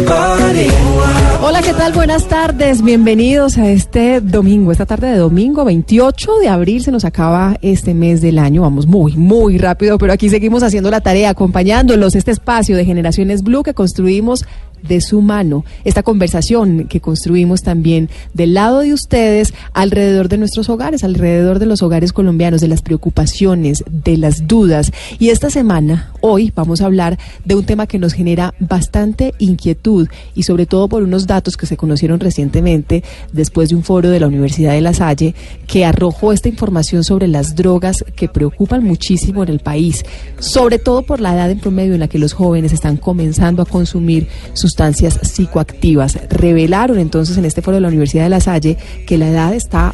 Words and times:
Body. 0.00 0.68
Hola, 1.42 1.60
¿qué 1.62 1.72
tal? 1.72 1.92
Buenas 1.92 2.28
tardes. 2.28 2.82
Bienvenidos 2.82 3.58
a 3.58 3.68
este 3.68 4.20
domingo, 4.20 4.70
esta 4.72 4.86
tarde 4.86 5.10
de 5.10 5.16
domingo 5.16 5.64
28 5.64 6.38
de 6.38 6.48
abril. 6.48 6.82
Se 6.82 6.92
nos 6.92 7.04
acaba 7.04 7.56
este 7.62 7.94
mes 7.94 8.20
del 8.20 8.38
año. 8.38 8.62
Vamos 8.62 8.86
muy, 8.86 9.16
muy 9.16 9.58
rápido, 9.58 9.98
pero 9.98 10.12
aquí 10.12 10.28
seguimos 10.28 10.62
haciendo 10.62 10.90
la 10.90 11.00
tarea, 11.00 11.30
acompañándolos. 11.30 12.14
Este 12.14 12.30
espacio 12.30 12.76
de 12.76 12.84
Generaciones 12.84 13.42
Blue 13.42 13.62
que 13.62 13.74
construimos 13.74 14.44
de 14.82 15.00
su 15.00 15.20
mano, 15.20 15.64
esta 15.84 16.02
conversación 16.02 16.86
que 16.88 17.00
construimos 17.00 17.62
también 17.62 18.10
del 18.34 18.54
lado 18.54 18.80
de 18.80 18.92
ustedes 18.92 19.54
alrededor 19.72 20.28
de 20.28 20.38
nuestros 20.38 20.68
hogares, 20.68 21.04
alrededor 21.04 21.58
de 21.58 21.66
los 21.66 21.82
hogares 21.82 22.12
colombianos, 22.12 22.60
de 22.60 22.68
las 22.68 22.82
preocupaciones, 22.82 23.84
de 23.90 24.16
las 24.16 24.46
dudas. 24.46 24.92
Y 25.18 25.30
esta 25.30 25.50
semana, 25.50 26.12
hoy, 26.20 26.52
vamos 26.54 26.80
a 26.80 26.86
hablar 26.86 27.18
de 27.44 27.54
un 27.54 27.64
tema 27.64 27.86
que 27.86 27.98
nos 27.98 28.12
genera 28.12 28.54
bastante 28.58 29.34
inquietud 29.38 30.08
y 30.34 30.42
sobre 30.44 30.66
todo 30.66 30.88
por 30.88 31.02
unos 31.02 31.26
datos 31.26 31.56
que 31.56 31.66
se 31.66 31.76
conocieron 31.76 32.20
recientemente 32.20 33.02
después 33.32 33.68
de 33.68 33.76
un 33.76 33.82
foro 33.82 34.10
de 34.10 34.20
la 34.20 34.26
Universidad 34.26 34.72
de 34.72 34.80
La 34.80 34.94
Salle 34.94 35.34
que 35.66 35.84
arrojó 35.84 36.32
esta 36.32 36.48
información 36.48 37.04
sobre 37.04 37.28
las 37.28 37.54
drogas 37.54 38.04
que 38.16 38.28
preocupan 38.28 38.84
muchísimo 38.84 39.42
en 39.42 39.48
el 39.48 39.60
país, 39.60 40.04
sobre 40.38 40.78
todo 40.78 41.02
por 41.02 41.20
la 41.20 41.34
edad 41.34 41.50
en 41.50 41.60
promedio 41.60 41.94
en 41.94 42.00
la 42.00 42.08
que 42.08 42.18
los 42.18 42.32
jóvenes 42.32 42.72
están 42.72 42.96
comenzando 42.96 43.62
a 43.62 43.66
consumir 43.66 44.28
sus 44.52 44.71
sustancias 44.72 45.20
psicoactivas. 45.22 46.18
Revelaron 46.30 46.98
entonces 46.98 47.36
en 47.36 47.44
este 47.44 47.60
foro 47.60 47.74
de 47.74 47.82
la 47.82 47.88
Universidad 47.88 48.24
de 48.24 48.30
La 48.30 48.40
Salle 48.40 48.78
que 49.06 49.18
la 49.18 49.28
edad 49.28 49.52
está 49.52 49.92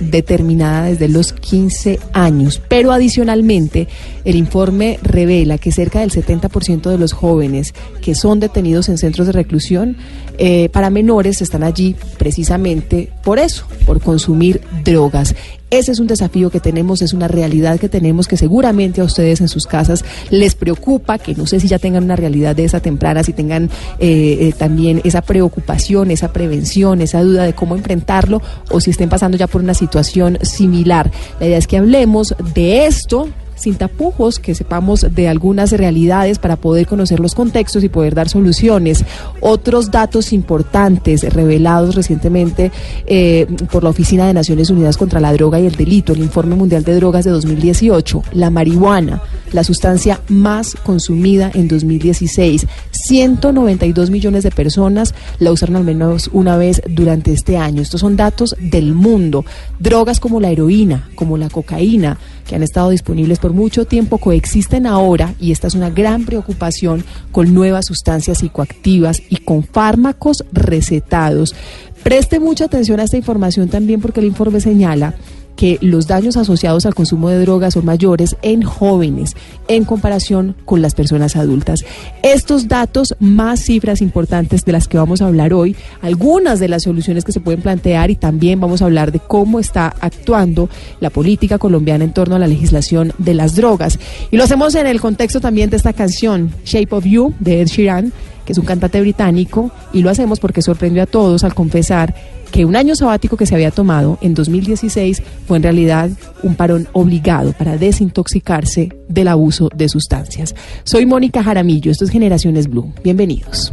determinada 0.00 0.84
desde 0.84 1.08
los 1.08 1.32
15 1.32 1.98
años. 2.12 2.62
Pero 2.68 2.92
adicionalmente, 2.92 3.88
el 4.24 4.36
informe 4.36 5.00
revela 5.02 5.58
que 5.58 5.72
cerca 5.72 6.00
del 6.00 6.12
70% 6.12 6.90
de 6.90 6.96
los 6.96 7.12
jóvenes 7.12 7.74
que 8.00 8.14
son 8.14 8.38
detenidos 8.38 8.88
en 8.88 8.98
centros 8.98 9.26
de 9.26 9.32
reclusión 9.32 9.96
eh, 10.38 10.68
para 10.70 10.90
menores 10.90 11.42
están 11.42 11.62
allí 11.62 11.96
precisamente 12.18 13.12
por 13.22 13.38
eso, 13.38 13.66
por 13.86 14.00
consumir 14.00 14.60
drogas. 14.84 15.34
Ese 15.70 15.92
es 15.92 16.00
un 16.00 16.08
desafío 16.08 16.50
que 16.50 16.58
tenemos, 16.58 17.00
es 17.00 17.12
una 17.12 17.28
realidad 17.28 17.78
que 17.78 17.88
tenemos 17.88 18.26
que 18.26 18.36
seguramente 18.36 19.00
a 19.00 19.04
ustedes 19.04 19.40
en 19.40 19.48
sus 19.48 19.68
casas 19.68 20.04
les 20.28 20.56
preocupa, 20.56 21.18
que 21.18 21.36
no 21.36 21.46
sé 21.46 21.60
si 21.60 21.68
ya 21.68 21.78
tengan 21.78 22.02
una 22.02 22.16
realidad 22.16 22.56
de 22.56 22.64
esa 22.64 22.80
temprana, 22.80 23.22
si 23.22 23.32
tengan 23.32 23.70
eh, 24.00 24.38
eh, 24.40 24.54
también 24.58 25.00
esa 25.04 25.22
preocupación, 25.22 26.10
esa 26.10 26.32
prevención, 26.32 27.00
esa 27.00 27.22
duda 27.22 27.44
de 27.44 27.54
cómo 27.54 27.76
enfrentarlo 27.76 28.42
o 28.68 28.80
si 28.80 28.90
estén 28.90 29.08
pasando 29.08 29.36
ya 29.36 29.46
por 29.46 29.62
una 29.62 29.74
situación 29.74 30.38
similar. 30.42 31.12
La 31.38 31.46
idea 31.46 31.58
es 31.58 31.68
que 31.68 31.76
hablemos 31.76 32.34
de 32.52 32.86
esto 32.86 33.28
sin 33.60 33.74
tapujos, 33.74 34.38
que 34.38 34.54
sepamos 34.54 35.06
de 35.10 35.28
algunas 35.28 35.72
realidades 35.72 36.38
para 36.38 36.56
poder 36.56 36.86
conocer 36.86 37.20
los 37.20 37.34
contextos 37.34 37.84
y 37.84 37.88
poder 37.88 38.14
dar 38.14 38.28
soluciones. 38.28 39.04
Otros 39.40 39.90
datos 39.90 40.32
importantes 40.32 41.22
revelados 41.32 41.94
recientemente 41.94 42.72
eh, 43.06 43.46
por 43.70 43.84
la 43.84 43.90
Oficina 43.90 44.26
de 44.26 44.32
Naciones 44.32 44.70
Unidas 44.70 44.96
contra 44.96 45.20
la 45.20 45.32
Droga 45.32 45.60
y 45.60 45.66
el 45.66 45.76
Delito, 45.76 46.12
el 46.12 46.20
Informe 46.20 46.56
Mundial 46.56 46.84
de 46.84 46.94
Drogas 46.94 47.24
de 47.24 47.30
2018, 47.30 48.22
la 48.32 48.50
marihuana, 48.50 49.22
la 49.52 49.62
sustancia 49.62 50.20
más 50.28 50.74
consumida 50.74 51.50
en 51.52 51.68
2016. 51.68 52.66
192 52.92 54.10
millones 54.10 54.42
de 54.42 54.50
personas 54.50 55.14
la 55.38 55.52
usaron 55.52 55.76
al 55.76 55.84
menos 55.84 56.30
una 56.32 56.56
vez 56.56 56.82
durante 56.88 57.32
este 57.32 57.56
año. 57.56 57.82
Estos 57.82 58.00
son 58.00 58.16
datos 58.16 58.56
del 58.58 58.94
mundo. 58.94 59.44
Drogas 59.78 60.20
como 60.20 60.40
la 60.40 60.50
heroína, 60.50 61.08
como 61.14 61.36
la 61.36 61.48
cocaína, 61.48 62.18
que 62.50 62.56
han 62.56 62.64
estado 62.64 62.90
disponibles 62.90 63.38
por 63.38 63.52
mucho 63.52 63.84
tiempo, 63.84 64.18
coexisten 64.18 64.84
ahora, 64.84 65.34
y 65.38 65.52
esta 65.52 65.68
es 65.68 65.76
una 65.76 65.88
gran 65.88 66.24
preocupación, 66.24 67.04
con 67.30 67.54
nuevas 67.54 67.86
sustancias 67.86 68.38
psicoactivas 68.38 69.22
y 69.28 69.36
con 69.36 69.62
fármacos 69.62 70.44
recetados. 70.50 71.54
Preste 72.02 72.40
mucha 72.40 72.64
atención 72.64 72.98
a 72.98 73.04
esta 73.04 73.16
información 73.16 73.68
también 73.68 74.00
porque 74.00 74.18
el 74.18 74.26
informe 74.26 74.60
señala 74.60 75.14
que 75.60 75.76
los 75.82 76.06
daños 76.06 76.38
asociados 76.38 76.86
al 76.86 76.94
consumo 76.94 77.28
de 77.28 77.38
drogas 77.38 77.74
son 77.74 77.84
mayores 77.84 78.34
en 78.40 78.62
jóvenes 78.62 79.36
en 79.68 79.84
comparación 79.84 80.56
con 80.64 80.80
las 80.80 80.94
personas 80.94 81.36
adultas. 81.36 81.84
Estos 82.22 82.66
datos, 82.66 83.14
más 83.20 83.60
cifras 83.60 84.00
importantes 84.00 84.64
de 84.64 84.72
las 84.72 84.88
que 84.88 84.96
vamos 84.96 85.20
a 85.20 85.26
hablar 85.26 85.52
hoy, 85.52 85.76
algunas 86.00 86.60
de 86.60 86.68
las 86.68 86.84
soluciones 86.84 87.26
que 87.26 87.32
se 87.32 87.40
pueden 87.40 87.60
plantear 87.60 88.10
y 88.10 88.16
también 88.16 88.58
vamos 88.58 88.80
a 88.80 88.86
hablar 88.86 89.12
de 89.12 89.18
cómo 89.18 89.60
está 89.60 89.94
actuando 90.00 90.70
la 90.98 91.10
política 91.10 91.58
colombiana 91.58 92.04
en 92.04 92.14
torno 92.14 92.36
a 92.36 92.38
la 92.38 92.46
legislación 92.46 93.12
de 93.18 93.34
las 93.34 93.54
drogas. 93.54 93.98
Y 94.30 94.38
lo 94.38 94.44
hacemos 94.44 94.74
en 94.76 94.86
el 94.86 94.98
contexto 94.98 95.42
también 95.42 95.68
de 95.68 95.76
esta 95.76 95.92
canción, 95.92 96.54
Shape 96.64 96.94
of 96.94 97.04
You, 97.04 97.34
de 97.38 97.60
Ed 97.60 97.66
Sheeran, 97.66 98.14
que 98.46 98.52
es 98.52 98.58
un 98.58 98.64
cantante 98.64 98.98
británico, 98.98 99.70
y 99.92 100.00
lo 100.00 100.08
hacemos 100.08 100.40
porque 100.40 100.62
sorprendió 100.62 101.02
a 101.02 101.06
todos 101.06 101.44
al 101.44 101.52
confesar 101.52 102.14
que 102.50 102.64
un 102.64 102.76
año 102.76 102.94
sabático 102.94 103.36
que 103.36 103.46
se 103.46 103.54
había 103.54 103.70
tomado 103.70 104.18
en 104.20 104.34
2016 104.34 105.22
fue 105.46 105.56
en 105.56 105.62
realidad 105.62 106.10
un 106.42 106.54
parón 106.54 106.88
obligado 106.92 107.52
para 107.52 107.76
desintoxicarse 107.76 108.90
del 109.08 109.28
abuso 109.28 109.68
de 109.74 109.88
sustancias. 109.88 110.54
Soy 110.84 111.06
Mónica 111.06 111.42
Jaramillo, 111.42 111.90
esto 111.90 112.04
es 112.04 112.10
Generaciones 112.10 112.68
Blue. 112.68 112.92
Bienvenidos. 113.02 113.70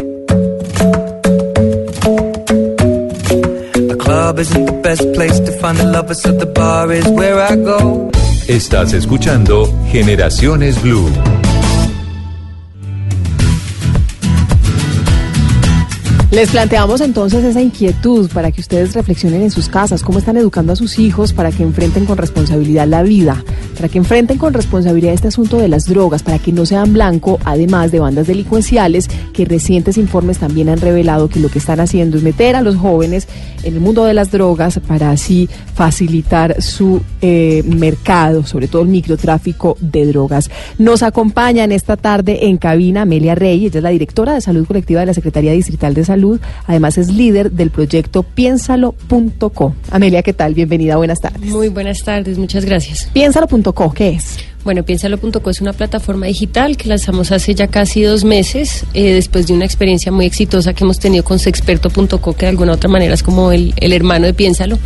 Estás 8.48 8.94
escuchando 8.94 9.74
Generaciones 9.92 10.82
Blue. 10.82 11.37
Les 16.30 16.50
planteamos 16.50 17.00
entonces 17.00 17.42
esa 17.46 17.62
inquietud 17.62 18.30
para 18.34 18.52
que 18.52 18.60
ustedes 18.60 18.94
reflexionen 18.94 19.44
en 19.44 19.52
sus 19.52 19.70
casas, 19.70 20.04
cómo 20.04 20.20
están 20.20 20.36
educando 20.36 20.74
a 20.74 20.76
sus 20.76 21.00
hijos 21.00 21.32
para 21.32 21.52
que 21.54 21.64
enfrenten 21.64 22.06
con 22.06 22.18
responsabilidad 22.18 22.86
la 22.86 23.02
vida, 23.02 23.46
para 23.78 23.90
que 23.90 23.98
enfrenten 23.98 24.38
con 24.38 24.54
responsabilidad 24.54 25.14
este 25.14 25.30
asunto 25.30 25.58
de 25.58 25.68
las 25.68 25.86
drogas, 25.86 26.24
para 26.24 26.40
que 26.40 26.52
no 26.52 26.66
sean 26.66 26.94
blanco, 26.94 27.40
además 27.46 27.92
de 27.92 28.00
bandas 28.00 28.28
delincuenciales 28.28 29.08
que 29.34 29.46
recientes 29.46 29.98
informes 29.98 30.40
también 30.40 30.70
han 30.70 30.82
revelado 30.82 31.30
que 31.30 31.40
lo 31.40 31.50
que 31.50 31.60
están 31.60 31.80
haciendo 31.80 32.18
es 32.18 32.24
meter 32.24 32.56
a 32.56 32.62
los 32.62 32.76
jóvenes 32.76 33.28
en 33.64 33.76
el 33.76 33.80
mundo 33.80 34.06
de 34.06 34.14
las 34.14 34.32
drogas 34.32 34.80
para 34.88 35.12
así 35.12 35.50
facilitar 35.74 36.62
su 36.62 37.02
eh, 37.22 37.64
mercado, 37.66 38.46
sobre 38.46 38.68
todo 38.68 38.82
el 38.82 38.90
microtráfico 38.90 39.78
de 39.80 40.06
drogas. 40.08 40.50
Nos 40.78 41.04
acompañan 41.04 41.72
esta 41.72 41.96
tarde 41.98 42.48
en 42.48 42.58
cabina 42.58 43.04
Amelia 43.04 43.36
Rey, 43.36 43.66
ella 43.66 43.78
es 43.78 43.84
la 43.84 43.90
directora 43.90 44.34
de 44.34 44.42
salud 44.42 44.66
colectiva 44.66 45.00
de 45.00 45.06
la 45.06 45.14
Secretaría 45.14 45.52
Distrital 45.52 45.94
de 45.94 46.04
Salud 46.04 46.18
Además 46.66 46.98
es 46.98 47.12
líder 47.12 47.52
del 47.52 47.70
proyecto 47.70 48.24
piénsalo.co. 48.24 49.76
Amelia, 49.92 50.24
¿qué 50.24 50.34
tal? 50.34 50.54
Bienvenida, 50.54 50.98
buenas 50.98 51.20
tardes. 51.20 51.50
Muy 51.50 51.70
buenas 51.70 52.04
tardes, 52.04 52.38
muchas 52.38 52.66
gracias. 52.66 53.10
Piénsalo.co, 53.14 53.67
¿qué 53.94 54.10
es? 54.10 54.38
Bueno, 54.68 54.84
Piénsalo.co 54.84 55.50
es 55.50 55.62
una 55.62 55.72
plataforma 55.72 56.26
digital 56.26 56.76
que 56.76 56.90
lanzamos 56.90 57.32
hace 57.32 57.56
ya 57.56 57.68
casi 57.68 58.02
dos 58.02 58.26
meses, 58.26 58.84
eh, 58.94 59.14
después 59.14 59.48
de 59.48 59.54
una 59.54 59.64
experiencia 59.64 60.12
muy 60.12 60.26
exitosa 60.26 60.74
que 60.74 60.84
hemos 60.84 61.00
tenido 61.00 61.24
con 61.24 61.40
Sexperto.co, 61.40 62.34
que 62.34 62.48
de 62.48 62.50
alguna 62.50 62.74
otra 62.74 62.90
manera 62.90 63.14
es 63.14 63.24
como 63.24 63.54
el, 63.54 63.74
hermano 63.80 64.26
de 64.26 64.34
Piénsalo. 64.34 64.78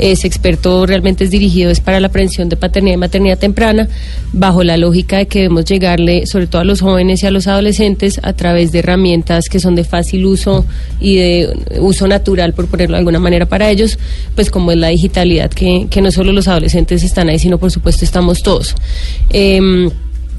Eh, 0.00 0.16
Sexperto 0.16 0.86
realmente 0.86 1.22
es 1.22 1.30
dirigido 1.30 1.70
es 1.70 1.78
para 1.78 2.00
la 2.00 2.08
prevención 2.08 2.48
de 2.48 2.56
paternidad 2.56 2.94
y 2.94 2.98
maternidad 2.98 3.38
temprana, 3.38 3.88
bajo 4.32 4.64
la 4.64 4.76
lógica 4.76 5.18
de 5.18 5.28
que 5.28 5.42
debemos 5.42 5.66
llegarle 5.66 6.26
sobre 6.26 6.48
todo 6.48 6.62
a 6.62 6.64
los 6.64 6.80
jóvenes 6.80 7.22
y 7.22 7.26
a 7.26 7.30
los 7.30 7.46
adolescentes 7.46 8.18
a 8.24 8.32
través 8.32 8.72
de 8.72 8.80
herramientas 8.80 9.48
que 9.48 9.60
son 9.60 9.76
de 9.76 9.84
fácil 9.84 10.26
uso 10.26 10.66
y 10.98 11.14
de 11.18 11.56
uso 11.78 12.08
natural, 12.08 12.54
por 12.54 12.66
ponerlo 12.66 12.96
de 12.96 12.98
alguna 12.98 13.20
manera, 13.20 13.46
para 13.46 13.70
ellos, 13.70 14.00
pues 14.34 14.50
como 14.50 14.72
es 14.72 14.78
la 14.78 14.88
digitalidad, 14.88 15.48
que, 15.48 15.86
que 15.88 16.02
no 16.02 16.10
solo 16.10 16.32
los 16.32 16.48
adolescentes 16.48 17.04
están 17.04 17.28
ahí, 17.28 17.38
sino 17.38 17.58
por 17.58 17.70
supuesto 17.70 18.04
estamos 18.04 18.42
todos. 18.42 18.74
Eh, 19.30 19.90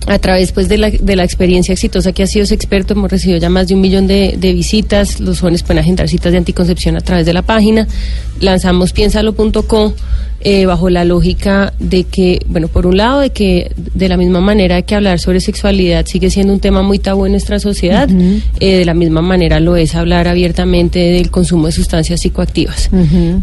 a 0.08 0.18
través 0.18 0.52
pues 0.52 0.68
de 0.70 0.78
la, 0.78 0.90
de 0.90 1.16
la 1.16 1.24
experiencia 1.24 1.74
exitosa 1.74 2.12
que 2.14 2.24
ha 2.24 2.28
sido 2.28 2.44
ese 2.44 2.56
experto, 2.56 2.94
hemos 2.94 3.12
recibido 3.12 3.38
ya 3.38 3.50
más 3.50 3.68
de 3.68 3.76
un 3.76 3.82
millón 3.82 4.08
de, 4.08 4.36
de, 4.38 4.54
visitas, 4.54 5.20
los 5.20 5.40
jóvenes 5.42 5.62
pueden 5.62 5.80
agendar 5.80 6.08
citas 6.08 6.32
de 6.32 6.38
anticoncepción 6.38 6.96
a 6.96 7.02
través 7.02 7.26
de 7.26 7.34
la 7.34 7.42
página, 7.42 7.88
lanzamos 8.40 8.94
piénsalo.co 8.94 9.94
eh, 10.42 10.66
bajo 10.66 10.90
la 10.90 11.04
lógica 11.04 11.74
de 11.80 12.06
que, 12.06 12.40
bueno, 12.48 12.68
por 12.70 12.86
un 12.86 12.98
lado, 12.98 13.20
de 13.20 13.32
que 13.32 13.72
de 13.76 14.08
la 14.08 14.18
misma 14.18 14.40
manera 14.40 14.82
que 14.82 14.96
hablar 14.96 15.20
sobre 15.20 15.42
sexualidad 15.42 16.06
sigue 16.06 16.30
siendo 16.30 16.54
un 16.54 16.60
tema 16.60 16.82
muy 16.82 17.00
tabú 17.00 17.26
en 17.26 17.34
nuestra 17.34 17.60
sociedad, 17.60 18.10
eh, 18.10 18.78
de 18.78 18.86
la 18.86 18.94
misma 18.94 19.22
manera 19.22 19.60
lo 19.60 19.76
es 19.76 19.96
hablar 19.96 20.28
abiertamente 20.28 21.00
del 21.00 21.30
consumo 21.30 21.66
de 21.66 21.74
sustancias 21.74 22.22
psicoactivas. 22.22 22.90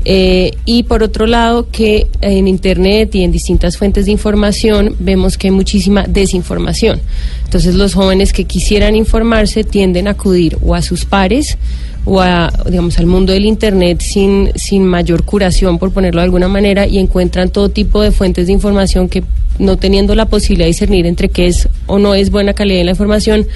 eh, 0.04 0.52
y 0.64 0.84
por 0.84 1.02
otro 1.02 1.26
lado, 1.26 1.69
que 1.70 2.06
en 2.20 2.48
Internet 2.48 3.14
y 3.14 3.25
en 3.25 3.32
distintas 3.32 3.76
fuentes 3.76 4.06
de 4.06 4.12
información 4.12 4.96
vemos 4.99 5.37
que 5.37 5.49
hay 5.49 5.52
muchísima 5.52 6.04
desinformación. 6.04 7.00
Entonces 7.44 7.75
los 7.75 7.94
jóvenes 7.94 8.32
que 8.32 8.44
quisieran 8.44 8.96
informarse 8.96 9.64
tienden 9.64 10.08
a 10.08 10.12
acudir 10.12 10.56
o 10.62 10.75
a 10.75 10.82
sus 10.82 11.04
pares, 11.04 11.58
o 12.06 12.20
a, 12.20 12.50
digamos, 12.70 12.99
al 12.99 13.06
mundo 13.06 13.32
del 13.32 13.44
Internet 13.44 14.00
sin, 14.00 14.53
sin 14.55 14.85
mayor 14.85 15.25
curación, 15.25 15.79
por 15.79 15.93
ponerlo 15.93 16.20
de 16.20 16.25
alguna 16.25 16.49
manera, 16.49 16.87
y 16.87 16.99
encuentran 16.99 17.50
todo 17.50 17.69
tipo 17.69 18.00
de 18.00 18.12
fuentes 18.12 18.47
de 18.47 18.53
información 18.53 19.08
que, 19.08 19.25
no 19.58 19.76
teniendo 19.76 20.14
la 20.14 20.26
posibilidad 20.26 20.67
de 20.67 20.70
discernir 20.70 21.05
entre 21.05 21.29
qué 21.29 21.47
es 21.49 21.69
o 21.87 21.99
no 21.99 22.14
es 22.14 22.31
buena 22.31 22.55
calidad 22.55 22.79
de 22.79 22.85
la 22.85 22.91
información, 22.93 23.47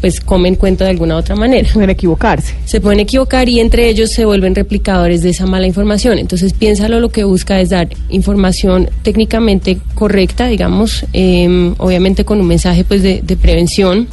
pues 0.00 0.20
comen 0.20 0.54
cuenta 0.54 0.84
de 0.84 0.90
alguna 0.90 1.16
otra 1.16 1.34
manera. 1.34 1.68
Pueden 1.72 1.90
equivocarse. 1.90 2.54
Se 2.66 2.80
pueden 2.80 3.00
equivocar 3.00 3.48
y 3.48 3.58
entre 3.58 3.88
ellos 3.88 4.10
se 4.10 4.24
vuelven 4.24 4.54
replicadores 4.54 5.22
de 5.22 5.30
esa 5.30 5.46
mala 5.46 5.66
información. 5.66 6.18
Entonces, 6.18 6.52
piénsalo, 6.52 7.00
lo 7.00 7.08
que 7.08 7.24
busca 7.24 7.60
es 7.60 7.70
dar 7.70 7.88
información 8.10 8.90
técnicamente 9.02 9.78
correcta, 9.94 10.46
digamos, 10.46 11.04
eh, 11.14 11.72
obviamente 11.78 12.24
con 12.24 12.40
un 12.40 12.46
mensaje 12.46 12.84
pues 12.84 13.02
de, 13.02 13.22
de 13.22 13.36
prevención 13.36 14.08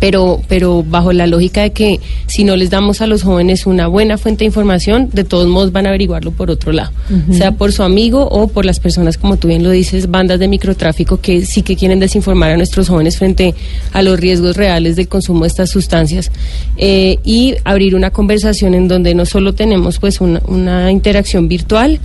pero, 0.00 0.40
pero 0.48 0.82
bajo 0.82 1.12
la 1.12 1.26
lógica 1.26 1.60
de 1.62 1.70
que 1.70 2.00
si 2.26 2.42
no 2.42 2.56
les 2.56 2.70
damos 2.70 3.02
a 3.02 3.06
los 3.06 3.22
jóvenes 3.22 3.66
una 3.66 3.86
buena 3.86 4.18
fuente 4.18 4.40
de 4.40 4.46
información, 4.46 5.10
de 5.12 5.24
todos 5.24 5.46
modos 5.46 5.72
van 5.72 5.86
a 5.86 5.90
averiguarlo 5.90 6.32
por 6.32 6.50
otro 6.50 6.72
lado, 6.72 6.90
sea 7.30 7.52
por 7.52 7.72
su 7.72 7.82
amigo 7.82 8.26
o 8.26 8.48
por 8.48 8.64
las 8.64 8.80
personas, 8.80 9.18
como 9.18 9.36
tú 9.36 9.48
bien 9.48 9.62
lo 9.62 9.70
dices, 9.70 10.10
bandas 10.10 10.40
de 10.40 10.48
microtráfico 10.48 11.20
que 11.20 11.44
sí 11.44 11.62
que 11.62 11.76
quieren 11.76 12.00
desinformar 12.00 12.50
a 12.50 12.56
nuestros 12.56 12.88
jóvenes 12.88 13.18
frente 13.18 13.54
a 13.92 14.02
los 14.02 14.18
riesgos 14.18 14.56
reales 14.56 14.96
del 14.96 15.06
consumo 15.06 15.42
de 15.42 15.48
estas 15.48 15.70
sustancias 15.70 16.32
eh, 16.78 17.18
y 17.22 17.56
abrir 17.64 17.94
una 17.94 18.10
conversación 18.10 18.74
en 18.74 18.88
donde 18.88 19.14
no 19.14 19.26
solo 19.26 19.54
tenemos 19.54 19.98
pues 19.98 20.20
una, 20.22 20.40
una 20.46 20.90
interacción 20.90 21.46
virtual, 21.46 22.00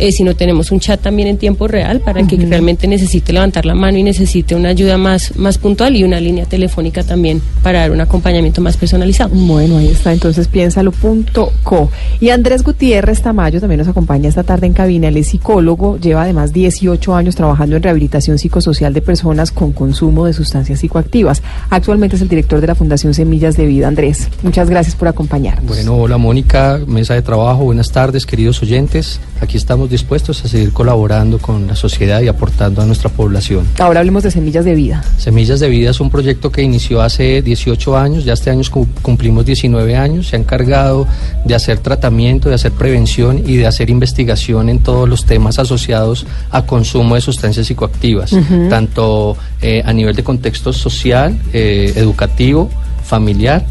eh, 0.00 0.12
sino 0.12 0.34
tenemos 0.34 0.70
un 0.70 0.80
chat 0.80 0.98
también 0.98 1.28
en 1.28 1.36
tiempo 1.36 1.68
real 1.68 2.00
para 2.00 2.26
que 2.26 2.36
realmente 2.36 2.86
necesite 2.86 3.34
levantar 3.34 3.66
la 3.66 3.74
mano 3.74 3.98
y 3.98 4.02
necesite 4.02 4.54
una 4.54 4.70
ayuda 4.70 4.96
más, 4.96 5.36
más 5.36 5.58
puntual 5.58 5.94
y 5.94 6.04
una 6.04 6.20
línea 6.20 6.46
telefónica 6.46 7.02
también 7.02 7.39
para 7.62 7.80
dar 7.80 7.90
un 7.90 8.00
acompañamiento 8.00 8.60
más 8.60 8.76
personalizado. 8.76 9.30
Bueno, 9.34 9.78
ahí 9.78 9.88
está, 9.88 10.12
entonces 10.12 10.48
piénsalo.co. 10.48 11.90
Y 12.20 12.30
Andrés 12.30 12.62
Gutiérrez 12.62 13.22
Tamayo 13.22 13.60
también 13.60 13.78
nos 13.78 13.88
acompaña 13.88 14.28
esta 14.28 14.42
tarde 14.42 14.66
en 14.66 14.72
cabina, 14.72 15.08
él 15.08 15.16
es 15.16 15.28
psicólogo, 15.28 15.98
lleva 15.98 16.22
además 16.22 16.52
18 16.52 17.14
años 17.14 17.36
trabajando 17.36 17.76
en 17.76 17.82
rehabilitación 17.82 18.38
psicosocial 18.38 18.94
de 18.94 19.02
personas 19.02 19.52
con 19.52 19.72
consumo 19.72 20.26
de 20.26 20.32
sustancias 20.32 20.80
psicoactivas. 20.80 21.42
Actualmente 21.70 22.16
es 22.16 22.22
el 22.22 22.28
director 22.28 22.60
de 22.60 22.66
la 22.66 22.74
Fundación 22.74 23.14
Semillas 23.14 23.56
de 23.56 23.66
Vida. 23.66 23.88
Andrés, 23.88 24.28
muchas 24.42 24.70
gracias 24.70 24.94
por 24.96 25.08
acompañarnos. 25.08 25.66
Bueno, 25.66 25.96
hola 25.96 26.18
Mónica, 26.18 26.80
mesa 26.86 27.14
de 27.14 27.22
trabajo, 27.22 27.64
buenas 27.64 27.90
tardes 27.92 28.26
queridos 28.26 28.62
oyentes. 28.62 29.20
Aquí 29.40 29.56
estamos 29.56 29.90
dispuestos 29.90 30.44
a 30.44 30.48
seguir 30.48 30.72
colaborando 30.72 31.38
con 31.38 31.66
la 31.66 31.76
sociedad 31.76 32.20
y 32.20 32.28
aportando 32.28 32.82
a 32.82 32.86
nuestra 32.86 33.10
población. 33.10 33.66
Ahora 33.78 34.00
hablemos 34.00 34.22
de 34.22 34.30
Semillas 34.30 34.64
de 34.64 34.74
Vida. 34.74 35.02
Semillas 35.18 35.60
de 35.60 35.68
Vida 35.68 35.90
es 35.90 36.00
un 36.00 36.10
proyecto 36.10 36.50
que 36.52 36.62
inició 36.62 37.00
hace 37.00 37.29
18 37.42 37.96
años, 37.96 38.24
ya 38.24 38.32
este 38.32 38.50
año 38.50 38.62
cumplimos 39.02 39.44
19 39.46 39.96
años, 39.96 40.28
se 40.28 40.36
ha 40.36 40.38
encargado 40.38 41.06
de 41.44 41.54
hacer 41.54 41.78
tratamiento, 41.78 42.48
de 42.48 42.56
hacer 42.56 42.72
prevención 42.72 43.42
y 43.46 43.56
de 43.56 43.66
hacer 43.66 43.90
investigación 43.90 44.68
en 44.68 44.80
todos 44.80 45.08
los 45.08 45.24
temas 45.24 45.58
asociados 45.58 46.26
a 46.50 46.66
consumo 46.66 47.14
de 47.14 47.20
sustancias 47.20 47.66
psicoactivas, 47.66 48.32
tanto 48.68 49.36
eh, 49.62 49.82
a 49.84 49.92
nivel 49.92 50.14
de 50.14 50.24
contexto 50.24 50.72
social, 50.72 51.38
eh, 51.52 51.92
educativo, 51.96 52.70
familiar 53.04 53.64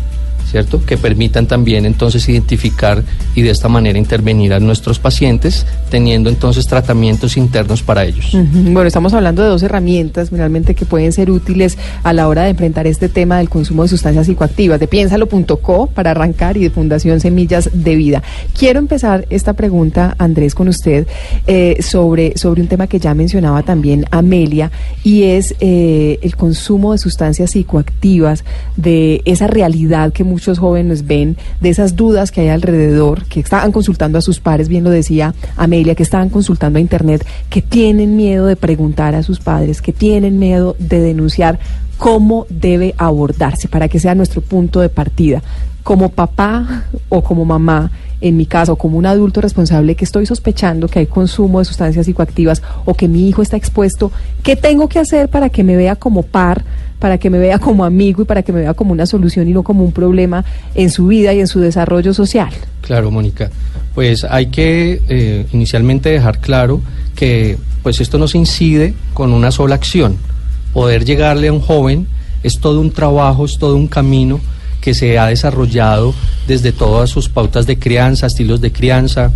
¿cierto? 0.49 0.83
Que 0.83 0.97
permitan 0.97 1.45
también 1.47 1.85
entonces 1.85 2.27
identificar 2.27 3.03
y 3.35 3.41
de 3.41 3.51
esta 3.51 3.69
manera 3.69 3.99
intervenir 3.99 4.53
a 4.53 4.59
nuestros 4.59 4.99
pacientes, 4.99 5.65
teniendo 5.89 6.29
entonces 6.29 6.65
tratamientos 6.65 7.37
internos 7.37 7.83
para 7.83 8.05
ellos. 8.05 8.31
Bueno, 8.33 8.83
estamos 8.83 9.13
hablando 9.13 9.43
de 9.43 9.49
dos 9.49 9.63
herramientas 9.63 10.31
realmente 10.31 10.73
que 10.73 10.85
pueden 10.85 11.11
ser 11.11 11.29
útiles 11.31 11.77
a 12.03 12.13
la 12.13 12.27
hora 12.27 12.43
de 12.43 12.49
enfrentar 12.49 12.87
este 12.87 13.09
tema 13.09 13.37
del 13.37 13.49
consumo 13.49 13.83
de 13.83 13.89
sustancias 13.89 14.25
psicoactivas, 14.25 14.79
de 14.79 14.87
piénsalo.co 14.87 15.87
para 15.87 16.11
arrancar 16.11 16.57
y 16.57 16.61
de 16.61 16.69
Fundación 16.69 17.19
Semillas 17.19 17.69
de 17.73 17.95
Vida. 17.95 18.23
Quiero 18.57 18.79
empezar 18.79 19.25
esta 19.29 19.53
pregunta, 19.53 20.15
Andrés, 20.17 20.55
con 20.55 20.67
usted 20.67 21.07
eh, 21.47 21.77
sobre, 21.81 22.37
sobre 22.37 22.61
un 22.61 22.67
tema 22.67 22.87
que 22.87 22.99
ya 22.99 23.13
mencionaba 23.13 23.63
también 23.63 24.05
Amelia, 24.11 24.71
y 25.03 25.23
es 25.23 25.55
eh, 25.59 26.19
el 26.21 26.35
consumo 26.35 26.93
de 26.93 26.97
sustancias 26.97 27.51
psicoactivas, 27.51 28.43
de 28.77 29.21
esa 29.25 29.47
realidad 29.47 30.11
que 30.11 30.23
muchos 30.23 30.38
jóvenes 30.45 31.05
ven, 31.05 31.37
de 31.59 31.69
esas 31.69 31.95
dudas 31.95 32.31
que 32.31 32.41
hay 32.41 32.49
alrededor, 32.49 33.25
que 33.25 33.39
estaban 33.39 33.71
consultando 33.71 34.17
a 34.17 34.21
sus 34.21 34.39
pares, 34.39 34.69
bien 34.69 34.83
lo 34.83 34.89
decía 34.89 35.35
Amelia, 35.57 35.95
que 35.95 36.03
estaban 36.03 36.29
consultando 36.29 36.79
a 36.79 36.81
Internet, 36.81 37.25
que 37.49 37.61
tienen 37.61 38.15
miedo 38.15 38.45
de 38.45 38.55
preguntar 38.55 39.15
a 39.15 39.23
sus 39.23 39.39
padres, 39.39 39.81
que 39.81 39.93
tienen 39.93 40.39
miedo 40.39 40.75
de 40.79 40.99
denunciar 41.01 41.59
cómo 41.97 42.47
debe 42.49 42.95
abordarse 42.97 43.67
para 43.67 43.89
que 43.89 43.99
sea 43.99 44.15
nuestro 44.15 44.41
punto 44.41 44.79
de 44.79 44.89
partida. 44.89 45.43
Como 45.83 46.09
papá 46.09 46.85
o 47.09 47.21
como 47.21 47.45
mamá, 47.45 47.91
en 48.21 48.37
mi 48.37 48.45
caso, 48.45 48.75
como 48.75 48.97
un 48.97 49.05
adulto 49.05 49.41
responsable 49.41 49.95
que 49.95 50.05
estoy 50.05 50.25
sospechando 50.25 50.87
que 50.87 50.99
hay 50.99 51.07
consumo 51.07 51.59
de 51.59 51.65
sustancias 51.65 52.05
psicoactivas 52.05 52.61
o 52.85 52.93
que 52.93 53.07
mi 53.07 53.27
hijo 53.27 53.41
está 53.41 53.57
expuesto, 53.57 54.11
¿qué 54.43 54.55
tengo 54.55 54.89
que 54.89 54.99
hacer 54.99 55.29
para 55.29 55.49
que 55.49 55.63
me 55.63 55.75
vea 55.75 55.95
como 55.95 56.23
par? 56.23 56.63
Para 56.99 57.17
que 57.17 57.29
me 57.29 57.39
vea 57.39 57.59
como 57.59 57.85
amigo 57.85 58.21
y 58.21 58.25
para 58.25 58.43
que 58.43 58.51
me 58.51 58.61
vea 58.61 58.73
como 58.73 58.91
una 58.91 59.05
solución 59.05 59.47
y 59.47 59.53
no 59.53 59.63
como 59.63 59.83
un 59.83 59.91
problema 59.91 60.43
en 60.75 60.89
su 60.91 61.07
vida 61.07 61.33
y 61.33 61.39
en 61.39 61.47
su 61.47 61.59
desarrollo 61.59 62.13
social. 62.13 62.49
Claro, 62.81 63.09
Mónica. 63.09 63.49
Pues 63.95 64.23
hay 64.23 64.47
que 64.47 65.01
eh, 65.07 65.45
inicialmente 65.51 66.09
dejar 66.09 66.39
claro 66.39 66.81
que 67.15 67.57
pues 67.83 68.01
esto 68.01 68.17
no 68.17 68.27
se 68.27 68.37
incide 68.37 68.93
con 69.13 69.33
una 69.33 69.51
sola 69.51 69.75
acción. 69.75 70.17
Poder 70.73 71.05
llegarle 71.05 71.47
a 71.47 71.53
un 71.53 71.61
joven 71.61 72.07
es 72.43 72.59
todo 72.59 72.79
un 72.79 72.91
trabajo, 72.91 73.45
es 73.45 73.57
todo 73.57 73.75
un 73.75 73.87
camino 73.87 74.39
que 74.81 74.93
se 74.93 75.17
ha 75.17 75.27
desarrollado 75.27 76.13
desde 76.47 76.71
todas 76.71 77.09
sus 77.09 77.29
pautas 77.29 77.65
de 77.65 77.79
crianza, 77.79 78.27
estilos 78.27 78.61
de 78.61 78.71
crianza, 78.71 79.31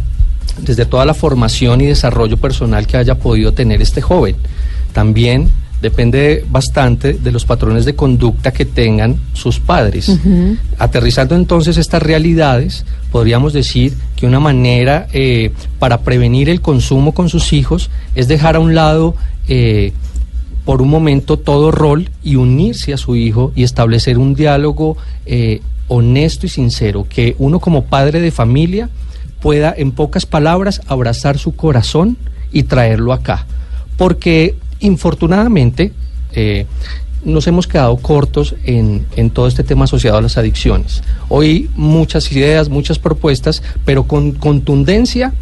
desde 0.62 0.86
toda 0.86 1.06
la 1.06 1.14
formación 1.14 1.82
y 1.82 1.86
desarrollo 1.86 2.38
personal 2.38 2.88
que 2.88 2.98
haya 2.98 3.16
podido 3.16 3.54
tener 3.54 3.82
este 3.82 4.02
joven. 4.02 4.36
También 4.94 5.50
depende 5.84 6.46
bastante 6.50 7.12
de 7.12 7.32
los 7.34 7.44
patrones 7.44 7.84
de 7.84 7.94
conducta 7.94 8.54
que 8.54 8.64
tengan 8.64 9.18
sus 9.34 9.60
padres. 9.60 10.18
Aterrizando 10.80 11.36
entonces 11.36 11.78
estas 11.78 12.02
realidades, 12.02 12.86
podríamos 13.12 13.52
decir 13.52 13.94
que 14.16 14.26
una 14.26 14.40
manera 14.40 15.08
eh, 15.12 15.52
para 15.80 16.00
prevenir 16.00 16.50
el 16.50 16.62
consumo 16.62 17.14
con 17.14 17.28
sus 17.28 17.52
hijos 17.52 17.90
es 18.16 18.30
dejar 18.30 18.56
a 18.56 18.60
un 18.60 18.74
lado 18.74 19.16
eh, 19.50 19.92
por 20.64 20.82
un 20.82 20.90
momento 20.90 21.38
todo 21.38 21.70
rol 21.70 22.10
y 22.24 22.38
unirse 22.38 22.94
a 22.94 22.98
su 22.98 23.18
hijo 23.18 23.52
y 23.54 23.64
establecer 23.64 24.18
un 24.18 24.36
diálogo 24.36 24.96
eh, 25.26 25.60
honesto 25.90 26.46
y 26.46 26.50
sincero, 26.50 27.06
que 27.10 27.36
uno 27.40 27.60
como 27.60 27.84
padre 27.84 28.22
de 28.22 28.32
familia 28.32 28.90
pueda 29.42 29.74
en 29.76 29.92
pocas 29.92 30.26
palabras 30.26 30.80
abrazar 30.88 31.38
su 31.38 31.58
corazón 31.58 32.16
y 32.54 32.64
traerlo 32.64 33.12
acá. 33.12 33.46
Porque 33.98 34.56
infortunadamente 34.84 35.92
eh, 36.34 36.66
nos 37.26 37.48
hemos 37.48 37.68
quedado 37.68 37.96
cortos 37.98 38.56
en, 38.66 39.06
en, 39.16 39.30
todo 39.30 39.48
este 39.48 39.64
tema 39.64 39.86
asociado 39.86 40.18
a 40.18 40.22
las 40.22 40.38
adicciones. 40.38 41.04
Hoy 41.30 41.70
muchas 41.76 42.32
ideas, 42.32 42.70
muchas 42.70 43.00
propuestas, 43.00 43.64
pero 43.86 44.04
con 44.04 44.34
contundencia 44.34 45.34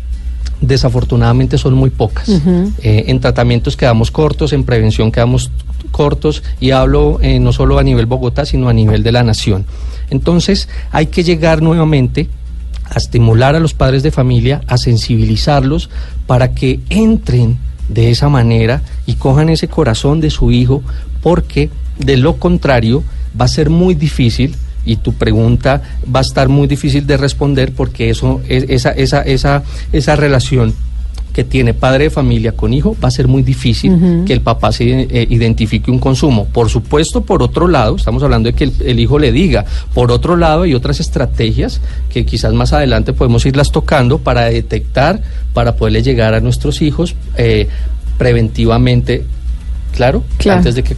desafortunadamente 0.61 1.57
son 1.57 1.73
muy 1.73 1.89
pocas. 1.89 2.29
Eh, 2.29 3.05
en 3.07 3.19
tratamientos 3.19 3.75
quedamos 3.75 4.11
cortos, 4.11 4.53
en 4.53 4.63
prevención 4.63 5.11
quedamos 5.11 5.51
cortos 5.89 6.43
y 6.59 6.71
hablo 6.71 7.19
eh, 7.21 7.39
no 7.39 7.51
solo 7.51 7.79
a 7.79 7.83
nivel 7.83 8.05
Bogotá, 8.05 8.45
sino 8.45 8.69
a 8.69 8.73
nivel 8.73 9.01
de 9.03 9.11
la 9.11 9.23
nación. 9.23 9.65
Entonces 10.11 10.69
hay 10.91 11.07
que 11.07 11.23
llegar 11.23 11.61
nuevamente 11.61 12.29
a 12.85 12.97
estimular 12.97 13.55
a 13.55 13.59
los 13.59 13.73
padres 13.73 14.03
de 14.03 14.11
familia, 14.11 14.61
a 14.67 14.77
sensibilizarlos 14.77 15.89
para 16.27 16.53
que 16.53 16.79
entren 16.89 17.57
de 17.93 18.09
esa 18.09 18.29
manera 18.29 18.81
y 19.05 19.15
cojan 19.15 19.49
ese 19.49 19.67
corazón 19.67 20.21
de 20.21 20.29
su 20.29 20.51
hijo, 20.51 20.81
porque 21.21 21.69
de 21.99 22.17
lo 22.17 22.37
contrario 22.37 23.03
va 23.39 23.45
a 23.45 23.49
ser 23.49 23.69
muy 23.69 23.95
difícil 23.95 24.55
y 24.85 24.95
tu 24.97 25.13
pregunta 25.13 25.81
va 26.13 26.19
a 26.19 26.23
estar 26.23 26.49
muy 26.49 26.67
difícil 26.67 27.05
de 27.05 27.17
responder 27.17 27.71
porque 27.73 28.09
eso 28.09 28.41
esa 28.47 28.89
esa 28.91 29.21
esa 29.21 29.63
esa 29.91 30.15
relación 30.15 30.73
que 31.33 31.43
tiene 31.43 31.73
padre 31.73 32.05
de 32.05 32.09
familia 32.09 32.51
con 32.51 32.73
hijo, 32.73 32.95
va 33.03 33.07
a 33.07 33.11
ser 33.11 33.27
muy 33.27 33.41
difícil 33.41 34.23
que 34.25 34.33
el 34.33 34.41
papá 34.41 34.71
se 34.71 34.83
eh, 34.83 35.27
identifique 35.29 35.89
un 35.89 35.99
consumo. 35.99 36.45
Por 36.45 36.69
supuesto, 36.69 37.21
por 37.21 37.41
otro 37.41 37.67
lado, 37.67 37.95
estamos 37.95 38.21
hablando 38.23 38.51
de 38.51 38.53
que 38.53 38.71
el, 38.85 38.99
hijo 38.99 39.17
le 39.17 39.31
diga. 39.31 39.65
Por 39.93 40.11
otro 40.11 40.35
lado, 40.35 40.63
hay 40.63 40.73
otras 40.73 40.99
estrategias 40.99 41.81
que 42.09 42.25
quizás 42.25 42.53
más 42.53 42.73
adelante 42.73 43.13
podemos 43.13 43.45
irlas 43.45 43.71
tocando 43.71 44.19
para 44.19 44.45
detectar, 44.45 45.21
para 45.53 45.75
poderle 45.75 46.03
llegar 46.03 46.33
a 46.33 46.39
nuestros 46.39 46.81
hijos 46.81 47.15
eh, 47.37 47.67
preventivamente 48.17 49.25
claro, 49.91 50.23
antes 50.49 50.75
de 50.75 50.83
que, 50.83 50.95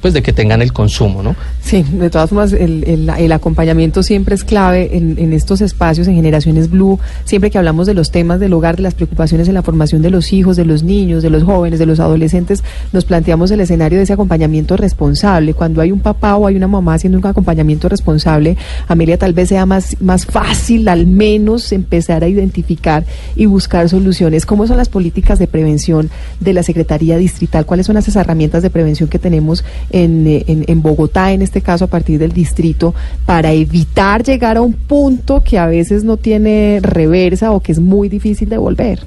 pues 0.00 0.14
de 0.14 0.22
que 0.22 0.32
tengan 0.32 0.62
el 0.62 0.72
consumo, 0.72 1.22
¿no? 1.22 1.36
Sí, 1.62 1.82
de 1.82 2.10
todas 2.10 2.30
formas, 2.30 2.52
el, 2.52 2.84
el, 2.84 3.32
acompañamiento 3.32 4.04
siempre 4.04 4.36
es 4.36 4.44
clave 4.44 4.96
en, 4.96 5.18
en, 5.18 5.32
estos 5.32 5.60
espacios, 5.60 6.06
en 6.06 6.14
Generaciones 6.14 6.70
Blue, 6.70 7.00
siempre 7.24 7.50
que 7.50 7.58
hablamos 7.58 7.88
de 7.88 7.94
los 7.94 8.12
temas 8.12 8.38
del 8.38 8.52
hogar, 8.52 8.76
de 8.76 8.82
las 8.82 8.94
preocupaciones 8.94 9.48
en 9.48 9.54
la 9.54 9.62
formación 9.62 10.00
de 10.00 10.10
los 10.10 10.32
hijos, 10.32 10.56
de 10.56 10.64
los 10.64 10.84
niños, 10.84 11.24
de 11.24 11.30
los 11.30 11.42
jóvenes, 11.42 11.80
de 11.80 11.86
los 11.86 11.98
adolescentes, 11.98 12.62
nos 12.92 13.04
planteamos 13.04 13.50
el 13.50 13.60
escenario 13.60 13.98
de 13.98 14.04
ese 14.04 14.12
acompañamiento 14.12 14.76
responsable. 14.76 15.54
Cuando 15.54 15.80
hay 15.80 15.90
un 15.90 16.00
papá 16.00 16.36
o 16.36 16.46
hay 16.46 16.54
una 16.54 16.68
mamá 16.68 16.94
haciendo 16.94 17.18
un 17.18 17.26
acompañamiento 17.26 17.88
responsable, 17.88 18.56
Amelia, 18.86 19.18
tal 19.18 19.32
vez 19.32 19.48
sea 19.48 19.66
más, 19.66 19.96
más 20.00 20.24
fácil 20.26 20.86
al 20.88 21.06
menos 21.06 21.72
empezar 21.72 22.22
a 22.22 22.28
identificar 22.28 23.04
y 23.34 23.46
buscar 23.46 23.88
soluciones. 23.88 24.46
¿Cómo 24.46 24.66
son 24.66 24.76
las 24.76 24.88
políticas 24.88 25.38
de 25.38 25.46
prevención 25.46 26.10
de 26.40 26.52
la 26.52 26.62
Secretaría 26.62 27.16
Distrital? 27.16 27.66
¿Cuáles 27.66 27.86
son 27.86 27.94
las 27.94 28.04
herramientas 28.16 28.62
de 28.62 28.70
prevención 28.70 29.08
que 29.08 29.18
tenemos 29.18 29.64
en, 29.90 30.26
en, 30.26 30.64
en, 30.66 30.82
Bogotá, 30.82 31.32
en 31.32 31.42
este 31.42 31.60
caso 31.60 31.84
a 31.84 31.88
partir 31.88 32.18
del 32.18 32.32
distrito, 32.32 32.94
para 33.24 33.52
evitar 33.52 34.22
llegar 34.22 34.56
a 34.56 34.62
un 34.62 34.72
punto 34.72 35.42
que 35.44 35.58
a 35.58 35.66
veces 35.66 36.04
no 36.04 36.16
tiene 36.16 36.80
reversa 36.82 37.52
o 37.52 37.60
que 37.60 37.72
es 37.72 37.78
muy 37.78 38.08
difícil 38.08 38.48
de 38.48 38.58
volver. 38.58 39.00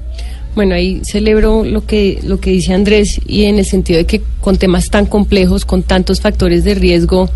Bueno, 0.55 0.73
ahí 0.75 0.99
celebro 1.03 1.63
lo 1.63 1.85
que, 1.85 2.19
lo 2.23 2.39
que 2.39 2.49
dice 2.49 2.73
Andrés 2.73 3.21
y 3.25 3.43
en 3.43 3.59
el 3.59 3.65
sentido 3.65 3.99
de 3.99 4.05
que 4.05 4.21
con 4.41 4.57
temas 4.57 4.89
tan 4.89 5.05
complejos, 5.05 5.63
con 5.63 5.83
tantos 5.83 6.21
factores 6.21 6.63
de 6.63 6.73
riesgo, 6.73 7.29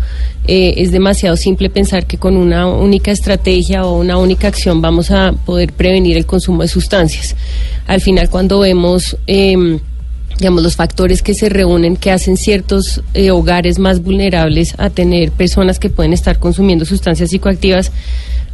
eh, 0.46 0.74
es 0.78 0.90
demasiado 0.90 1.36
simple 1.36 1.70
pensar 1.70 2.06
que 2.06 2.18
con 2.18 2.36
una 2.36 2.66
única 2.66 3.12
estrategia 3.12 3.86
o 3.86 3.98
una 3.98 4.18
única 4.18 4.48
acción 4.48 4.82
vamos 4.82 5.10
a 5.10 5.32
poder 5.32 5.72
prevenir 5.72 6.16
el 6.16 6.26
consumo 6.26 6.62
de 6.62 6.68
sustancias. 6.68 7.36
Al 7.86 8.00
final, 8.00 8.28
cuando 8.28 8.58
vemos... 8.58 9.16
Eh, 9.26 9.78
digamos, 10.38 10.62
los 10.62 10.76
factores 10.76 11.22
que 11.22 11.34
se 11.34 11.48
reúnen 11.48 11.96
que 11.96 12.10
hacen 12.10 12.36
ciertos 12.36 13.02
eh, 13.14 13.30
hogares 13.30 13.78
más 13.78 14.02
vulnerables 14.02 14.74
a 14.78 14.90
tener 14.90 15.30
personas 15.30 15.78
que 15.78 15.90
pueden 15.90 16.12
estar 16.12 16.38
consumiendo 16.38 16.84
sustancias 16.84 17.30
psicoactivas, 17.30 17.92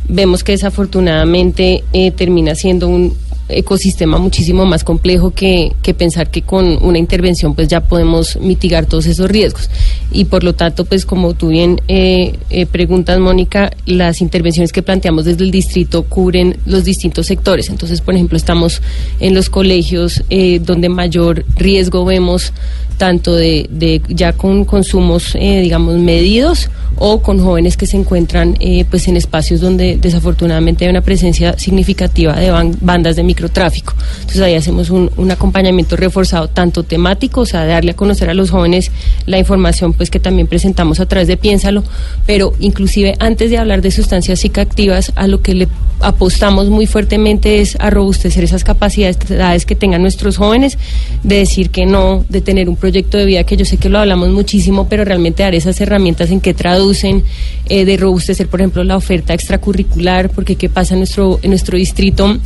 vemos 0.09 0.45
que 0.45 0.53
desafortunadamente 0.53 1.85
eh, 1.93 2.11
termina 2.11 2.55
siendo 2.55 2.89
un, 2.89 3.17
ecosistema 3.51 4.19
muchísimo 4.19 4.65
más 4.67 4.85
complejo 4.85 5.31
que, 5.31 5.73
que, 5.83 5.95
pensar 5.95 6.31
que 6.31 6.43
con 6.43 6.83
una 6.83 6.99
intervención 6.99 7.55
pues 7.55 7.69
ya 7.69 7.81
podemos 7.83 8.37
mitigar 8.41 8.87
todos 8.87 9.07
esos 9.07 9.31
riesgos. 9.31 9.71
Y 10.13 10.25
por 10.25 10.45
lo 10.45 10.55
tanto, 10.55 10.85
pues 10.85 11.07
como 11.07 11.35
tú 11.35 11.49
bien 11.49 11.81
eh, 11.89 12.35
eh, 12.51 12.67
preguntas, 12.67 13.19
Mónica, 13.19 13.71
las 13.87 14.21
intervenciones 14.21 14.73
que 14.73 14.83
planteamos 14.83 15.25
desde 15.25 15.45
el 15.45 15.51
distrito 15.51 16.05
cubren 16.05 16.57
los 16.67 16.85
distintos 16.85 17.27
sectores. 17.27 17.69
Entonces, 17.69 18.01
por 18.01 18.15
ejemplo, 18.15 18.37
estamos 18.37 18.83
en 19.21 19.35
los 19.35 19.51
colegios 19.51 20.23
eh, 20.31 20.61
donde 20.61 20.89
mayor 20.89 21.45
riesgo 21.57 22.05
vemos 22.05 22.53
tanto 23.01 23.35
de, 23.35 23.67
de 23.71 24.03
ya 24.09 24.35
con 24.35 24.67
consumos, 24.67 25.35
eh, 25.35 25.63
digamos, 25.63 25.97
medidos 25.97 26.69
o 26.97 27.23
con 27.23 27.43
jóvenes 27.43 27.79
que 27.79 27.87
se 27.87 27.97
encuentran 27.97 28.59
eh, 28.61 28.85
pues 28.91 29.09
en 29.09 29.17
espacios 29.17 29.63
donde 29.63 29.97
desafortunadamente 29.97 30.85
hay 30.85 30.91
una 30.91 31.01
presencia 31.01 31.59
significativa 31.59 32.37
de 32.39 32.51
bandas 32.83 33.17
de 33.17 33.23
microtráfico. 33.23 33.95
Entonces 34.17 34.43
ahí 34.43 34.55
hacemos 34.55 34.91
un, 34.91 35.11
un, 35.17 35.31
acompañamiento 35.31 35.97
reforzado 35.97 36.49
tanto 36.49 36.83
temático, 36.83 37.41
o 37.41 37.47
sea, 37.47 37.65
darle 37.65 37.93
a 37.93 37.97
conocer 37.97 38.29
a 38.29 38.35
los 38.35 38.51
jóvenes 38.51 38.91
la 39.25 39.39
información 39.39 39.95
pues 39.95 40.11
que 40.11 40.21
también 40.21 40.47
presentamos 40.47 41.01
a 41.01 41.07
través 41.07 41.27
de 41.27 41.39
Piénsalo, 41.39 41.83
pero 42.27 42.53
inclusive 42.61 43.15
antes 43.19 43.49
de 43.49 43.57
hablar 43.57 43.81
de 43.81 43.93
sustancias 43.93 44.41
psicoactivas, 44.41 45.13
a 45.17 45.27
lo 45.27 45.41
que 45.41 45.55
le 45.55 45.69
apostamos 46.01 46.69
muy 46.69 46.87
fuertemente 46.87 47.61
es 47.61 47.77
a 47.81 47.91
robustecer 47.91 48.45
esas 48.45 48.65
capacidades 48.65 49.67
que 49.67 49.75
tengan 49.75 50.03
nuestros 50.03 50.37
jóvenes, 50.37 50.79
de 51.23 51.37
decir 51.37 51.71
que 51.71 51.87
no, 51.87 52.25
de 52.29 52.41
tener 52.41 52.69
un 52.69 52.77
proyecto 52.77 53.19
de 53.19 53.27
vida 53.27 53.45
que 53.45 53.57
yo 53.57 53.65
sé 53.65 53.77
que 53.77 53.89
lo 53.89 53.99
hablamos 53.99 54.31
muchísimo, 54.31 54.89
pero 54.89 55.05
realmente 55.05 55.43
dar 55.43 55.55
esas 55.55 55.81
herramientas 55.81 56.31
en 56.31 56.41
que 56.41 56.55
traducen, 56.55 57.25
eh, 57.69 57.85
de 57.85 57.97
robustecer, 57.97 58.49
por 58.49 58.61
ejemplo, 58.61 58.85
la 58.85 58.97
oferta 58.97 59.35
extracurricular, 59.35 60.31
porque 60.31 60.57
qué 60.57 60.69
pasa 60.69 60.95
en 60.95 61.01
nuestro, 61.01 61.39
en 61.43 61.51
nuestro 61.51 61.77
distrito 61.77 62.39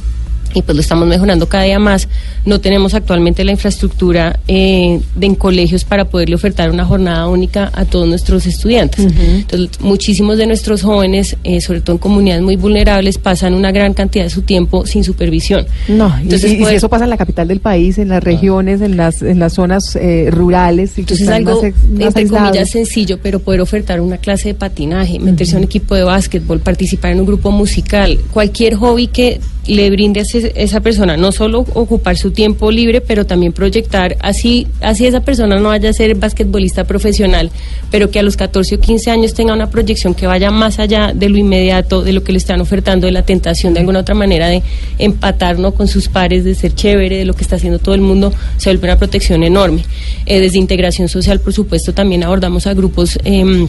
y 0.55 0.63
pues 0.63 0.75
lo 0.75 0.81
estamos 0.81 1.07
mejorando 1.07 1.49
cada 1.49 1.65
día 1.65 1.79
más. 1.79 2.09
No 2.45 2.61
tenemos 2.61 2.95
actualmente 2.95 3.45
la 3.45 3.53
infraestructura 3.53 4.39
eh, 4.49 5.01
de, 5.15 5.27
en 5.27 5.35
colegios 5.35 5.85
para 5.85 6.05
poderle 6.07 6.37
ofertar 6.37 6.71
una 6.71 6.85
jornada 6.85 7.27
única 7.29 7.71
a 7.75 7.85
todos 7.85 8.09
nuestros 8.09 8.47
estudiantes. 8.47 9.07
Entonces, 9.07 9.81
muchísimos 9.81 10.39
de 10.39 10.47
nuestros 10.47 10.83
jóvenes, 10.83 11.37
eh, 11.45 11.61
sobre 11.61 11.81
todo 11.81 11.97
en 11.97 11.99
comunidades 11.99 12.43
muy 12.43 12.57
vulnerables, 12.57 13.19
pasan 13.19 13.55
una 13.55 13.73
gran 13.73 13.95
cantidad 13.95 14.25
de 14.25 14.31
su 14.31 14.43
tiempo 14.43 14.87
sin 14.87 15.05
supervisión. 15.05 15.67
No, 15.89 16.15
entonces 16.21 16.53
y, 16.53 16.65
si 16.65 16.75
eso 16.75 16.89
pasa 16.89 17.05
en 17.05 17.11
la 17.11 17.17
capital 17.17 17.49
del 17.49 17.61
país, 17.61 17.99
en 17.99 18.09
las 18.09 18.23
regiones, 18.23 18.81
en 18.81 18.97
las 18.97 19.23
en 19.23 19.39
las 19.39 19.55
zonas 19.55 19.97
eh, 19.97 20.29
rurales, 20.31 20.97
entonces 20.99 21.27
es 21.27 21.33
algo 21.33 21.63
entre 21.63 22.29
comillas 22.29 22.71
sencillo, 22.71 23.19
pero 23.23 23.41
poder 23.41 23.61
ofertar 23.61 24.01
una 24.01 24.19
clase 24.19 24.49
de 24.49 24.55
patinaje, 24.55 25.19
meterse 25.19 25.57
a 25.57 25.59
un 25.59 25.65
equipo 25.65 25.95
de 25.95 26.05
básquetbol, 26.05 26.61
participar 26.61 27.13
en 27.13 27.21
un 27.21 27.27
grupo 27.27 27.51
musical, 27.51 28.19
cualquier 28.33 28.75
hobby 28.75 29.09
que 29.09 29.41
le 29.67 29.91
brinde 29.91 30.21
esa 30.55 30.81
persona 30.81 31.17
no 31.17 31.33
solo 31.33 31.61
ocupar 31.61 32.17
su 32.17 32.31
tiempo 32.33 32.71
libre, 32.71 33.01
pero 33.01 33.25
también 33.25 33.53
proyectar, 33.53 34.17
así, 34.21 34.67
así 34.81 35.07
esa 35.07 35.21
persona 35.21 35.59
no 35.59 35.69
vaya 35.71 35.91
a 35.91 35.93
ser 35.93 36.15
basquetbolista 36.15 36.85
profesional, 36.85 37.51
pero 37.91 38.11
que 38.11 38.19
a 38.19 38.23
los 38.23 38.37
14 38.37 38.75
o 38.75 38.81
15 38.81 39.11
años 39.11 39.35
tenga 39.35 39.55
una 39.55 39.71
proyección 39.71 40.15
que 40.15 40.27
vaya 40.27 40.51
más 40.51 40.79
allá 40.79 41.13
de 41.15 41.29
lo 41.29 41.39
inmediato, 41.39 42.03
de 42.03 42.13
lo 42.13 42.23
que 42.23 42.33
le 42.33 42.39
están 42.39 42.61
ofertando, 42.61 43.07
de 43.07 43.13
la 43.13 43.23
tentación 43.23 43.73
de 43.73 43.81
alguna 43.81 44.01
otra 44.01 44.15
manera 44.15 44.49
de 44.49 44.63
empatar 44.99 45.55
con 45.75 45.89
sus 45.89 46.09
pares, 46.09 46.45
de 46.45 46.55
ser 46.55 46.75
chévere, 46.75 47.19
de 47.19 47.25
lo 47.25 47.35
que 47.35 47.43
está 47.43 47.57
haciendo 47.57 47.79
todo 47.79 47.95
el 47.95 48.01
mundo, 48.01 48.33
se 48.57 48.71
vuelve 48.71 48.89
una 48.89 48.99
protección 48.99 49.43
enorme. 49.43 49.85
Eh, 50.27 50.41
desde 50.41 50.59
integración 50.59 51.09
social, 51.09 51.41
por 51.41 51.53
supuesto, 51.53 51.93
también 51.93 52.25
abordamos 52.25 52.67
a 52.67 52.75
grupos. 52.75 53.19
Eh, 53.25 53.69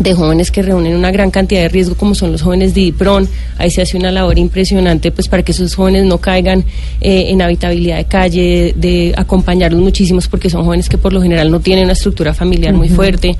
de 0.00 0.14
jóvenes 0.14 0.50
que 0.50 0.62
reúnen 0.62 0.96
una 0.96 1.10
gran 1.10 1.30
cantidad 1.30 1.62
de 1.62 1.68
riesgo 1.68 1.94
como 1.94 2.14
son 2.14 2.32
los 2.32 2.42
jóvenes 2.42 2.74
de 2.74 2.80
IDIPRON. 2.80 3.28
Ahí 3.58 3.70
se 3.70 3.82
hace 3.82 3.96
una 3.96 4.10
labor 4.10 4.38
impresionante 4.38 5.12
pues 5.12 5.28
para 5.28 5.42
que 5.42 5.52
esos 5.52 5.74
jóvenes 5.74 6.04
no 6.04 6.18
caigan 6.18 6.64
eh, 7.00 7.26
en 7.28 7.42
habitabilidad 7.42 7.98
de 7.98 8.04
calle, 8.06 8.74
de 8.76 9.12
acompañarlos 9.16 9.80
muchísimos 9.80 10.28
porque 10.28 10.50
son 10.50 10.64
jóvenes 10.64 10.88
que 10.88 10.98
por 10.98 11.12
lo 11.12 11.20
general 11.20 11.50
no 11.50 11.60
tienen 11.60 11.84
una 11.84 11.92
estructura 11.92 12.34
familiar 12.34 12.72
muy 12.74 12.88
fuerte. 12.88 13.36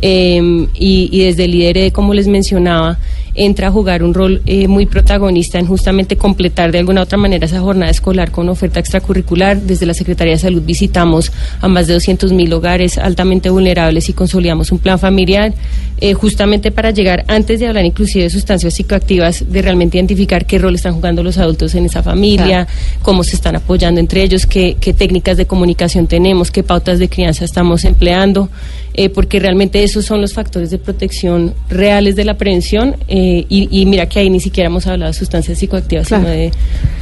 Eh, 0.00 0.68
y, 0.74 1.08
y, 1.10 1.24
desde 1.24 1.44
el 1.44 1.50
líder, 1.50 1.92
como 1.92 2.14
les 2.14 2.28
mencionaba, 2.28 2.98
entra 3.36 3.68
a 3.68 3.70
jugar 3.70 4.02
un 4.02 4.14
rol 4.14 4.42
eh, 4.46 4.66
muy 4.66 4.86
protagonista 4.86 5.58
en 5.58 5.66
justamente 5.66 6.16
completar 6.16 6.72
de 6.72 6.78
alguna 6.78 7.02
otra 7.02 7.18
manera 7.18 7.44
esa 7.44 7.60
jornada 7.60 7.90
escolar 7.90 8.30
con 8.30 8.48
oferta 8.48 8.80
extracurricular. 8.80 9.60
Desde 9.60 9.86
la 9.86 9.94
Secretaría 9.94 10.32
de 10.32 10.38
Salud 10.38 10.62
visitamos 10.64 11.30
a 11.60 11.68
más 11.68 11.86
de 11.86 11.94
200 11.94 12.32
mil 12.32 12.52
hogares 12.52 12.98
altamente 12.98 13.50
vulnerables 13.50 14.08
y 14.08 14.14
consolidamos 14.14 14.72
un 14.72 14.78
plan 14.78 14.98
familiar 14.98 15.54
eh, 15.98 16.12
justamente 16.14 16.70
para 16.70 16.90
llegar, 16.90 17.24
antes 17.28 17.58
de 17.58 17.66
hablar 17.66 17.84
inclusive 17.84 18.24
de 18.24 18.30
sustancias 18.30 18.74
psicoactivas, 18.74 19.50
de 19.50 19.62
realmente 19.62 19.96
identificar 19.96 20.44
qué 20.44 20.58
rol 20.58 20.74
están 20.74 20.94
jugando 20.94 21.22
los 21.22 21.38
adultos 21.38 21.74
en 21.74 21.86
esa 21.86 22.02
familia, 22.02 22.66
cómo 23.02 23.24
se 23.24 23.36
están 23.36 23.56
apoyando 23.56 23.98
entre 23.98 24.22
ellos, 24.22 24.46
qué, 24.46 24.76
qué 24.78 24.92
técnicas 24.92 25.36
de 25.36 25.46
comunicación 25.46 26.06
tenemos, 26.06 26.50
qué 26.50 26.62
pautas 26.62 26.98
de 26.98 27.08
crianza 27.08 27.44
estamos 27.44 27.84
empleando. 27.84 28.50
Eh, 28.98 29.10
porque 29.10 29.38
realmente 29.38 29.84
esos 29.84 30.06
son 30.06 30.22
los 30.22 30.32
factores 30.32 30.70
de 30.70 30.78
protección 30.78 31.52
reales 31.68 32.16
de 32.16 32.24
la 32.24 32.38
prevención 32.38 32.96
eh, 33.08 33.44
y, 33.46 33.68
y, 33.70 33.84
mira 33.84 34.08
que 34.08 34.20
ahí 34.20 34.30
ni 34.30 34.40
siquiera 34.40 34.68
hemos 34.68 34.86
hablado 34.86 35.12
de 35.12 35.18
sustancias 35.18 35.58
psicoactivas, 35.58 36.08
claro. 36.08 36.24
sino 36.24 36.34
de 36.34 36.50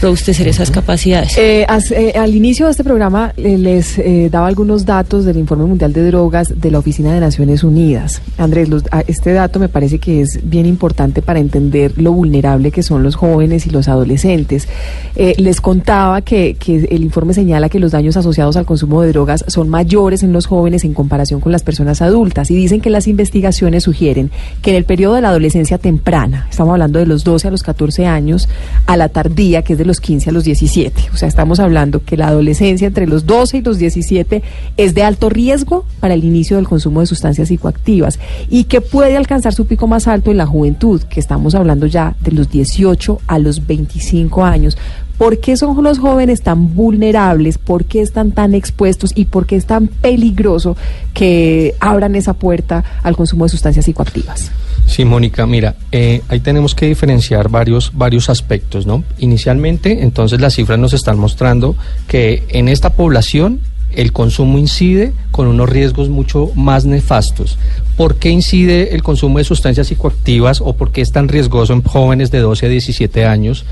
robustecer 0.03 0.49
esas 0.49 0.73
capacidades. 0.73 1.39
Eh, 1.39 1.65
al 1.69 2.35
inicio 2.35 2.67
de 2.67 2.73
este 2.73 2.83
programa 2.83 3.33
les 3.37 4.01
daba 4.33 4.49
algunos 4.49 4.85
datos 4.85 5.25
del 5.25 5.37
Informe 5.37 5.67
Mundial 5.67 5.93
de 5.93 6.05
Drogas 6.09 6.61
de 6.61 6.73
la 6.73 6.81
Oficina 6.81 7.15
de 7.15 7.21
Naciones 7.21 7.63
Unidas. 7.63 8.21
Andrés, 8.39 8.69
los, 8.69 8.83
este 9.07 9.33
dato 9.33 9.61
me 9.61 9.69
parece 9.69 10.01
que 10.01 10.21
es 10.21 10.41
bien 10.43 10.67
importante 10.67 11.23
para 11.23 11.39
entender 11.39 11.93
lo 11.97 12.13
vulnerable 12.13 12.73
que 12.73 12.83
son 12.83 13.05
los 13.05 13.15
jóvenes 13.15 13.67
y 13.67 13.71
los 13.71 13.87
adolescentes. 13.87 14.67
les 15.15 15.61
contaba 15.61 16.23
que, 16.23 16.55
que 16.55 16.89
el 16.91 17.05
informe 17.05 17.35
señala 17.35 17.69
que 17.69 17.79
los 17.79 17.93
daños 17.93 18.17
asociados 18.17 18.57
al 18.57 18.67
consumo 18.67 19.03
de 19.03 19.11
drogas 19.11 19.45
son 19.47 19.69
mayores 19.69 20.25
en 20.25 20.33
los 20.33 20.47
jóvenes 20.47 20.83
en 20.83 20.93
comparación 20.93 21.39
con 21.41 21.53
las 21.53 21.63
personas 21.63 21.84
adultas 22.03 22.51
y 22.51 22.57
dicen 22.57 22.81
que 22.81 22.91
las 22.91 23.07
investigaciones 23.07 23.85
sugieren 23.85 24.31
que 24.63 24.71
en 24.71 24.77
el 24.77 24.85
periodo 24.85 25.15
de 25.15 25.21
la 25.21 25.29
adolescencia 25.29 25.79
temprana, 25.79 26.47
estamos 26.51 26.73
hablando 26.73 26.99
de 26.99 27.07
los 27.07 27.25
12 27.25 27.49
a 27.49 27.51
los 27.51 27.63
14 27.63 28.07
años, 28.07 28.49
a 28.87 28.97
la 28.97 29.09
tardía, 29.09 29.63
que 29.63 29.75
es 29.75 29.79
de 29.79 29.85
los 29.85 30.01
15 30.01 30.31
a 30.31 30.33
los 30.33 30.45
17, 30.45 31.11
o 31.13 31.17
sea, 31.17 31.29
estamos 31.29 31.61
hablando 31.61 32.05
que 32.05 32.17
la 32.17 32.29
adolescencia 32.29 32.87
entre 32.87 33.07
los 33.07 33.27
12 33.27 33.59
y 33.59 33.63
los 33.63 33.79
17 33.79 34.43
es 34.77 34.95
de 34.95 35.03
alto 35.03 35.29
riesgo 35.29 35.85
para 36.01 36.15
el 36.15 36.25
inicio 36.25 36.57
del 36.57 36.69
consumo 36.69 37.01
de 37.01 37.07
sustancias 37.07 37.49
psicoactivas 37.49 38.19
y 38.49 38.65
que 38.65 38.81
puede 38.81 39.17
alcanzar 39.17 39.55
su 39.55 39.67
pico 39.67 39.87
más 39.87 40.09
alto 40.09 40.31
en 40.31 40.37
la 40.37 40.47
juventud, 40.47 41.03
que 41.03 41.21
estamos 41.21 41.55
hablando 41.55 41.87
ya 41.87 42.17
de 42.21 42.33
los 42.33 42.51
18 42.51 43.21
a 43.27 43.39
los 43.39 43.67
25 43.67 44.45
años. 44.45 44.77
¿Por 45.19 45.39
qué 45.39 45.57
son 45.57 45.83
los 45.83 45.99
jóvenes 45.99 46.43
tan 46.43 46.75
vulnerables? 46.75 47.59
¿Por 47.59 47.85
qué 47.85 48.01
están 48.01 48.33
tan 48.33 48.55
expuestos? 48.55 49.13
¿Y 49.15 49.27
por 49.27 49.47
qué 49.47 49.57
es 49.57 49.67
tan 49.67 49.87
peligroso 49.87 50.77
que 51.13 51.75
abran 51.81 52.17
esa 52.17 52.35
puerta 52.35 52.85
al 53.03 53.17
consumo 53.17 53.45
de 53.45 53.51
sustancias 53.51 53.85
psicoactivas? 53.85 54.51
Sí, 54.87 55.05
Mónica, 55.05 55.47
mira, 55.47 55.77
eh, 55.93 56.21
ahí 56.29 56.41
tenemos 56.41 56.75
que 56.75 56.87
diferenciar 56.87 57.49
varios, 57.49 57.93
varios 57.95 58.29
aspectos, 58.29 58.87
¿no? 58.87 59.05
Inicialmente, 59.19 60.03
entonces 60.03 60.41
las 60.41 60.55
cifras 60.55 60.79
nos 60.79 60.93
están 60.93 61.19
mostrando 61.19 61.75
que 62.07 62.43
en 62.49 62.69
esta 62.69 62.91
población 62.91 63.61
el 63.97 64.13
consumo 64.13 64.59
incide 64.59 65.13
con 65.31 65.47
unos 65.47 65.69
riesgos 65.69 66.09
mucho 66.09 66.51
más 66.55 66.85
nefastos. 66.85 67.59
¿Por 67.97 68.17
qué 68.17 68.31
incide 68.31 68.95
el 68.95 69.03
consumo 69.03 69.39
de 69.39 69.45
sustancias 69.45 69.87
psicoactivas 69.87 70.61
o 70.61 70.75
por 70.75 70.91
qué 70.91 71.01
es 71.01 71.13
tan 71.13 71.29
riesgoso 71.29 71.73
en 71.73 71.83
jóvenes 71.83 72.31
de 72.31 72.41
12 72.41 72.67
a 72.67 72.69
17 72.69 73.25
años? 73.25 73.65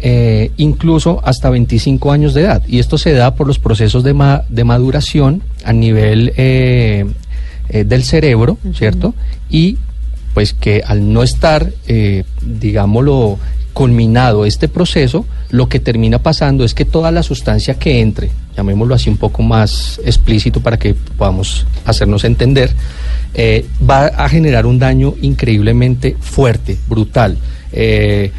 Eh, 0.00 0.50
incluso 0.56 1.20
hasta 1.24 1.50
25 1.50 2.12
años 2.12 2.34
de 2.34 2.42
edad. 2.42 2.62
Y 2.66 2.78
esto 2.78 2.98
se 2.98 3.12
da 3.12 3.34
por 3.34 3.46
los 3.46 3.58
procesos 3.58 4.02
de, 4.04 4.14
ma 4.14 4.42
de 4.48 4.64
maduración 4.64 5.42
a 5.64 5.72
nivel 5.72 6.32
eh, 6.36 7.06
eh, 7.68 7.84
del 7.84 8.04
cerebro, 8.04 8.58
uh 8.62 8.68
-huh. 8.68 8.76
¿cierto? 8.76 9.14
Y 9.50 9.78
pues 10.34 10.52
que 10.52 10.82
al 10.86 11.12
no 11.12 11.22
estar, 11.22 11.72
eh, 11.88 12.24
digámoslo, 12.42 13.38
culminado 13.72 14.46
este 14.46 14.68
proceso, 14.68 15.26
lo 15.50 15.68
que 15.68 15.80
termina 15.80 16.18
pasando 16.18 16.64
es 16.64 16.72
que 16.72 16.84
toda 16.86 17.10
la 17.10 17.22
sustancia 17.22 17.74
que 17.74 18.00
entre, 18.00 18.30
llamémoslo 18.56 18.94
así 18.94 19.10
un 19.10 19.18
poco 19.18 19.42
más 19.42 20.00
explícito 20.04 20.60
para 20.60 20.78
que 20.78 20.94
podamos 20.94 21.66
hacernos 21.84 22.24
entender, 22.24 22.70
eh, 23.34 23.66
va 23.88 24.06
a 24.06 24.28
generar 24.30 24.64
un 24.64 24.78
daño 24.78 25.14
increíblemente 25.20 26.16
fuerte, 26.20 26.78
brutal. 26.88 27.36
Eh, 27.72 28.30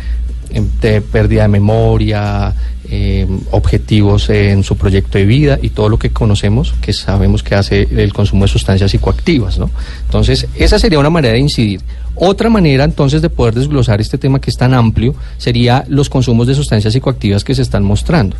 de 0.81 1.01
pérdida 1.01 1.43
de 1.43 1.47
memoria, 1.47 2.53
eh, 2.89 3.27
objetivos 3.51 4.29
en 4.29 4.63
su 4.63 4.77
proyecto 4.77 5.17
de 5.17 5.25
vida 5.25 5.59
y 5.61 5.69
todo 5.71 5.89
lo 5.89 5.99
que 5.99 6.11
conocemos, 6.11 6.73
que 6.81 6.93
sabemos 6.93 7.43
que 7.43 7.55
hace 7.55 7.87
el 7.91 8.13
consumo 8.13 8.45
de 8.45 8.47
sustancias 8.47 8.91
psicoactivas, 8.91 9.59
¿no? 9.59 9.69
Entonces, 10.05 10.47
esa 10.55 10.79
sería 10.79 10.99
una 10.99 11.09
manera 11.09 11.33
de 11.33 11.39
incidir. 11.39 11.81
Otra 12.15 12.49
manera 12.49 12.83
entonces 12.83 13.21
de 13.21 13.29
poder 13.29 13.53
desglosar 13.53 14.01
este 14.01 14.17
tema 14.17 14.39
que 14.39 14.49
es 14.49 14.57
tan 14.57 14.73
amplio 14.73 15.13
sería 15.37 15.85
los 15.87 16.09
consumos 16.09 16.47
de 16.47 16.55
sustancias 16.55 16.93
psicoactivas 16.93 17.43
que 17.43 17.53
se 17.53 17.61
están 17.61 17.83
mostrando. 17.83 18.37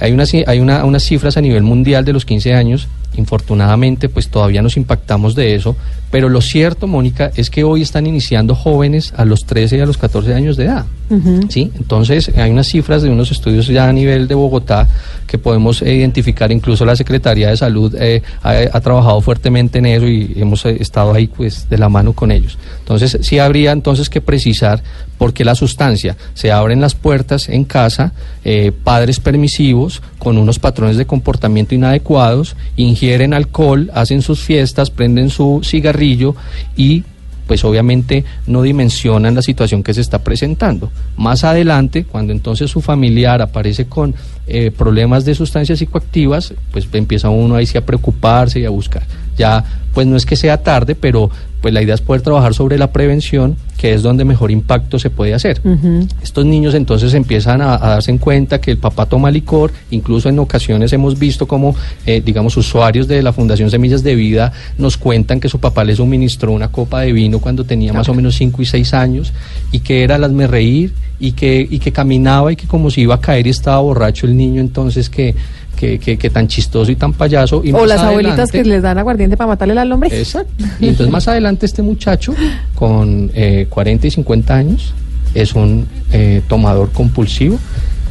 Hay, 0.00 0.12
una, 0.12 0.24
hay 0.46 0.60
una, 0.60 0.84
unas 0.84 1.02
cifras 1.02 1.36
a 1.36 1.40
nivel 1.40 1.62
mundial 1.62 2.04
de 2.04 2.12
los 2.12 2.24
15 2.24 2.54
años, 2.54 2.88
infortunadamente 3.16 4.08
pues 4.08 4.28
todavía 4.28 4.62
nos 4.62 4.76
impactamos 4.76 5.34
de 5.34 5.54
eso, 5.54 5.76
pero 6.14 6.28
lo 6.28 6.40
cierto, 6.40 6.86
Mónica, 6.86 7.32
es 7.34 7.50
que 7.50 7.64
hoy 7.64 7.82
están 7.82 8.06
iniciando 8.06 8.54
jóvenes 8.54 9.12
a 9.16 9.24
los 9.24 9.46
13 9.46 9.78
y 9.78 9.80
a 9.80 9.86
los 9.86 9.98
14 9.98 10.32
años 10.32 10.56
de 10.56 10.66
edad. 10.66 10.84
Uh 11.10 11.16
-huh. 11.16 11.50
¿sí? 11.50 11.72
Entonces, 11.76 12.30
hay 12.36 12.52
unas 12.52 12.68
cifras 12.68 13.02
de 13.02 13.10
unos 13.10 13.32
estudios 13.32 13.66
ya 13.66 13.88
a 13.88 13.92
nivel 13.92 14.28
de 14.28 14.36
Bogotá 14.36 14.88
que 15.26 15.38
podemos 15.38 15.82
eh, 15.82 15.92
identificar, 15.92 16.52
incluso 16.52 16.84
la 16.84 16.94
Secretaría 16.94 17.50
de 17.50 17.56
Salud 17.56 17.94
eh, 17.98 18.22
ha, 18.44 18.52
ha, 18.72 18.80
trabajado 18.80 19.20
fuertemente 19.20 19.80
en 19.80 19.86
eso 19.86 20.06
y 20.06 20.34
hemos 20.36 20.64
eh, 20.66 20.76
estado 20.78 21.12
ahí 21.12 21.26
pues 21.26 21.68
de 21.68 21.78
la 21.78 21.88
mano 21.88 22.12
con 22.12 22.30
ellos. 22.30 22.58
Entonces, 22.78 23.18
sí 23.22 23.40
habría 23.40 23.72
entonces 23.72 24.08
que 24.08 24.20
precisar 24.20 24.82
por 25.24 25.32
qué 25.32 25.42
la 25.42 25.54
sustancia 25.54 26.18
se 26.34 26.52
abren 26.52 26.82
las 26.82 26.94
puertas 26.94 27.48
en 27.48 27.64
casa, 27.64 28.12
eh, 28.44 28.72
padres 28.72 29.20
permisivos 29.20 30.02
con 30.18 30.36
unos 30.36 30.58
patrones 30.58 30.98
de 30.98 31.06
comportamiento 31.06 31.74
inadecuados, 31.74 32.56
ingieren 32.76 33.32
alcohol, 33.32 33.90
hacen 33.94 34.20
sus 34.20 34.40
fiestas, 34.40 34.90
prenden 34.90 35.30
su 35.30 35.62
cigarrillo 35.64 36.36
y 36.76 37.04
pues 37.46 37.64
obviamente 37.64 38.26
no 38.46 38.60
dimensionan 38.60 39.34
la 39.34 39.40
situación 39.40 39.82
que 39.82 39.94
se 39.94 40.02
está 40.02 40.18
presentando. 40.18 40.90
Más 41.16 41.42
adelante, 41.42 42.04
cuando 42.04 42.34
entonces 42.34 42.70
su 42.70 42.82
familiar 42.82 43.40
aparece 43.40 43.86
con 43.86 44.14
eh, 44.46 44.70
problemas 44.76 45.24
de 45.24 45.34
sustancias 45.34 45.78
psicoactivas, 45.78 46.52
pues 46.70 46.86
empieza 46.92 47.30
uno 47.30 47.56
ahí 47.56 47.64
sí 47.64 47.78
a 47.78 47.86
preocuparse 47.86 48.60
y 48.60 48.66
a 48.66 48.70
buscar. 48.70 49.04
Ya, 49.38 49.64
pues 49.94 50.06
no 50.06 50.16
es 50.16 50.26
que 50.26 50.36
sea 50.36 50.62
tarde, 50.62 50.94
pero 50.94 51.30
pues 51.62 51.72
la 51.72 51.80
idea 51.80 51.94
es 51.94 52.02
poder 52.02 52.20
trabajar 52.20 52.52
sobre 52.52 52.76
la 52.76 52.92
prevención, 52.92 53.56
que 53.84 53.92
es 53.92 54.02
donde 54.02 54.24
mejor 54.24 54.50
impacto 54.50 54.98
se 54.98 55.10
puede 55.10 55.34
hacer. 55.34 55.60
Uh 55.62 55.76
-huh. 55.76 56.08
Estos 56.22 56.46
niños 56.46 56.72
entonces 56.72 57.12
empiezan 57.12 57.60
a, 57.60 57.74
a, 57.74 57.88
darse 57.90 58.10
en 58.10 58.16
cuenta 58.16 58.58
que 58.58 58.70
el 58.70 58.78
papá 58.78 59.04
toma 59.04 59.30
licor, 59.30 59.72
incluso 59.90 60.30
en 60.30 60.38
ocasiones 60.38 60.90
hemos 60.94 61.18
visto 61.18 61.46
como, 61.46 61.76
eh, 62.06 62.22
digamos, 62.24 62.56
usuarios 62.56 63.06
de 63.08 63.22
la 63.22 63.34
Fundación 63.34 63.70
Semillas 63.70 64.02
de 64.02 64.14
Vida 64.14 64.54
nos 64.78 64.96
cuentan 64.96 65.38
que 65.38 65.50
su 65.50 65.58
papá 65.58 65.84
les 65.84 65.98
suministró 65.98 66.52
una 66.52 66.68
copa 66.68 67.02
de 67.02 67.12
vino 67.12 67.40
cuando 67.40 67.64
tenía 67.64 67.90
claro. 67.90 68.00
más 68.00 68.08
o 68.08 68.14
menos 68.14 68.34
5 68.36 68.62
y 68.62 68.64
6 68.64 68.94
años 68.94 69.34
y 69.70 69.80
que 69.80 70.02
era 70.02 70.14
hazme 70.16 70.46
reír 70.46 70.94
y 71.20 71.32
que, 71.32 71.68
y 71.70 71.78
que 71.78 71.92
caminaba 71.92 72.52
y 72.52 72.56
que 72.56 72.66
como 72.66 72.90
si 72.90 73.02
iba 73.02 73.16
a 73.16 73.20
caer 73.20 73.46
y 73.46 73.50
estaba 73.50 73.80
borracho 73.80 74.24
el 74.26 74.34
niño, 74.34 74.62
entonces 74.62 75.10
que 75.10 75.34
que, 75.74 75.98
que, 75.98 76.16
que, 76.16 76.30
tan 76.30 76.48
chistoso 76.48 76.90
y 76.90 76.96
tan 76.96 77.12
payaso. 77.12 77.62
Y 77.64 77.72
o 77.72 77.84
las 77.84 78.00
abuelitas 78.00 78.50
que 78.50 78.64
les 78.64 78.82
dan 78.82 78.98
aguardiente 78.98 79.36
para 79.36 79.48
matarle 79.48 79.78
al 79.78 79.90
hombre. 79.92 80.16
Exacto. 80.16 80.64
Y 80.80 80.88
entonces 80.88 81.10
más 81.10 81.28
adelante 81.28 81.66
este 81.66 81.82
muchacho 81.82 82.34
con 82.74 83.30
eh, 83.34 83.66
40 83.74 84.06
y 84.06 84.10
50 84.12 84.54
años 84.54 84.94
es 85.34 85.54
un 85.54 85.86
eh, 86.12 86.42
tomador 86.48 86.92
compulsivo 86.92 87.58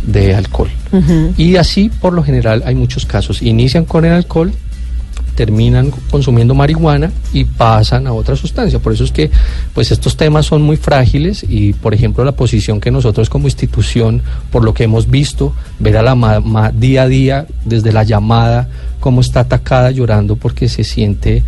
de 0.06 0.36
alcohol. 0.36 0.69
Uh 0.91 0.97
-huh. 0.97 1.34
Y 1.38 1.56
así 1.56 1.89
por 2.02 2.12
lo 2.12 2.21
general 2.21 2.63
hay 2.65 2.76
muchos 2.76 3.06
casos. 3.06 3.41
Inician 3.41 3.86
con 3.86 4.04
el 4.04 4.12
alcohol, 4.12 4.52
terminan 5.36 5.91
consumiendo 6.12 6.54
marihuana 6.54 7.12
y 7.32 7.45
pasan 7.45 8.08
a 8.08 8.13
otra 8.13 8.36
sustancia. 8.36 8.80
Por 8.80 8.91
eso 8.91 9.06
es 9.06 9.13
que 9.13 9.32
pues 9.73 9.89
estos 9.91 10.17
temas 10.17 10.45
son 10.45 10.62
muy 10.62 10.76
frágiles 10.76 11.45
y 11.47 11.71
por 11.71 11.93
ejemplo 11.93 12.26
la 12.26 12.34
posición 12.34 12.82
que 12.82 12.91
nosotros 12.91 13.30
como 13.30 13.47
institución, 13.47 14.21
por 14.52 14.65
lo 14.65 14.73
que 14.73 14.84
hemos 14.84 15.10
visto, 15.10 15.54
ver 15.80 15.95
a 15.95 16.04
la 16.04 16.15
mamá 16.15 16.71
día 16.71 17.04
a 17.04 17.08
día 17.08 17.47
desde 17.63 17.93
la 17.93 18.04
llamada 18.04 18.67
cómo 18.99 19.21
está 19.21 19.39
atacada 19.41 19.91
llorando 19.91 20.36
porque 20.36 20.67
se 20.67 20.84
siente 20.84 21.43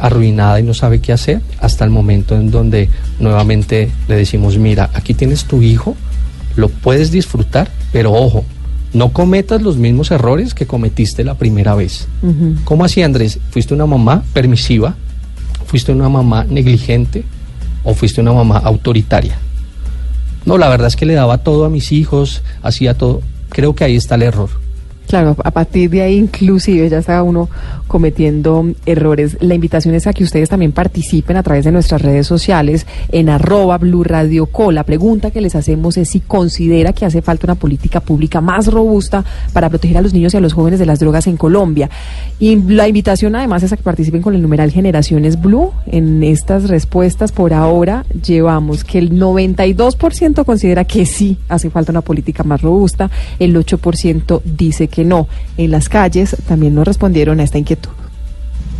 arruinada 0.00 0.60
y 0.60 0.62
no 0.62 0.74
sabe 0.74 1.00
qué 1.00 1.12
hacer, 1.12 1.40
hasta 1.60 1.84
el 1.84 1.90
momento 1.90 2.36
en 2.36 2.50
donde 2.50 2.88
nuevamente 3.18 3.90
le 4.08 4.16
decimos, 4.16 4.58
mira, 4.58 4.90
aquí 4.94 5.14
tienes 5.14 5.44
tu 5.44 5.62
hijo, 5.62 5.96
lo 6.56 6.68
puedes 6.68 7.10
disfrutar, 7.10 7.70
pero 7.92 8.12
ojo, 8.12 8.44
no 8.92 9.12
cometas 9.12 9.62
los 9.62 9.76
mismos 9.76 10.10
errores 10.10 10.54
que 10.54 10.66
cometiste 10.66 11.24
la 11.24 11.34
primera 11.34 11.74
vez. 11.74 12.08
Uh 12.22 12.26
-huh. 12.26 12.64
¿Cómo 12.64 12.84
así, 12.84 13.02
Andrés? 13.02 13.38
Fuiste 13.50 13.74
una 13.74 13.86
mamá 13.86 14.22
permisiva, 14.32 14.94
¿fuiste 15.66 15.92
una 15.92 16.08
mamá 16.08 16.44
negligente 16.44 17.24
o 17.84 17.94
fuiste 17.94 18.20
una 18.20 18.32
mamá 18.32 18.58
autoritaria? 18.58 19.38
No, 20.46 20.56
la 20.56 20.68
verdad 20.68 20.88
es 20.88 20.96
que 20.96 21.04
le 21.04 21.14
daba 21.14 21.38
todo 21.38 21.66
a 21.66 21.68
mis 21.68 21.92
hijos, 21.92 22.42
hacía 22.62 22.94
todo. 22.94 23.20
Creo 23.50 23.74
que 23.74 23.84
ahí 23.84 23.96
está 23.96 24.14
el 24.14 24.22
error. 24.22 24.48
Claro, 25.08 25.36
a 25.42 25.50
partir 25.50 25.88
de 25.88 26.02
ahí 26.02 26.16
inclusive 26.16 26.86
ya 26.90 26.98
está 26.98 27.22
uno 27.22 27.48
cometiendo 27.86 28.66
errores. 28.84 29.38
La 29.40 29.54
invitación 29.54 29.94
es 29.94 30.06
a 30.06 30.12
que 30.12 30.22
ustedes 30.22 30.50
también 30.50 30.72
participen 30.72 31.38
a 31.38 31.42
través 31.42 31.64
de 31.64 31.72
nuestras 31.72 32.02
redes 32.02 32.26
sociales 32.26 32.86
en 33.10 33.30
arroba 33.30 33.78
Blue 33.78 34.04
Radio. 34.04 34.46
La 34.70 34.84
pregunta 34.84 35.30
que 35.30 35.40
les 35.40 35.54
hacemos 35.54 35.96
es 35.96 36.10
si 36.10 36.20
considera 36.20 36.92
que 36.92 37.06
hace 37.06 37.22
falta 37.22 37.46
una 37.46 37.54
política 37.54 38.00
pública 38.00 38.42
más 38.42 38.66
robusta 38.66 39.24
para 39.54 39.70
proteger 39.70 39.96
a 39.96 40.02
los 40.02 40.12
niños 40.12 40.34
y 40.34 40.36
a 40.36 40.40
los 40.40 40.52
jóvenes 40.52 40.78
de 40.78 40.84
las 40.84 40.98
drogas 40.98 41.26
en 41.26 41.38
Colombia. 41.38 41.88
Y 42.38 42.56
la 42.56 42.86
invitación 42.86 43.34
además 43.34 43.62
es 43.62 43.72
a 43.72 43.78
que 43.78 43.82
participen 43.82 44.20
con 44.20 44.34
el 44.34 44.42
numeral 44.42 44.70
Generaciones 44.70 45.40
Blue. 45.40 45.72
En 45.86 46.22
estas 46.22 46.68
respuestas 46.68 47.32
por 47.32 47.54
ahora 47.54 48.04
llevamos 48.22 48.84
que 48.84 48.98
el 48.98 49.18
92% 49.18 50.44
considera 50.44 50.84
que 50.84 51.06
sí 51.06 51.38
hace 51.48 51.70
falta 51.70 51.92
una 51.92 52.02
política 52.02 52.42
más 52.44 52.60
robusta, 52.60 53.10
el 53.38 53.56
8% 53.56 54.42
dice 54.44 54.88
que 54.88 54.97
que 54.98 55.04
no. 55.04 55.28
En 55.56 55.70
las 55.70 55.88
calles 55.88 56.36
también 56.48 56.74
nos 56.74 56.84
respondieron 56.84 57.38
a 57.38 57.44
esta 57.44 57.56
inquietud. 57.56 57.90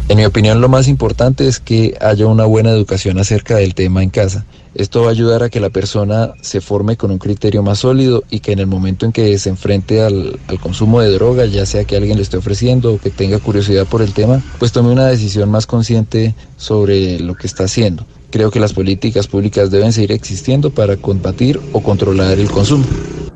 En 0.08 0.16
mi 0.16 0.24
opinión, 0.24 0.60
lo 0.60 0.68
más 0.68 0.88
importante 0.88 1.46
es 1.46 1.60
que 1.60 1.96
haya 2.00 2.26
una 2.26 2.44
buena 2.44 2.70
educación 2.70 3.18
acerca 3.18 3.54
del 3.54 3.76
tema 3.76 4.02
en 4.02 4.10
casa. 4.10 4.44
Esto 4.74 5.02
va 5.02 5.08
a 5.08 5.10
ayudar 5.12 5.44
a 5.44 5.48
que 5.48 5.60
la 5.60 5.70
persona 5.70 6.32
se 6.40 6.60
forme 6.60 6.96
con 6.96 7.12
un 7.12 7.18
criterio 7.18 7.62
más 7.62 7.80
sólido 7.80 8.24
y 8.30 8.40
que 8.40 8.50
en 8.50 8.58
el 8.58 8.66
momento 8.66 9.06
en 9.06 9.12
que 9.12 9.38
se 9.38 9.48
enfrente 9.48 10.02
al, 10.02 10.40
al, 10.48 10.58
consumo 10.58 11.00
de 11.00 11.10
droga, 11.12 11.46
ya 11.46 11.66
sea 11.66 11.84
que 11.84 11.96
alguien 11.96 12.16
le 12.16 12.24
esté 12.24 12.36
ofreciendo 12.36 12.94
o 12.94 12.98
que 12.98 13.10
tenga 13.10 13.38
curiosidad 13.38 13.86
por 13.86 14.02
el 14.02 14.12
tema, 14.12 14.42
pues 14.58 14.72
tome 14.72 14.90
una 14.90 15.06
decisión 15.06 15.52
más 15.52 15.66
consciente 15.66 16.34
sobre 16.56 17.20
lo 17.20 17.36
que 17.36 17.46
está 17.46 17.64
haciendo. 17.64 18.04
Creo 18.30 18.50
que 18.50 18.60
las 18.60 18.74
políticas 18.74 19.26
públicas 19.26 19.70
deben 19.70 19.92
seguir 19.92 20.12
existiendo 20.12 20.70
para 20.70 20.96
combatir 20.96 21.58
o 21.72 21.80
controlar 21.80 22.38
el 22.38 22.50
consumo. 22.50 22.84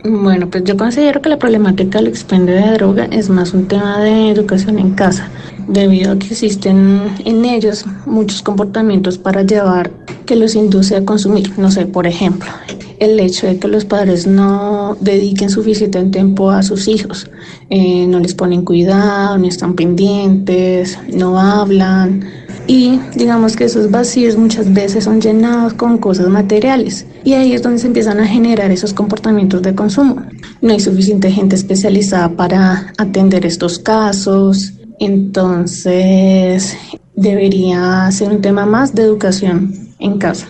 Bueno, 0.05 0.51
pues 0.51 0.65
yo 0.65 0.77
considero 0.77 1.23
que 1.23 1.29
la 1.29 1.39
problemática 1.39 1.99
del 1.99 2.09
expendio 2.09 2.57
de 2.57 2.73
droga 2.73 3.05
es 3.07 3.29
más 3.29 3.55
un 3.55 3.69
tema 3.69 4.01
de 4.01 4.31
educación 4.31 4.79
en 4.81 4.91
casa, 4.95 5.31
debido 5.69 6.13
a 6.13 6.19
que 6.19 6.29
existen 6.29 7.15
en 7.25 7.45
ellos 7.45 7.85
muchos 8.07 8.43
comportamientos 8.43 9.19
para 9.19 9.43
llevar 9.43 9.91
que 10.27 10.37
los 10.37 10.55
induce 10.55 10.97
a 10.97 11.05
consumir. 11.05 11.53
No 11.59 11.71
sé, 11.71 11.87
por 11.87 12.07
ejemplo, 12.07 12.51
el 12.99 13.19
hecho 13.19 13.47
de 13.47 13.59
que 13.59 13.69
los 13.69 13.85
padres 13.85 14.27
no 14.27 14.97
dediquen 15.01 15.51
suficiente 15.51 16.03
tiempo 16.05 16.51
a 16.51 16.63
sus 16.63 16.87
hijos, 16.87 17.29
eh, 17.69 18.07
no 18.07 18.21
les 18.21 18.35
ponen 18.35 18.65
cuidado, 18.65 19.39
no 19.39 19.47
están 19.47 19.75
pendientes, 19.75 20.99
no 21.13 21.39
hablan 21.39 22.25
y 22.67 23.01
digamos 23.17 23.57
que 23.57 23.65
esos 23.65 23.91
vacíos 23.91 24.37
muchas 24.37 24.73
veces 24.73 25.05
son 25.05 25.21
llenados 25.21 25.75
con 25.75 25.99
cosas 25.99 26.29
materiales 26.29 27.07
y 27.25 27.33
ahí 27.33 27.53
es 27.55 27.63
donde 27.63 27.81
se 27.81 27.89
empiezan 27.89 28.21
a 28.21 28.27
generar 28.27 28.71
esos 28.71 28.95
comportamientos 28.95 29.63
de 29.63 29.75
consumo. 29.75 30.23
No 30.61 30.73
hay 30.73 30.81
suficiente 30.81 31.31
gente 31.31 31.57
especializada 31.57 32.29
para 32.31 32.93
atender 32.99 33.45
estos 33.47 33.81
casos, 33.81 34.75
entonces 35.05 36.77
debería 37.15 38.11
ser 38.13 38.31
un 38.31 38.41
tema 38.41 38.67
más 38.67 38.95
de 38.95 39.03
educación 39.03 39.75
en 39.99 40.19
casa. 40.19 40.47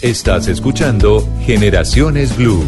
Estás 0.00 0.48
escuchando 0.48 1.26
Generaciones 1.44 2.36
Blue. 2.36 2.62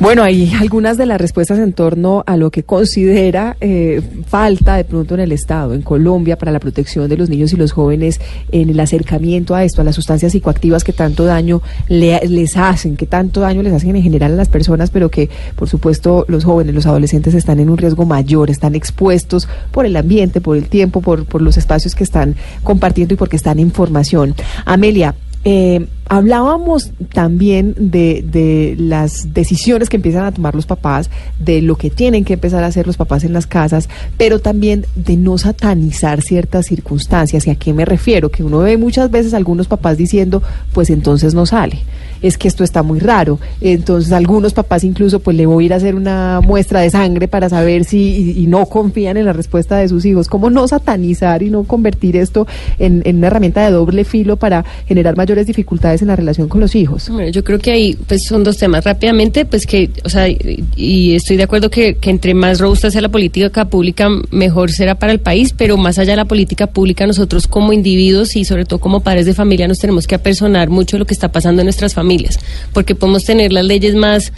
Bueno, 0.00 0.22
hay 0.22 0.52
algunas 0.54 0.96
de 0.96 1.06
las 1.06 1.20
respuestas 1.20 1.58
en 1.58 1.72
torno 1.72 2.22
a 2.24 2.36
lo 2.36 2.52
que 2.52 2.62
considera 2.62 3.56
eh, 3.60 4.00
falta 4.28 4.76
de 4.76 4.84
pronto 4.84 5.14
en 5.14 5.20
el 5.20 5.32
Estado, 5.32 5.74
en 5.74 5.82
Colombia, 5.82 6.38
para 6.38 6.52
la 6.52 6.60
protección 6.60 7.08
de 7.08 7.16
los 7.16 7.28
niños 7.28 7.52
y 7.52 7.56
los 7.56 7.72
jóvenes 7.72 8.20
en 8.52 8.70
el 8.70 8.78
acercamiento 8.78 9.56
a 9.56 9.64
esto, 9.64 9.80
a 9.80 9.84
las 9.84 9.96
sustancias 9.96 10.30
psicoactivas 10.30 10.84
que 10.84 10.92
tanto 10.92 11.24
daño 11.24 11.62
les 11.88 12.56
hacen, 12.56 12.96
que 12.96 13.06
tanto 13.06 13.40
daño 13.40 13.60
les 13.64 13.72
hacen 13.72 13.96
en 13.96 14.02
general 14.02 14.34
a 14.34 14.36
las 14.36 14.48
personas, 14.48 14.90
pero 14.90 15.10
que, 15.10 15.30
por 15.56 15.68
supuesto, 15.68 16.24
los 16.28 16.44
jóvenes, 16.44 16.76
los 16.76 16.86
adolescentes 16.86 17.34
están 17.34 17.58
en 17.58 17.68
un 17.68 17.76
riesgo 17.76 18.06
mayor, 18.06 18.50
están 18.50 18.76
expuestos 18.76 19.48
por 19.72 19.84
el 19.84 19.96
ambiente, 19.96 20.40
por 20.40 20.56
el 20.56 20.68
tiempo, 20.68 21.00
por, 21.00 21.24
por 21.24 21.42
los 21.42 21.56
espacios 21.56 21.96
que 21.96 22.04
están 22.04 22.36
compartiendo 22.62 23.14
y 23.14 23.16
porque 23.16 23.34
están 23.34 23.58
en 23.58 23.72
formación. 23.72 24.36
Amelia, 24.64 25.16
eh, 25.50 25.86
hablábamos 26.10 26.90
también 27.14 27.74
de, 27.78 28.22
de, 28.22 28.76
las 28.78 29.32
decisiones 29.32 29.88
que 29.88 29.96
empiezan 29.96 30.26
a 30.26 30.32
tomar 30.32 30.54
los 30.54 30.66
papás, 30.66 31.08
de 31.38 31.62
lo 31.62 31.76
que 31.76 31.88
tienen 31.88 32.26
que 32.26 32.34
empezar 32.34 32.62
a 32.64 32.66
hacer 32.66 32.86
los 32.86 32.98
papás 32.98 33.24
en 33.24 33.32
las 33.32 33.46
casas, 33.46 33.88
pero 34.18 34.40
también 34.40 34.84
de 34.94 35.16
no 35.16 35.38
satanizar 35.38 36.20
ciertas 36.20 36.66
circunstancias. 36.66 37.46
¿Y 37.46 37.50
a 37.50 37.54
qué 37.54 37.72
me 37.72 37.86
refiero? 37.86 38.30
Que 38.30 38.44
uno 38.44 38.58
ve 38.58 38.76
muchas 38.76 39.10
veces 39.10 39.32
algunos 39.32 39.68
papás 39.68 39.96
diciendo, 39.96 40.42
pues 40.74 40.90
entonces 40.90 41.32
no 41.32 41.46
sale 41.46 41.78
es 42.22 42.38
que 42.38 42.48
esto 42.48 42.64
está 42.64 42.82
muy 42.82 42.98
raro. 42.98 43.38
Entonces 43.60 44.12
algunos 44.12 44.52
papás 44.52 44.84
incluso 44.84 45.20
pues 45.20 45.36
le 45.36 45.46
voy 45.46 45.64
a 45.64 45.66
ir 45.66 45.72
a 45.72 45.76
hacer 45.76 45.94
una 45.94 46.40
muestra 46.42 46.80
de 46.80 46.90
sangre 46.90 47.28
para 47.28 47.48
saber 47.48 47.84
si 47.84 48.44
no 48.48 48.66
confían 48.66 49.16
en 49.16 49.24
la 49.24 49.32
respuesta 49.32 49.76
de 49.76 49.88
sus 49.88 50.04
hijos. 50.04 50.28
¿Cómo 50.28 50.50
no 50.50 50.66
satanizar 50.68 51.42
y 51.42 51.50
no 51.50 51.64
convertir 51.64 52.16
esto 52.16 52.46
en, 52.78 53.02
en, 53.04 53.18
una 53.18 53.28
herramienta 53.28 53.64
de 53.64 53.70
doble 53.70 54.04
filo 54.04 54.36
para 54.36 54.64
generar 54.86 55.16
mayores 55.16 55.46
dificultades 55.46 56.02
en 56.02 56.08
la 56.08 56.16
relación 56.16 56.48
con 56.48 56.60
los 56.60 56.74
hijos? 56.74 57.08
Bueno, 57.08 57.30
yo 57.30 57.44
creo 57.44 57.58
que 57.58 57.70
ahí 57.70 57.96
pues 58.06 58.24
son 58.24 58.44
dos 58.44 58.56
temas. 58.58 58.84
Rápidamente, 58.84 59.44
pues 59.44 59.66
que, 59.66 59.90
o 60.04 60.08
sea, 60.08 60.26
y 60.28 61.14
estoy 61.14 61.36
de 61.36 61.42
acuerdo 61.42 61.70
que, 61.70 61.96
que 61.96 62.10
entre 62.10 62.34
más 62.34 62.60
robusta 62.60 62.90
sea 62.90 63.00
la 63.00 63.08
política 63.08 63.64
pública, 63.66 64.08
mejor 64.30 64.70
será 64.70 64.96
para 64.96 65.12
el 65.12 65.20
país, 65.20 65.54
pero 65.56 65.76
más 65.76 65.98
allá 65.98 66.12
de 66.12 66.16
la 66.16 66.24
política 66.24 66.66
pública, 66.68 67.06
nosotros 67.06 67.46
como 67.46 67.72
individuos 67.72 68.36
y 68.36 68.44
sobre 68.44 68.64
todo 68.64 68.78
como 68.78 69.00
padres 69.00 69.26
de 69.26 69.34
familia 69.34 69.68
nos 69.68 69.78
tenemos 69.78 70.06
que 70.06 70.14
apersonar 70.14 70.70
mucho 70.70 70.98
lo 70.98 71.06
que 71.06 71.14
está 71.14 71.30
pasando 71.30 71.62
en 71.62 71.66
nuestras 71.66 71.94
familias 71.94 72.07
familias, 72.08 72.38
porque 72.72 72.94
podemos 72.94 73.24
tener 73.24 73.52
las 73.52 73.66
leyes 73.66 73.94
más 73.94 74.32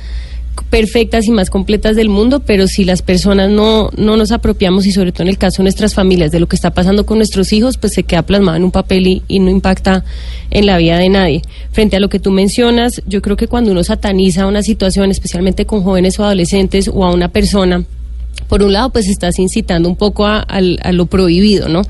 perfectas 0.71 1.27
y 1.27 1.31
más 1.31 1.51
completas 1.51 1.95
del 1.95 2.09
mundo, 2.09 2.41
pero 2.41 2.67
si 2.67 2.85
las 2.85 3.01
personas 3.01 3.49
no, 3.49 3.91
no 3.97 4.17
nos 4.17 4.33
apropiamos 4.33 4.87
y 4.87 4.93
sobre 4.93 5.13
todo 5.13 5.23
en 5.23 5.29
el 5.29 5.39
caso 5.39 5.59
de 5.59 5.65
nuestras 5.65 5.95
familias 5.95 6.33
de 6.33 6.41
lo 6.41 6.49
que 6.49 6.57
está 6.57 6.73
pasando 6.73 7.07
con 7.07 7.19
nuestros 7.19 7.53
hijos, 7.53 7.79
pues 7.79 7.95
se 7.95 8.03
queda 8.03 8.23
plasmado 8.23 8.57
en 8.57 8.65
un 8.65 8.73
papel 8.73 9.07
y, 9.07 9.23
y, 9.29 9.39
no 9.39 9.51
impacta 9.51 10.05
en 10.51 10.67
la 10.67 10.77
vida 10.79 10.99
de 10.99 11.09
nadie. 11.09 11.43
Frente 11.71 11.97
a 11.97 12.01
lo 12.01 12.09
que 12.09 12.19
tú 12.19 12.33
mencionas, 12.33 13.03
yo 13.07 13.23
creo 13.23 13.37
que 13.37 13.47
cuando 13.47 13.71
uno 13.71 13.85
sataniza 13.85 14.47
una 14.47 14.63
situación, 14.63 15.13
especialmente 15.13 15.65
con 15.65 15.85
jóvenes 15.85 16.19
o 16.19 16.25
adolescentes 16.25 16.91
o 16.93 17.05
a 17.05 17.13
una 17.13 17.29
persona, 17.29 17.85
por 18.51 18.65
un 18.65 18.73
lado, 18.73 18.91
pues 18.91 19.07
estás 19.07 19.39
incitando 19.39 19.89
un 19.89 19.95
poco 19.95 20.27
a, 20.27 20.45
lo 20.91 21.07
prohibido, 21.07 21.69
¿no? 21.69 21.83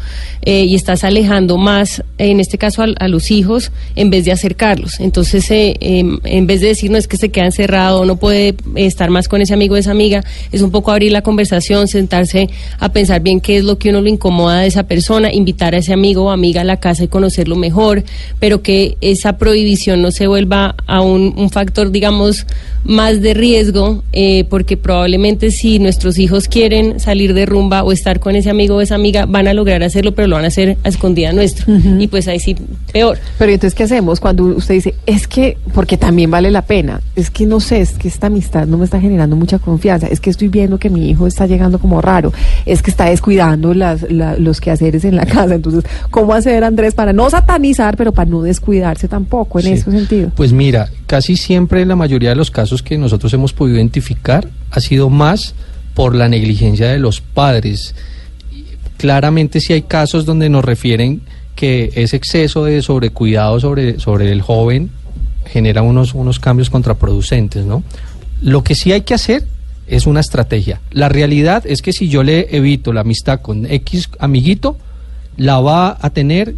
Eh, 0.42 0.66
y 0.66 0.74
estás 0.74 1.04
alejando 1.04 1.56
más, 1.56 2.04
en 2.18 2.38
este 2.38 2.58
caso, 2.58 2.82
a, 2.82 3.08
los 3.08 3.30
hijos 3.30 3.72
en 3.96 4.10
vez 4.10 4.26
de 4.26 4.32
acercarlos. 4.32 5.00
Entonces, 5.00 5.50
eh, 5.50 5.78
em, 5.80 6.20
en 6.22 6.46
vez 6.46 6.60
de 6.60 6.66
decir, 6.66 6.90
no 6.90 6.98
es 6.98 7.08
que 7.08 7.16
se 7.16 7.30
queda 7.30 7.46
encerrado, 7.46 8.04
no 8.04 8.16
puede 8.16 8.56
estar 8.74 9.08
más 9.08 9.26
con 9.26 9.40
ese 9.40 9.54
amigo 9.54 9.74
o 9.74 9.78
esa 9.78 9.92
amiga, 9.92 10.22
es 10.52 10.60
un 10.60 10.70
poco 10.70 10.90
abrir 10.90 11.12
la 11.12 11.22
conversación, 11.22 11.88
sentarse 11.88 12.50
a 12.78 12.92
pensar 12.92 13.22
bien 13.22 13.40
qué 13.40 13.56
es 13.56 13.64
lo 13.64 13.78
que 13.78 13.88
uno 13.88 14.02
le 14.02 14.10
incomoda 14.10 14.60
de 14.60 14.66
esa 14.66 14.82
persona, 14.82 15.32
invitar 15.32 15.74
a 15.74 15.78
ese 15.78 15.94
amigo 15.94 16.24
o 16.24 16.30
amiga 16.30 16.60
a 16.60 16.64
la 16.64 16.76
casa 16.76 17.04
y 17.04 17.08
conocerlo 17.08 17.56
mejor, 17.56 18.04
pero 18.38 18.60
que 18.60 18.98
esa 19.00 19.38
prohibición 19.38 20.02
no 20.02 20.10
se 20.10 20.26
vuelva 20.26 20.74
a 20.86 21.00
un, 21.00 21.32
un 21.38 21.48
factor, 21.48 21.90
digamos, 21.90 22.46
más 22.84 23.22
de 23.22 23.32
riesgo, 23.32 24.02
eh, 24.12 24.44
porque 24.50 24.76
probablemente 24.76 25.50
si 25.50 25.78
nuestros 25.78 26.18
hijos 26.18 26.48
quieren 26.50 27.00
salir 27.00 27.32
de 27.34 27.46
rumba 27.46 27.82
o 27.82 27.92
estar 27.92 28.20
con 28.20 28.36
ese 28.36 28.50
amigo 28.50 28.76
o 28.76 28.80
esa 28.80 28.96
amiga, 28.96 29.26
van 29.26 29.48
a 29.48 29.54
lograr 29.54 29.82
hacerlo, 29.82 30.12
pero 30.12 30.28
lo 30.28 30.36
van 30.36 30.44
a 30.44 30.48
hacer 30.48 30.76
a 30.84 30.88
escondida 30.88 31.32
nuestro. 31.32 31.72
Y 31.98 32.08
pues 32.08 32.28
ahí 32.28 32.40
sí, 32.40 32.56
peor. 32.92 33.18
Pero 33.38 33.52
entonces, 33.52 33.74
¿qué 33.74 33.84
hacemos 33.84 34.20
cuando 34.20 34.44
usted 34.44 34.74
dice, 34.74 34.94
es 35.06 35.26
que, 35.26 35.56
porque 35.72 35.96
también 35.96 36.30
vale 36.30 36.50
la 36.50 36.62
pena, 36.62 37.00
es 37.16 37.30
que 37.30 37.46
no 37.46 37.60
sé, 37.60 37.80
es 37.80 37.92
que 37.92 38.08
esta 38.08 38.26
amistad 38.26 38.66
no 38.66 38.78
me 38.78 38.84
está 38.84 39.00
generando 39.00 39.36
mucha 39.36 39.58
confianza, 39.58 40.08
es 40.08 40.20
que 40.20 40.30
estoy 40.30 40.48
viendo 40.48 40.78
que 40.78 40.90
mi 40.90 41.08
hijo 41.08 41.26
está 41.26 41.46
llegando 41.46 41.78
como 41.78 42.00
raro, 42.00 42.32
es 42.66 42.82
que 42.82 42.90
está 42.90 43.06
descuidando 43.06 43.72
las, 43.72 44.04
los 44.10 44.60
quehaceres 44.60 45.04
en 45.04 45.16
la 45.16 45.26
casa. 45.26 45.54
Entonces, 45.54 45.84
¿cómo 46.10 46.34
hacer, 46.34 46.64
Andrés, 46.64 46.94
para 46.94 47.12
no 47.12 47.30
satanizar, 47.30 47.96
pero 47.96 48.12
para 48.12 48.28
no 48.28 48.42
descuidarse 48.42 49.08
tampoco 49.08 49.60
en 49.60 49.68
ese 49.68 49.90
sentido? 49.90 50.30
Pues 50.34 50.52
mira, 50.52 50.88
casi 51.06 51.36
siempre 51.36 51.82
en 51.82 51.88
la 51.88 51.96
mayoría 51.96 52.30
de 52.30 52.36
los 52.36 52.50
casos 52.50 52.82
que 52.82 52.98
nosotros 52.98 53.32
hemos 53.34 53.52
podido 53.52 53.76
identificar 53.76 54.48
ha 54.70 54.80
sido 54.80 55.10
más 55.10 55.54
por 55.94 56.14
la 56.14 56.28
negligencia 56.28 56.88
de 56.88 56.98
los 56.98 57.20
padres. 57.20 57.94
Claramente 58.96 59.60
si 59.60 59.72
hay 59.72 59.82
casos 59.82 60.24
donde 60.24 60.48
nos 60.48 60.64
refieren 60.64 61.22
que 61.56 61.92
ese 61.94 62.16
exceso 62.16 62.64
de 62.64 62.82
sobrecuidado 62.82 63.60
sobre, 63.60 63.98
sobre 63.98 64.32
el 64.32 64.42
joven 64.42 64.90
genera 65.46 65.82
unos, 65.82 66.14
unos 66.14 66.38
cambios 66.38 66.70
contraproducentes, 66.70 67.64
¿no? 67.64 67.82
Lo 68.40 68.62
que 68.64 68.74
sí 68.74 68.92
hay 68.92 69.02
que 69.02 69.14
hacer 69.14 69.44
es 69.86 70.06
una 70.06 70.20
estrategia. 70.20 70.80
La 70.90 71.08
realidad 71.08 71.64
es 71.66 71.82
que 71.82 71.92
si 71.92 72.08
yo 72.08 72.22
le 72.22 72.56
evito 72.56 72.92
la 72.92 73.00
amistad 73.00 73.40
con 73.40 73.66
X 73.66 74.08
amiguito, 74.18 74.78
la 75.36 75.60
va 75.60 75.98
a 76.00 76.10
tener 76.10 76.54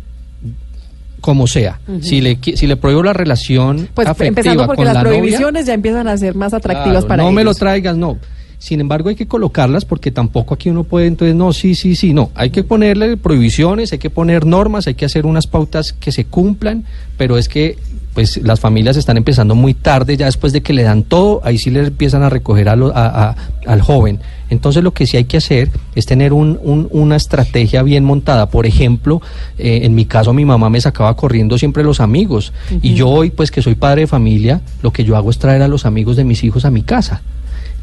como 1.20 1.46
sea. 1.46 1.80
si, 2.00 2.20
le, 2.20 2.38
si 2.42 2.66
le 2.66 2.76
prohíbo 2.76 3.02
la 3.02 3.12
relación 3.12 3.88
pues 3.94 4.08
afectiva 4.08 4.28
empezando 4.28 4.66
porque 4.66 4.76
con 4.76 4.84
las 4.86 4.94
la 4.94 5.00
prohibiciones 5.02 5.66
ya 5.66 5.74
empiezan 5.74 6.08
a 6.08 6.16
ser 6.18 6.34
más 6.34 6.52
atractivas 6.52 7.04
claro, 7.04 7.08
para 7.08 7.22
no 7.22 7.28
ellos. 7.28 7.36
me 7.36 7.44
lo 7.44 7.54
traigas, 7.54 7.96
no 7.96 8.18
Sin 8.62 8.80
embargo, 8.80 9.08
hay 9.08 9.16
que 9.16 9.26
colocarlas 9.26 9.84
porque 9.84 10.12
tampoco 10.12 10.54
aquí 10.54 10.70
uno 10.70 10.84
puede, 10.84 11.08
entonces, 11.08 11.34
no, 11.34 11.52
sí, 11.52 11.74
sí, 11.74 11.96
sí, 11.96 12.14
no. 12.14 12.30
Hay 12.36 12.50
que 12.50 12.62
ponerle 12.62 13.16
prohibiciones, 13.16 13.90
hay 13.92 13.98
que 13.98 14.08
poner 14.08 14.46
normas, 14.46 14.86
hay 14.86 14.94
que 14.94 15.04
hacer 15.04 15.26
unas 15.26 15.48
pautas 15.48 15.92
que 15.92 16.12
se 16.12 16.26
cumplan, 16.26 16.84
pero 17.16 17.38
es 17.38 17.48
que 17.48 17.76
pues 18.14 18.36
las 18.36 18.60
familias 18.60 18.96
están 18.96 19.16
empezando 19.16 19.56
muy 19.56 19.74
tarde, 19.74 20.16
ya 20.16 20.26
después 20.26 20.52
de 20.52 20.60
que 20.60 20.74
le 20.74 20.84
dan 20.84 21.02
todo, 21.02 21.40
ahí 21.42 21.58
sí 21.58 21.70
le 21.70 21.80
empiezan 21.80 22.22
a 22.22 22.28
recoger 22.28 22.68
a 22.68 22.74
a, 22.74 23.34
al 23.66 23.82
joven. 23.82 24.20
Entonces 24.48 24.84
lo 24.84 24.92
que 24.92 25.08
sí 25.08 25.16
hay 25.16 25.24
que 25.24 25.38
hacer 25.38 25.68
es 25.96 26.06
tener 26.06 26.32
un, 26.32 26.60
una 26.92 27.16
estrategia 27.16 27.82
bien 27.82 28.04
montada. 28.04 28.48
Por 28.48 28.66
ejemplo, 28.66 29.22
eh, 29.58 29.80
en 29.82 29.96
mi 29.96 30.04
caso 30.04 30.32
mi 30.32 30.44
mamá 30.44 30.70
me 30.70 30.80
sacaba 30.80 31.16
corriendo 31.16 31.58
siempre 31.58 31.82
los 31.82 31.98
amigos 31.98 32.52
y 32.80 32.94
yo 32.94 33.08
hoy 33.08 33.30
pues 33.30 33.50
que 33.50 33.60
soy 33.60 33.74
padre 33.74 34.02
de 34.02 34.06
familia, 34.06 34.60
lo 34.84 34.92
que 34.92 35.02
yo 35.02 35.16
hago 35.16 35.30
es 35.30 35.38
traer 35.38 35.62
a 35.62 35.68
los 35.68 35.84
amigos 35.84 36.14
de 36.14 36.22
mis 36.22 36.44
hijos 36.44 36.64
a 36.64 36.70
mi 36.70 36.82
casa. 36.82 37.22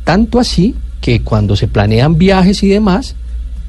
Tanto 0.03 0.39
así 0.39 0.75
que 1.01 1.21
cuando 1.21 1.55
se 1.55 1.67
planean 1.67 2.17
viajes 2.17 2.63
y 2.63 2.67
demás, 2.67 3.15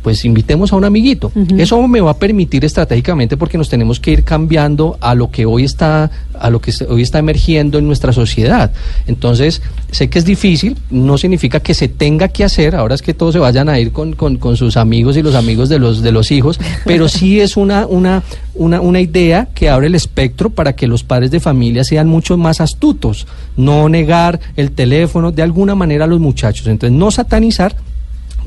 pues 0.02 0.24
invitemos 0.24 0.72
a 0.72 0.76
un 0.76 0.84
amiguito. 0.84 1.30
Eso 1.58 1.86
me 1.86 2.00
va 2.00 2.12
a 2.12 2.16
permitir 2.16 2.64
estratégicamente 2.64 3.36
porque 3.36 3.58
nos 3.58 3.68
tenemos 3.68 4.00
que 4.00 4.12
ir 4.12 4.24
cambiando 4.24 4.96
a 5.00 5.14
lo 5.14 5.30
que 5.30 5.46
hoy 5.46 5.64
está 5.64 6.10
a 6.40 6.48
lo 6.48 6.60
que 6.60 6.72
hoy 6.88 7.02
está 7.02 7.18
emergiendo 7.18 7.78
en 7.78 7.86
nuestra 7.86 8.12
sociedad. 8.12 8.72
Entonces, 9.06 9.60
sé 9.90 10.08
que 10.08 10.18
es 10.18 10.24
difícil, 10.24 10.76
no 10.90 11.18
significa 11.18 11.60
que 11.60 11.74
se 11.74 11.88
tenga 11.88 12.28
que 12.28 12.44
hacer, 12.44 12.74
ahora 12.74 12.94
es 12.94 13.02
que 13.02 13.12
todos 13.12 13.34
se 13.34 13.38
vayan 13.38 13.68
a 13.68 13.78
ir 13.78 13.92
con, 13.92 14.14
con, 14.14 14.56
sus 14.56 14.76
amigos 14.76 15.16
y 15.16 15.22
los 15.22 15.34
amigos 15.34 15.68
de 15.68 15.78
los 15.78 16.02
de 16.02 16.12
los 16.12 16.30
hijos, 16.30 16.58
pero 16.84 17.08
sí 17.08 17.40
es 17.40 17.56
una, 17.56 17.86
una, 17.86 18.22
una, 18.54 18.80
una 18.80 19.00
idea 19.00 19.48
que 19.54 19.68
abre 19.68 19.88
el 19.88 19.94
espectro 19.94 20.50
para 20.50 20.74
que 20.74 20.86
los 20.86 21.04
padres 21.04 21.30
de 21.30 21.40
familia 21.40 21.84
sean 21.84 22.08
mucho 22.08 22.36
más 22.38 22.60
astutos, 22.60 23.26
no 23.56 23.88
negar 23.88 24.40
el 24.56 24.72
teléfono 24.72 25.32
de 25.32 25.42
alguna 25.42 25.74
manera 25.74 26.04
a 26.04 26.08
los 26.08 26.20
muchachos. 26.20 26.66
Entonces, 26.66 26.98
no 26.98 27.10
satanizar, 27.10 27.76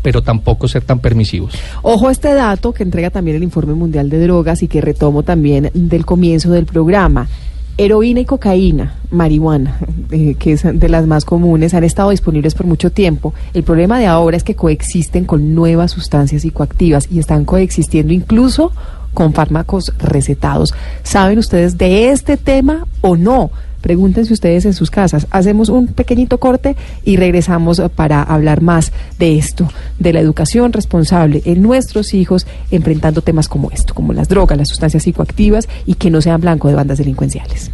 pero 0.03 0.21
tampoco 0.21 0.67
ser 0.67 0.83
tan 0.83 0.99
permisivos. 0.99 1.55
Ojo 1.81 2.11
este 2.11 2.33
dato 2.35 2.73
que 2.73 2.83
entrega 2.83 3.09
también 3.09 3.37
el 3.37 3.43
Informe 3.43 3.73
Mundial 3.73 4.11
de 4.11 4.21
Drogas 4.21 4.61
y 4.61 4.67
que 4.67 4.81
retomo 4.81 5.23
también 5.23 5.71
del 5.73 6.05
comienzo 6.05 6.51
del 6.51 6.65
programa. 6.67 7.27
Heroína 7.75 8.19
y 8.19 8.25
cocaína, 8.25 8.97
marihuana, 9.09 9.79
eh, 10.11 10.35
que 10.37 10.51
es 10.51 10.61
de 10.63 10.89
las 10.89 11.07
más 11.07 11.25
comunes, 11.25 11.73
han 11.73 11.83
estado 11.83 12.11
disponibles 12.11 12.53
por 12.53 12.67
mucho 12.67 12.91
tiempo. 12.91 13.33
El 13.55 13.63
problema 13.63 13.97
de 13.97 14.05
ahora 14.05 14.37
es 14.37 14.43
que 14.43 14.55
coexisten 14.55 15.25
con 15.25 15.55
nuevas 15.55 15.91
sustancias 15.91 16.43
psicoactivas 16.43 17.07
y 17.09 17.17
están 17.17 17.45
coexistiendo 17.45 18.13
incluso 18.13 18.71
con 19.15 19.33
fármacos 19.33 19.93
recetados. 19.97 20.73
¿Saben 21.01 21.39
ustedes 21.39 21.77
de 21.77 22.09
este 22.09 22.37
tema 22.37 22.85
o 23.01 23.15
no? 23.15 23.49
Pregúntense 23.83 24.31
ustedes 24.31 24.63
en 24.63 24.73
sus 24.73 24.89
casas. 24.89 25.27
Hacemos 25.29 25.67
un 25.67 25.87
pequeñito 25.87 26.39
corte 26.39 26.77
y 27.03 27.17
regresamos 27.17 27.81
para 27.97 28.23
hablar 28.23 28.61
más 28.61 28.93
de 29.19 29.37
esto, 29.37 29.69
de 29.99 30.13
la 30.13 30.21
educación 30.21 30.71
responsable 30.71 31.41
en 31.43 31.61
nuestros 31.61 32.13
hijos, 32.13 32.47
enfrentando 32.71 33.21
temas 33.21 33.49
como 33.49 33.71
esto, 33.71 33.93
como 33.93 34.13
las 34.13 34.29
drogas, 34.29 34.57
las 34.57 34.69
sustancias 34.69 35.03
psicoactivas 35.03 35.67
y 35.85 35.95
que 35.95 36.09
no 36.09 36.21
sean 36.21 36.39
blanco 36.39 36.69
de 36.69 36.75
bandas 36.75 36.97
delincuenciales. 36.97 37.71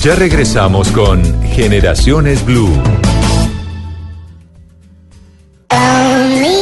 Ya 0.00 0.14
regresamos 0.14 0.92
con 0.92 1.24
Generaciones 1.42 2.46
Blue. 2.46 2.70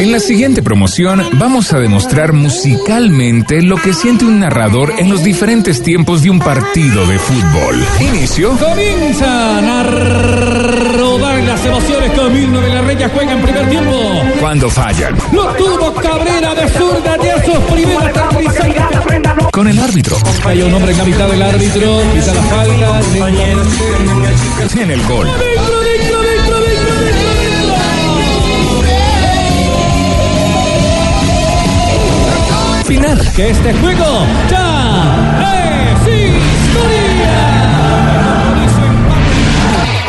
En 0.01 0.13
la 0.13 0.19
siguiente 0.19 0.63
promoción 0.63 1.23
vamos 1.35 1.73
a 1.73 1.79
demostrar 1.79 2.33
musicalmente 2.33 3.63
lo 3.63 3.77
que 3.77 3.93
siente 3.93 4.25
un 4.25 4.41
narrador 4.41 4.95
en 4.99 5.09
los 5.09 5.23
diferentes 5.23 5.83
tiempos 5.83 6.23
de 6.23 6.31
un 6.31 6.39
partido 6.39 7.07
de 7.07 7.19
fútbol. 7.19 7.85
Inicio. 8.01 8.57
Comienzan 8.57 9.65
a 9.65 9.83
rodar 9.83 11.43
las 11.45 11.65
emociones. 11.67 12.11
Camilo 12.13 12.61
de 12.61 12.69
la 12.75 12.83
Reya 12.83 13.09
juega 13.09 13.33
en 13.33 13.43
primer 13.43 13.69
tiempo. 13.69 14.23
Cuando 14.41 14.71
fallan. 14.71 15.17
Lo 15.33 15.47
tuvo 15.55 15.93
Cabrera 15.95 16.55
de 16.55 16.69
zurda 16.71 17.17
de 17.19 17.29
esos 17.31 17.59
primeros 17.73 19.51
Con 19.53 19.69
el 19.69 19.79
árbitro. 19.79 20.17
Hay 20.45 20.63
un 20.63 20.75
hombre 20.75 20.93
en 20.93 20.99
la 20.99 21.05
mitad 21.05 21.29
del 21.29 21.43
árbitro. 21.43 22.01
Pisa 22.15 22.35
la 22.35 22.43
falta. 22.43 23.01
En 24.81 24.91
el 24.91 25.03
gol. 25.07 25.29
Final. 32.85 33.19
Que 33.35 33.51
este 33.51 33.73
juego 33.75 34.27
ya 34.51 35.41
es 35.55 36.01
historia. 36.01 37.35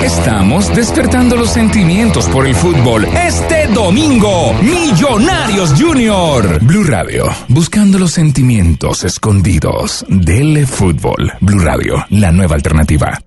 Estamos 0.03 0.75
despertando 0.75 1.35
los 1.35 1.49
sentimientos 1.49 2.27
por 2.29 2.45
el 2.45 2.53
fútbol. 2.53 3.05
Este 3.05 3.67
domingo, 3.67 4.53
Millonarios 4.61 5.73
Junior. 5.79 6.59
Blue 6.63 6.83
Radio, 6.83 7.25
buscando 7.47 7.97
los 7.97 8.11
sentimientos 8.11 9.03
escondidos 9.03 10.05
del 10.09 10.67
fútbol. 10.67 11.33
Blue 11.39 11.59
Radio, 11.59 12.05
la 12.09 12.31
nueva 12.31 12.55
alternativa. 12.55 13.19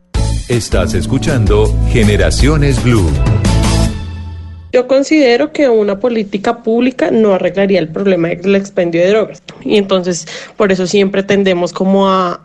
Estás 0.48 0.94
escuchando 0.94 1.74
Generaciones 1.90 2.82
Blue. 2.82 3.10
Yo 4.72 4.86
considero 4.86 5.52
que 5.52 5.68
una 5.68 5.98
política 5.98 6.62
pública 6.62 7.10
no 7.10 7.34
arreglaría 7.34 7.78
el 7.78 7.88
problema 7.88 8.28
del 8.28 8.54
expendio 8.54 9.00
de 9.00 9.08
drogas 9.08 9.42
y 9.64 9.76
entonces 9.76 10.26
por 10.56 10.72
eso 10.72 10.86
siempre 10.86 11.22
tendemos 11.22 11.72
como 11.72 12.08
a, 12.08 12.40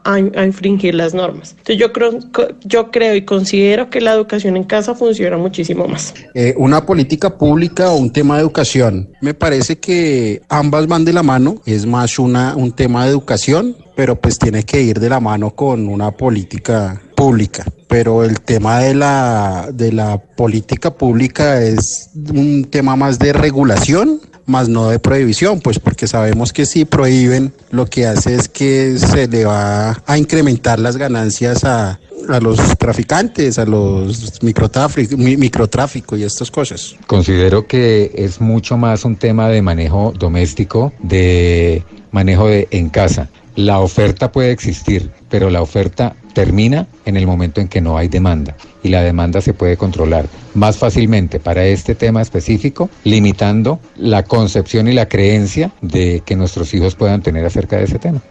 infringir 0.45 0.95
las 0.95 1.13
normas. 1.13 1.51
Entonces 1.51 1.77
yo 1.77 1.91
creo, 1.91 2.19
yo 2.63 2.91
creo 2.91 3.15
y 3.15 3.23
considero 3.23 3.89
que 3.89 4.01
la 4.01 4.13
educación 4.13 4.57
en 4.57 4.63
casa 4.63 4.95
funciona 4.95 5.37
muchísimo 5.37 5.87
más. 5.87 6.13
Eh, 6.33 6.53
una 6.57 6.85
política 6.85 7.37
pública 7.37 7.91
o 7.91 7.97
un 7.97 8.11
tema 8.11 8.35
de 8.35 8.41
educación, 8.41 9.09
me 9.21 9.33
parece 9.33 9.77
que 9.77 10.41
ambas 10.49 10.87
van 10.87 11.05
de 11.05 11.13
la 11.13 11.23
mano, 11.23 11.61
es 11.65 11.85
más 11.85 12.19
una, 12.19 12.55
un 12.55 12.71
tema 12.71 13.05
de 13.05 13.11
educación, 13.11 13.75
pero 13.95 14.19
pues 14.19 14.39
tiene 14.39 14.63
que 14.63 14.81
ir 14.81 14.99
de 14.99 15.09
la 15.09 15.19
mano 15.19 15.51
con 15.51 15.87
una 15.87 16.11
política 16.11 17.01
pública, 17.23 17.63
pero 17.87 18.25
el 18.25 18.41
tema 18.41 18.79
de 18.79 18.93
la, 18.93 19.69
de 19.73 19.93
la 19.93 20.17
política 20.17 20.93
pública 20.93 21.63
es 21.63 22.09
un 22.13 22.65
tema 22.65 22.97
más 22.97 23.17
de 23.17 23.31
regulación, 23.31 24.19
más 24.45 24.67
no 24.67 24.89
de 24.89 24.99
prohibición, 24.99 25.61
pues 25.61 25.79
porque 25.79 26.05
sabemos 26.05 26.51
que 26.51 26.65
si 26.65 26.83
prohíben, 26.83 27.53
lo 27.71 27.85
que 27.85 28.07
hace 28.07 28.35
es 28.35 28.49
que 28.49 28.97
se 28.99 29.29
le 29.29 29.45
va 29.45 30.03
a 30.05 30.17
incrementar 30.17 30.79
las 30.79 30.97
ganancias 30.97 31.63
a, 31.63 31.97
a 32.27 32.39
los 32.41 32.57
traficantes, 32.77 33.57
a 33.57 33.65
los 33.65 34.43
microtráfico, 34.43 35.15
microtráfico 35.15 36.17
y 36.17 36.23
estas 36.23 36.51
cosas. 36.51 36.97
Considero 37.07 37.67
que 37.67 38.11
es 38.15 38.41
mucho 38.41 38.75
más 38.75 39.05
un 39.05 39.15
tema 39.15 39.47
de 39.47 39.61
manejo 39.61 40.11
doméstico, 40.19 40.91
de 41.01 41.85
manejo 42.11 42.47
de 42.47 42.67
en 42.71 42.89
casa. 42.89 43.29
La 43.55 43.79
oferta 43.79 44.29
puede 44.29 44.51
existir, 44.51 45.09
pero 45.29 45.49
la 45.49 45.61
oferta 45.61 46.17
termina 46.33 46.87
en 47.05 47.17
el 47.17 47.25
momento 47.25 47.61
en 47.61 47.67
que 47.67 47.81
no 47.81 47.97
hay 47.97 48.07
demanda 48.07 48.55
y 48.83 48.89
la 48.89 49.01
demanda 49.01 49.41
se 49.41 49.53
puede 49.53 49.77
controlar 49.77 50.25
más 50.53 50.77
fácilmente 50.77 51.39
para 51.39 51.65
este 51.65 51.95
tema 51.95 52.21
específico, 52.21 52.89
limitando 53.03 53.79
la 53.95 54.23
concepción 54.23 54.87
y 54.87 54.93
la 54.93 55.07
creencia 55.07 55.71
de 55.81 56.21
que 56.25 56.35
nuestros 56.35 56.73
hijos 56.73 56.95
puedan 56.95 57.21
tener 57.21 57.45
acerca 57.45 57.77
de 57.77 57.85
ese 57.85 57.99
tema. 57.99 58.21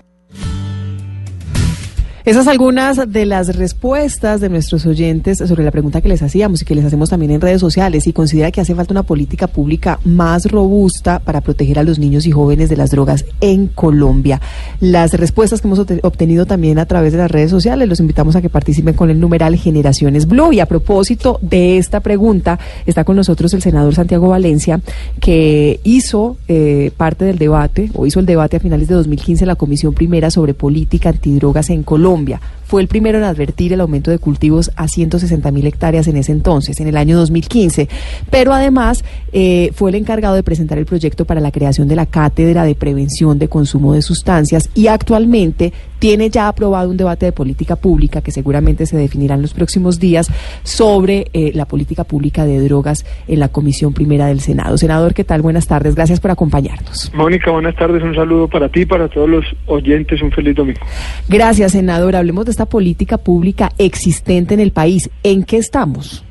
Esas 2.24 2.46
algunas 2.46 3.10
de 3.10 3.26
las 3.26 3.56
respuestas 3.56 4.40
de 4.40 4.48
nuestros 4.48 4.86
oyentes 4.86 5.38
sobre 5.38 5.64
la 5.64 5.72
pregunta 5.72 6.00
que 6.00 6.08
les 6.08 6.22
hacíamos 6.22 6.62
y 6.62 6.64
que 6.64 6.76
les 6.76 6.84
hacemos 6.84 7.10
también 7.10 7.32
en 7.32 7.40
redes 7.40 7.60
sociales 7.60 8.06
y 8.06 8.12
considera 8.12 8.52
que 8.52 8.60
hace 8.60 8.76
falta 8.76 8.94
una 8.94 9.02
política 9.02 9.48
pública 9.48 9.98
más 10.04 10.46
robusta 10.46 11.18
para 11.18 11.40
proteger 11.40 11.80
a 11.80 11.82
los 11.82 11.98
niños 11.98 12.24
y 12.26 12.30
jóvenes 12.30 12.68
de 12.68 12.76
las 12.76 12.92
drogas 12.92 13.24
en 13.40 13.66
Colombia. 13.66 14.40
Las 14.78 15.14
respuestas 15.14 15.60
que 15.60 15.66
hemos 15.66 15.80
obtenido 15.80 16.46
también 16.46 16.78
a 16.78 16.86
través 16.86 17.10
de 17.10 17.18
las 17.18 17.28
redes 17.28 17.50
sociales, 17.50 17.88
los 17.88 17.98
invitamos 17.98 18.36
a 18.36 18.40
que 18.40 18.48
participen 18.48 18.94
con 18.94 19.10
el 19.10 19.18
numeral 19.18 19.56
Generaciones 19.56 20.28
Blue. 20.28 20.52
Y 20.52 20.60
a 20.60 20.66
propósito 20.66 21.40
de 21.42 21.76
esta 21.76 21.98
pregunta, 21.98 22.60
está 22.86 23.02
con 23.02 23.16
nosotros 23.16 23.52
el 23.54 23.62
senador 23.62 23.96
Santiago 23.96 24.28
Valencia, 24.28 24.80
que 25.18 25.80
hizo 25.82 26.36
eh, 26.46 26.92
parte 26.96 27.24
del 27.24 27.38
debate, 27.38 27.90
o 27.94 28.06
hizo 28.06 28.20
el 28.20 28.26
debate 28.26 28.58
a 28.58 28.60
finales 28.60 28.86
de 28.86 28.94
2015 28.94 29.42
en 29.42 29.48
la 29.48 29.56
Comisión 29.56 29.92
Primera 29.92 30.30
sobre 30.30 30.54
Política 30.54 31.08
Antidrogas 31.08 31.68
en 31.70 31.82
Colombia. 31.82 32.11
Colombia. 32.12 32.38
Fue 32.72 32.80
el 32.80 32.88
primero 32.88 33.18
en 33.18 33.24
advertir 33.24 33.74
el 33.74 33.82
aumento 33.82 34.10
de 34.10 34.18
cultivos 34.18 34.70
a 34.76 34.88
160 34.88 35.50
mil 35.50 35.66
hectáreas 35.66 36.08
en 36.08 36.16
ese 36.16 36.32
entonces, 36.32 36.80
en 36.80 36.88
el 36.88 36.96
año 36.96 37.18
2015. 37.18 37.86
Pero 38.30 38.54
además 38.54 39.04
eh, 39.34 39.72
fue 39.74 39.90
el 39.90 39.96
encargado 39.96 40.36
de 40.36 40.42
presentar 40.42 40.78
el 40.78 40.86
proyecto 40.86 41.26
para 41.26 41.42
la 41.42 41.50
creación 41.50 41.86
de 41.86 41.96
la 41.96 42.06
Cátedra 42.06 42.64
de 42.64 42.74
Prevención 42.74 43.38
de 43.38 43.48
Consumo 43.48 43.92
de 43.92 44.00
Sustancias 44.00 44.70
y 44.74 44.86
actualmente 44.86 45.74
tiene 46.02 46.30
ya 46.30 46.48
aprobado 46.48 46.90
un 46.90 46.96
debate 46.96 47.26
de 47.26 47.32
política 47.32 47.76
pública 47.76 48.22
que 48.22 48.32
seguramente 48.32 48.86
se 48.86 48.96
definirá 48.96 49.36
en 49.36 49.42
los 49.42 49.54
próximos 49.54 50.00
días 50.00 50.28
sobre 50.64 51.28
eh, 51.32 51.52
la 51.54 51.64
política 51.64 52.02
pública 52.02 52.44
de 52.44 52.58
drogas 52.58 53.06
en 53.28 53.38
la 53.38 53.46
Comisión 53.48 53.92
Primera 53.92 54.26
del 54.26 54.40
Senado. 54.40 54.76
Senador, 54.78 55.14
¿qué 55.14 55.22
tal? 55.22 55.42
Buenas 55.42 55.68
tardes. 55.68 55.94
Gracias 55.94 56.18
por 56.18 56.32
acompañarnos. 56.32 57.12
Mónica, 57.14 57.52
buenas 57.52 57.76
tardes. 57.76 58.02
Un 58.02 58.16
saludo 58.16 58.48
para 58.48 58.68
ti, 58.68 58.84
para 58.84 59.08
todos 59.08 59.30
los 59.30 59.44
oyentes. 59.66 60.20
Un 60.22 60.32
feliz 60.32 60.56
domingo. 60.56 60.80
Gracias, 61.28 61.70
senador. 61.70 62.16
Hablemos 62.16 62.46
de 62.46 62.50
esta 62.50 62.61
política 62.66 63.18
pública 63.18 63.70
existente 63.78 64.54
en 64.54 64.60
el 64.60 64.72
país. 64.72 65.10
¿En 65.22 65.44
qué 65.44 65.58
estamos? 65.58 66.24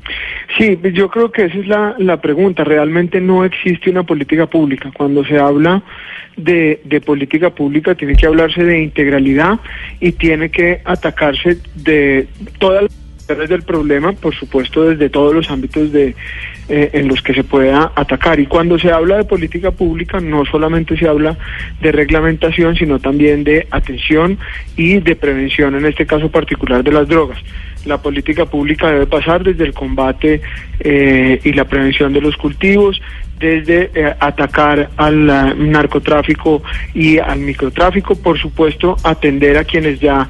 Sí, 0.58 0.78
yo 0.92 1.08
creo 1.08 1.32
que 1.32 1.46
esa 1.46 1.58
es 1.58 1.66
la, 1.66 1.94
la 1.98 2.20
pregunta. 2.20 2.64
Realmente 2.64 3.20
no 3.20 3.44
existe 3.44 3.90
una 3.90 4.02
política 4.02 4.46
pública. 4.46 4.90
Cuando 4.96 5.24
se 5.24 5.38
habla 5.38 5.82
de, 6.36 6.80
de 6.84 7.00
política 7.00 7.50
pública 7.50 7.94
tiene 7.94 8.14
que 8.14 8.26
hablarse 8.26 8.64
de 8.64 8.82
integralidad 8.82 9.60
y 10.00 10.12
tiene 10.12 10.50
que 10.50 10.80
atacarse 10.84 11.58
de 11.74 12.28
todas 12.58 12.82
las 12.82 13.48
del 13.48 13.62
problema, 13.62 14.12
por 14.12 14.34
supuesto, 14.34 14.90
desde 14.90 15.08
todos 15.08 15.34
los 15.34 15.50
ámbitos 15.50 15.92
de, 15.92 16.14
eh, 16.74 16.88
en 16.94 17.06
los 17.06 17.20
que 17.20 17.34
se 17.34 17.44
pueda 17.44 17.92
atacar. 17.94 18.40
Y 18.40 18.46
cuando 18.46 18.78
se 18.78 18.90
habla 18.90 19.18
de 19.18 19.24
política 19.24 19.72
pública, 19.72 20.20
no 20.20 20.46
solamente 20.46 20.96
se 20.96 21.06
habla 21.06 21.36
de 21.82 21.92
reglamentación, 21.92 22.74
sino 22.76 22.98
también 22.98 23.44
de 23.44 23.66
atención 23.70 24.38
y 24.74 24.98
de 24.98 25.14
prevención, 25.14 25.74
en 25.74 25.84
este 25.84 26.06
caso 26.06 26.30
particular 26.30 26.82
de 26.82 26.92
las 26.92 27.06
drogas. 27.06 27.36
La 27.84 28.00
política 28.00 28.46
pública 28.46 28.90
debe 28.90 29.06
pasar 29.06 29.44
desde 29.44 29.64
el 29.64 29.74
combate 29.74 30.40
eh, 30.80 31.40
y 31.44 31.52
la 31.52 31.66
prevención 31.66 32.14
de 32.14 32.22
los 32.22 32.38
cultivos, 32.38 33.02
desde 33.38 33.90
eh, 33.94 34.14
atacar 34.18 34.88
al 34.96 35.26
narcotráfico 35.70 36.62
y 36.94 37.18
al 37.18 37.40
microtráfico, 37.40 38.14
por 38.14 38.38
supuesto, 38.40 38.96
atender 39.04 39.58
a 39.58 39.64
quienes 39.64 40.00
ya 40.00 40.26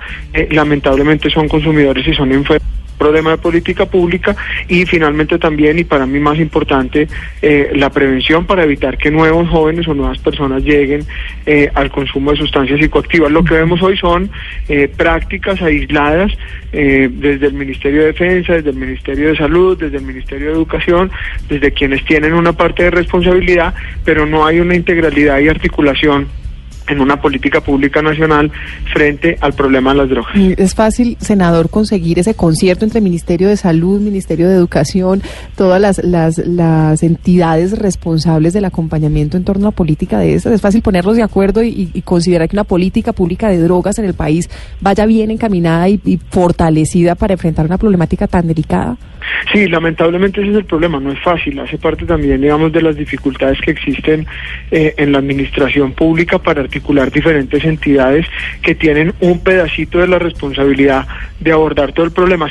lamentablemente 0.50 1.30
son 1.30 1.46
consumidores 1.46 2.04
y 2.08 2.12
son 2.14 2.32
enfermos 2.32 2.81
problema 2.98 3.30
de 3.30 3.38
política 3.38 3.86
pública 3.86 4.36
y 4.68 4.86
finalmente 4.86 5.38
también, 5.38 5.78
y 5.78 5.84
para 5.84 6.06
mí 6.06 6.18
más 6.20 6.38
importante, 6.38 7.08
eh, 7.40 7.72
la 7.74 7.90
prevención 7.90 8.46
para 8.46 8.64
evitar 8.64 8.98
que 8.98 9.10
nuevos 9.10 9.48
jóvenes 9.48 9.86
o 9.88 9.94
nuevas 9.94 10.18
personas 10.18 10.62
lleguen 10.62 11.04
eh, 11.46 11.70
al 11.74 11.90
consumo 11.90 12.32
de 12.32 12.38
sustancias 12.38 12.80
psicoactivas. 12.80 13.30
Lo 13.30 13.44
que 13.44 13.54
vemos 13.54 13.82
hoy 13.82 13.96
son 13.96 14.30
eh, 14.68 14.88
prácticas 14.88 15.60
aisladas 15.62 16.32
eh, 16.72 17.08
desde 17.12 17.46
el 17.46 17.54
Ministerio 17.54 18.00
de 18.00 18.06
Defensa, 18.08 18.54
desde 18.54 18.70
el 18.70 18.76
Ministerio 18.76 19.28
de 19.28 19.36
Salud, 19.36 19.78
desde 19.78 19.98
el 19.98 20.04
Ministerio 20.04 20.48
de 20.48 20.52
Educación, 20.52 21.10
desde 21.48 21.72
quienes 21.72 22.04
tienen 22.04 22.32
una 22.32 22.52
parte 22.52 22.84
de 22.84 22.90
responsabilidad, 22.90 23.74
pero 24.04 24.26
no 24.26 24.46
hay 24.46 24.60
una 24.60 24.74
integralidad 24.74 25.38
y 25.40 25.48
articulación 25.48 26.41
en 26.92 27.00
una 27.00 27.20
política 27.20 27.60
pública 27.60 28.02
nacional 28.02 28.50
frente 28.92 29.36
al 29.40 29.52
problema 29.52 29.92
de 29.92 29.96
las 29.98 30.08
drogas. 30.08 30.32
Es 30.56 30.74
fácil, 30.74 31.16
senador, 31.20 31.70
conseguir 31.70 32.18
ese 32.18 32.34
concierto 32.34 32.84
entre 32.84 33.00
Ministerio 33.00 33.48
de 33.48 33.56
Salud, 33.56 34.00
Ministerio 34.00 34.48
de 34.48 34.54
Educación, 34.54 35.22
todas 35.56 36.00
las, 36.02 37.02
entidades 37.02 37.78
responsables 37.78 38.52
del 38.52 38.64
acompañamiento 38.64 39.36
en 39.36 39.44
torno 39.44 39.68
a 39.68 39.70
política 39.72 40.18
de 40.18 40.34
estas. 40.34 40.52
Es 40.52 40.60
fácil 40.60 40.82
ponerlos 40.82 41.16
de 41.16 41.22
acuerdo 41.22 41.62
y, 41.62 42.02
considerar 42.04 42.48
que 42.48 42.56
una 42.56 42.64
política 42.64 43.12
pública 43.12 43.48
de 43.48 43.58
drogas 43.58 43.98
en 43.98 44.04
el 44.04 44.14
país 44.14 44.50
vaya 44.80 45.06
bien 45.06 45.30
encaminada 45.30 45.88
y 45.88 46.20
fortalecida 46.30 47.14
para 47.14 47.34
enfrentar 47.34 47.66
una 47.66 47.78
problemática 47.78 48.26
tan 48.26 48.46
delicada. 48.46 48.96
Sí, 49.52 49.68
lamentablemente 49.68 50.40
ese 50.40 50.50
es 50.50 50.56
el 50.56 50.64
problema, 50.64 51.00
no 51.00 51.12
es 51.12 51.20
fácil, 51.20 51.58
hace 51.58 51.78
parte 51.78 52.04
también, 52.06 52.40
digamos, 52.40 52.72
de 52.72 52.82
las 52.82 52.96
dificultades 52.96 53.60
que 53.60 53.70
existen 53.70 54.26
eh, 54.70 54.94
en 54.96 55.12
la 55.12 55.18
administración 55.18 55.92
pública 55.92 56.38
para 56.38 56.62
articular 56.62 57.10
diferentes 57.10 57.64
entidades 57.64 58.26
que 58.62 58.74
tienen 58.74 59.12
un 59.20 59.40
pedacito 59.40 59.98
de 59.98 60.08
la 60.08 60.18
responsabilidad 60.18 61.06
de 61.40 61.52
abordar 61.52 61.92
todo 61.92 62.06
el 62.06 62.12
problema. 62.12 62.48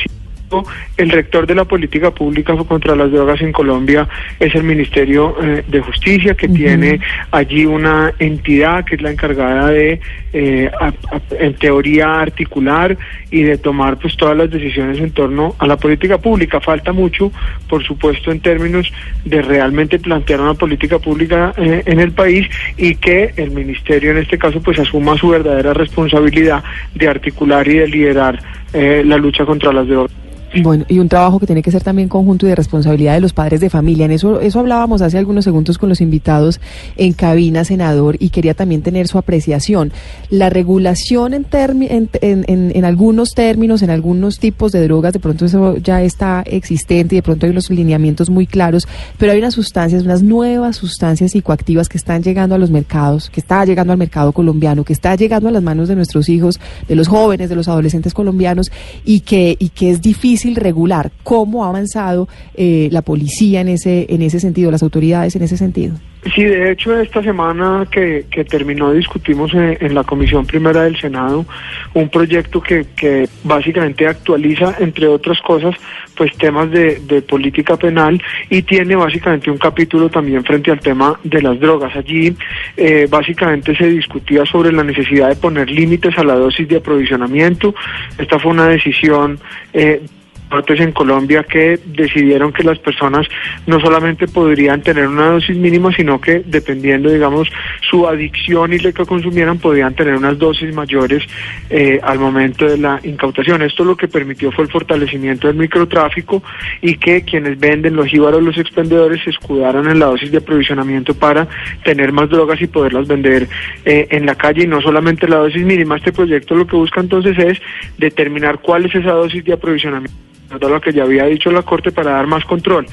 El 0.97 1.09
rector 1.09 1.47
de 1.47 1.55
la 1.55 1.65
política 1.65 2.11
pública 2.11 2.55
contra 2.55 2.95
las 2.95 3.11
drogas 3.11 3.41
en 3.41 3.51
Colombia 3.51 4.07
es 4.39 4.53
el 4.55 4.63
Ministerio 4.63 5.35
eh, 5.41 5.63
de 5.67 5.79
Justicia, 5.81 6.35
que 6.35 6.47
uh 6.47 6.49
-huh. 6.49 6.55
tiene 6.55 6.99
allí 7.31 7.65
una 7.65 8.13
entidad 8.19 8.85
que 8.85 8.95
es 8.95 9.01
la 9.01 9.11
encargada 9.11 9.67
de, 9.69 9.99
eh, 10.33 10.69
a, 10.79 10.87
a, 10.87 11.21
en 11.39 11.53
teoría, 11.55 12.21
articular 12.21 12.97
y 13.29 13.43
de 13.43 13.57
tomar 13.57 13.97
pues 13.97 14.15
todas 14.17 14.37
las 14.37 14.49
decisiones 14.49 14.97
en 14.99 15.11
torno 15.11 15.55
a 15.57 15.65
la 15.67 15.77
política 15.77 16.17
pública. 16.17 16.59
Falta 16.59 16.91
mucho, 16.91 17.31
por 17.69 17.83
supuesto, 17.83 18.31
en 18.31 18.39
términos 18.39 18.91
de 19.25 19.41
realmente 19.41 19.99
plantear 19.99 20.41
una 20.41 20.53
política 20.53 20.99
pública 20.99 21.53
eh, 21.57 21.83
en 21.85 21.99
el 21.99 22.11
país 22.11 22.47
y 22.77 22.95
que 22.95 23.33
el 23.37 23.51
Ministerio, 23.51 24.11
en 24.11 24.17
este 24.17 24.37
caso, 24.37 24.61
pues 24.61 24.79
asuma 24.79 25.17
su 25.17 25.29
verdadera 25.29 25.73
responsabilidad 25.73 26.63
de 26.95 27.07
articular 27.07 27.67
y 27.67 27.77
de 27.77 27.87
liderar 27.87 28.39
eh, 28.73 29.03
la 29.05 29.17
lucha 29.17 29.45
contra 29.45 29.71
las 29.73 29.87
drogas. 29.87 30.11
Bueno, 30.53 30.83
y 30.89 30.99
un 30.99 31.07
trabajo 31.07 31.39
que 31.39 31.45
tiene 31.45 31.61
que 31.61 31.71
ser 31.71 31.81
también 31.81 32.09
conjunto 32.09 32.45
y 32.45 32.49
de 32.49 32.55
responsabilidad 32.55 33.13
de 33.13 33.21
los 33.21 33.31
padres 33.31 33.61
de 33.61 33.69
familia. 33.69 34.03
En 34.03 34.11
eso, 34.11 34.41
eso 34.41 34.59
hablábamos 34.59 35.01
hace 35.01 35.17
algunos 35.17 35.45
segundos 35.45 35.77
con 35.77 35.87
los 35.87 36.01
invitados 36.01 36.59
en 36.97 37.13
cabina, 37.13 37.63
senador, 37.63 38.17
y 38.19 38.29
quería 38.31 38.53
también 38.53 38.81
tener 38.81 39.07
su 39.07 39.17
apreciación. 39.17 39.93
La 40.29 40.49
regulación 40.49 41.33
en, 41.33 41.45
en, 41.53 42.09
en, 42.21 42.71
en, 42.75 42.85
algunos 42.85 43.29
términos, 43.33 43.81
en 43.81 43.91
algunos 43.91 44.39
tipos 44.39 44.73
de 44.73 44.83
drogas, 44.83 45.13
de 45.13 45.19
pronto 45.21 45.45
eso 45.45 45.77
ya 45.77 46.01
está 46.01 46.43
existente 46.45 47.15
y 47.15 47.19
de 47.19 47.23
pronto 47.23 47.45
hay 47.45 47.51
unos 47.51 47.69
lineamientos 47.69 48.29
muy 48.29 48.45
claros, 48.45 48.89
pero 49.17 49.31
hay 49.31 49.39
unas 49.39 49.53
sustancias, 49.53 50.03
unas 50.03 50.21
nuevas 50.21 50.75
sustancias 50.75 51.31
psicoactivas 51.31 51.87
que 51.87 51.97
están 51.97 52.23
llegando 52.23 52.55
a 52.55 52.57
los 52.57 52.71
mercados, 52.71 53.29
que 53.29 53.39
está 53.39 53.63
llegando 53.63 53.93
al 53.93 53.99
mercado 53.99 54.33
colombiano, 54.33 54.83
que 54.83 54.91
está 54.91 55.15
llegando 55.15 55.47
a 55.47 55.51
las 55.53 55.63
manos 55.63 55.87
de 55.87 55.95
nuestros 55.95 56.27
hijos, 56.27 56.59
de 56.89 56.95
los 56.95 57.07
jóvenes, 57.07 57.47
de 57.47 57.55
los 57.55 57.69
adolescentes 57.69 58.13
colombianos, 58.13 58.69
y 59.05 59.21
que, 59.21 59.55
y 59.57 59.69
que 59.69 59.91
es 59.91 60.01
difícil 60.01 60.40
regular 60.55 61.11
cómo 61.23 61.63
ha 61.63 61.69
avanzado 61.69 62.27
eh, 62.55 62.89
la 62.91 63.01
policía 63.01 63.61
en 63.61 63.69
ese 63.69 64.05
en 64.09 64.21
ese 64.21 64.39
sentido, 64.39 64.71
las 64.71 64.83
autoridades 64.83 65.35
en 65.35 65.43
ese 65.43 65.57
sentido. 65.57 65.95
Sí, 66.35 66.43
de 66.43 66.71
hecho, 66.71 66.95
esta 66.99 67.23
semana 67.23 67.87
que, 67.91 68.25
que 68.29 68.45
terminó 68.45 68.93
discutimos 68.93 69.51
en, 69.55 69.75
en, 69.79 69.95
la 69.95 70.03
Comisión 70.03 70.45
Primera 70.45 70.83
del 70.83 70.95
Senado 70.95 71.47
un 71.95 72.09
proyecto 72.09 72.61
que, 72.61 72.85
que 72.95 73.27
básicamente 73.43 74.05
actualiza, 74.05 74.75
entre 74.79 75.07
otras 75.07 75.41
cosas, 75.41 75.75
pues 76.15 76.31
temas 76.37 76.69
de, 76.69 76.99
de, 77.07 77.23
política 77.23 77.75
penal 77.75 78.21
y 78.51 78.61
tiene 78.61 78.95
básicamente 78.95 79.49
un 79.49 79.57
capítulo 79.57 80.09
también 80.09 80.43
frente 80.43 80.69
al 80.69 80.79
tema 80.79 81.19
de 81.23 81.41
las 81.41 81.59
drogas. 81.59 81.95
Allí 81.95 82.35
eh, 82.77 83.07
básicamente 83.09 83.75
se 83.75 83.87
discutía 83.87 84.45
sobre 84.45 84.71
la 84.71 84.83
necesidad 84.83 85.29
de 85.29 85.35
poner 85.35 85.71
límites 85.71 86.15
a 86.19 86.23
la 86.23 86.35
dosis 86.35 86.67
de 86.67 86.77
aprovisionamiento. 86.77 87.73
Esta 88.19 88.37
fue 88.37 88.51
una 88.51 88.67
decisión 88.67 89.39
eh, 89.73 90.03
partes 90.51 90.79
en 90.79 90.91
Colombia 90.91 91.43
que 91.43 91.79
decidieron 91.85 92.53
que 92.53 92.63
las 92.63 92.77
personas 92.77 93.25
no 93.65 93.79
solamente 93.79 94.27
podrían 94.27 94.81
tener 94.81 95.07
una 95.07 95.27
dosis 95.27 95.57
mínima, 95.57 95.91
sino 95.95 96.21
que 96.21 96.43
dependiendo, 96.45 97.09
digamos, 97.09 97.47
su 97.89 98.07
adicción 98.07 98.73
y 98.73 98.77
lo 98.77 98.93
que 98.93 99.05
consumieran, 99.05 99.57
podían 99.57 99.95
tener 99.95 100.15
unas 100.15 100.37
dosis 100.37 100.75
mayores 100.75 101.23
eh, 101.69 101.99
al 102.03 102.19
momento 102.19 102.65
de 102.65 102.77
la 102.77 102.99
incautación. 103.03 103.61
Esto 103.63 103.83
lo 103.83 103.97
que 103.97 104.07
permitió 104.07 104.51
fue 104.51 104.65
el 104.65 104.69
fortalecimiento 104.69 105.47
del 105.47 105.55
microtráfico 105.55 106.43
y 106.81 106.95
que 106.97 107.23
quienes 107.23 107.59
venden 107.59 107.95
los 107.95 108.07
jíbaros, 108.07 108.43
los 108.43 108.57
expendedores, 108.57 109.23
se 109.23 109.31
escudaran 109.31 109.89
en 109.89 109.99
la 109.99 110.07
dosis 110.07 110.31
de 110.31 110.39
aprovisionamiento 110.39 111.13
para 111.13 111.47
tener 111.83 112.11
más 112.11 112.29
drogas 112.29 112.61
y 112.61 112.67
poderlas 112.67 113.07
vender 113.07 113.47
eh, 113.85 114.07
en 114.11 114.25
la 114.25 114.35
calle 114.35 114.63
y 114.63 114.67
no 114.67 114.81
solamente 114.81 115.27
la 115.27 115.37
dosis 115.37 115.63
mínima. 115.63 115.95
Este 115.95 116.11
proyecto 116.11 116.55
lo 116.55 116.67
que 116.67 116.75
busca 116.75 116.99
entonces 116.99 117.37
es 117.39 117.57
determinar 117.97 118.59
cuál 118.59 118.85
es 118.85 118.93
esa 118.93 119.13
dosis 119.13 119.43
de 119.45 119.53
aprovisionamiento 119.53 120.31
lo 120.59 120.81
que 120.81 120.93
ya 120.93 121.03
había 121.03 121.25
dicho 121.25 121.51
la 121.51 121.63
Corte 121.63 121.91
para 121.91 122.11
dar 122.11 122.27
más 122.27 122.45
control. 122.45 122.85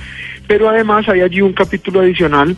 Pero 0.47 0.69
además 0.69 1.09
hay 1.09 1.21
allí 1.21 1.41
un 1.41 1.53
capítulo 1.53 2.01
adicional 2.01 2.57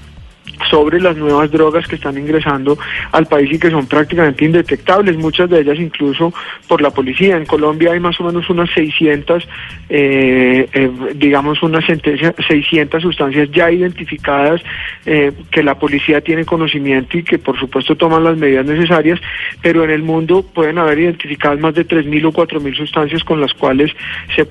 sobre 0.69 1.01
las 1.01 1.17
nuevas 1.17 1.51
drogas 1.51 1.87
que 1.87 1.97
están 1.97 2.19
ingresando 2.19 2.79
al 3.13 3.27
país 3.27 3.51
y 3.53 3.59
que 3.59 3.71
son 3.71 3.87
prácticamente 3.87 4.45
indetectables, 4.45 5.17
muchas 5.17 5.49
de 5.49 5.61
ellas 5.61 5.79
incluso 5.79 6.33
por 6.69 6.83
la 6.83 6.91
policía. 6.91 7.37
En 7.37 7.47
Colombia 7.47 7.93
hay 7.93 8.01
más 8.01 8.21
o 8.21 8.25
menos 8.25 8.49
unas 8.51 8.71
600, 8.71 9.49
eh, 9.89 10.69
eh, 10.73 10.91
digamos 11.15 11.63
unas 11.63 11.85
600 11.85 13.03
sustancias 13.03 13.49
ya 13.53 13.71
identificadas 13.71 14.63
eh, 15.07 15.33
que 15.51 15.63
la 15.63 15.79
policía 15.79 16.21
tiene 16.21 16.45
conocimiento 16.45 17.17
y 17.17 17.23
que 17.23 17.39
por 17.39 17.59
supuesto 17.59 17.97
toman 17.97 18.25
las 18.25 18.37
medidas 18.37 18.67
necesarias, 18.67 19.21
pero 19.63 19.85
en 19.85 19.91
el 19.91 20.03
mundo 20.03 20.43
pueden 20.43 20.79
haber 20.79 20.99
identificadas 20.99 21.59
más 21.59 21.75
de 21.75 21.87
3.000 21.87 22.27
o 22.27 22.33
4.000 22.33 22.77
sustancias 22.77 23.25
con 23.25 23.41
las 23.41 23.55
cuales 23.55 23.93
se 24.37 24.47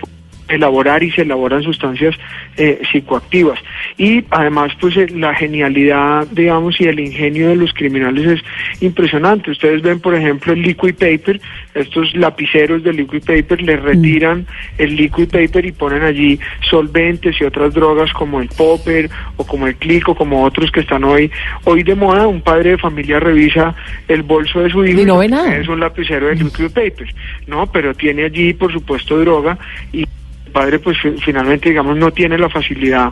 elaborar 0.49 1.03
y 1.03 1.11
se 1.11 1.21
elaboran 1.21 1.63
sustancias 1.63 2.15
eh, 2.57 2.81
psicoactivas. 2.91 3.59
Y 3.97 4.23
además, 4.31 4.71
pues 4.79 4.97
eh, 4.97 5.07
la 5.09 5.33
genialidad, 5.33 6.27
digamos, 6.31 6.79
y 6.81 6.85
el 6.85 6.99
ingenio 6.99 7.49
de 7.49 7.55
los 7.55 7.73
criminales 7.73 8.25
es 8.27 8.81
impresionante. 8.81 9.51
Ustedes 9.51 9.81
ven, 9.81 9.99
por 9.99 10.15
ejemplo, 10.15 10.53
el 10.53 10.61
liquid 10.61 10.95
paper, 10.95 11.39
estos 11.73 12.15
lapiceros 12.15 12.83
de 12.83 12.93
liquid 12.93 13.23
paper 13.23 13.61
le 13.61 13.77
retiran 13.77 14.45
el 14.77 14.95
liquid 14.95 15.29
paper 15.29 15.65
y 15.65 15.71
ponen 15.71 16.03
allí 16.03 16.39
solventes 16.69 17.39
y 17.39 17.43
otras 17.43 17.73
drogas 17.73 18.11
como 18.13 18.41
el 18.41 18.49
popper 18.49 19.09
o 19.37 19.45
como 19.45 19.67
el 19.67 19.75
clic 19.75 20.07
o 20.09 20.15
como 20.15 20.43
otros 20.43 20.71
que 20.71 20.81
están 20.81 21.03
hoy 21.03 21.31
hoy 21.63 21.83
de 21.83 21.95
moda. 21.95 22.27
Un 22.27 22.41
padre 22.41 22.71
de 22.71 22.77
familia 22.77 23.19
revisa 23.19 23.75
el 24.07 24.23
bolso 24.23 24.61
de 24.61 24.69
su 24.69 24.85
hijo 24.85 25.01
y 25.01 25.05
no 25.05 25.17
ve 25.17 25.27
nada. 25.27 25.57
es 25.57 25.67
un 25.67 25.79
lapicero 25.79 26.27
de 26.27 26.35
liquid 26.35 26.71
paper, 26.71 27.13
¿no? 27.47 27.67
Pero 27.67 27.93
tiene 27.93 28.25
allí, 28.25 28.53
por 28.53 28.71
supuesto, 28.71 29.17
droga 29.19 29.57
y 29.91 30.05
padre 30.49 30.79
pues 30.79 30.97
finalmente 31.23 31.69
digamos 31.69 31.97
no 31.97 32.11
tiene 32.11 32.37
la 32.37 32.49
facilidad 32.49 33.11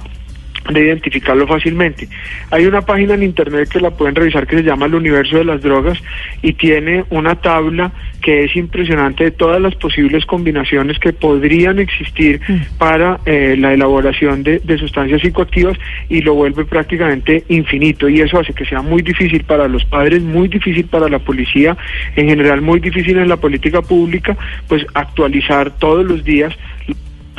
de 0.69 0.82
identificarlo 0.82 1.47
fácilmente. 1.47 2.10
Hay 2.52 2.65
una 2.65 2.82
página 2.82 3.13
en 3.13 3.23
internet 3.23 3.69
que 3.69 3.80
la 3.80 3.91
pueden 3.91 4.15
revisar 4.15 4.45
que 4.47 4.58
se 4.58 4.63
llama 4.63 4.88
El 4.88 4.95
Universo 4.95 5.38
de 5.38 5.45
las 5.45 5.62
Drogas 5.62 5.97
y 6.41 6.53
tiene 6.53 7.05
una 7.09 7.36
tabla 7.36 7.93
que 8.22 8.43
es 8.43 8.55
impresionante 8.55 9.24
de 9.26 9.32
todas 9.32 9.62
las 9.62 9.76
posibles 9.76 10.26
combinaciones 10.26 10.99
que 10.99 11.14
podrían 11.14 11.80
existir 11.80 12.28
Mm. 12.47 12.78
para 12.78 13.20
eh, 13.26 13.55
la 13.57 13.74
elaboración 13.74 14.43
de, 14.43 14.59
de 14.59 14.78
sustancias 14.78 15.22
psicoactivas 15.22 15.78
y 16.09 16.22
lo 16.22 16.34
vuelve 16.34 16.66
prácticamente 16.66 17.43
infinito 17.49 18.07
y 18.09 18.22
eso 18.22 18.39
hace 18.39 18.53
que 18.53 18.66
sea 18.66 18.82
muy 18.82 19.01
difícil 19.01 19.43
para 19.43 19.68
los 19.68 19.84
padres, 19.86 20.22
muy 20.22 20.47
difícil 20.47 20.86
para 20.86 21.09
la 21.09 21.20
policía, 21.20 21.78
en 22.16 22.28
general 22.28 22.62
muy 22.62 22.80
difícil 22.80 23.18
en 23.18 23.30
la 23.30 23.38
política 23.38 23.82
pública, 23.82 24.38
pues 24.68 24.86
actualizar 24.93 25.72
todos 25.78 26.05
los 26.05 26.24
días 26.24 26.55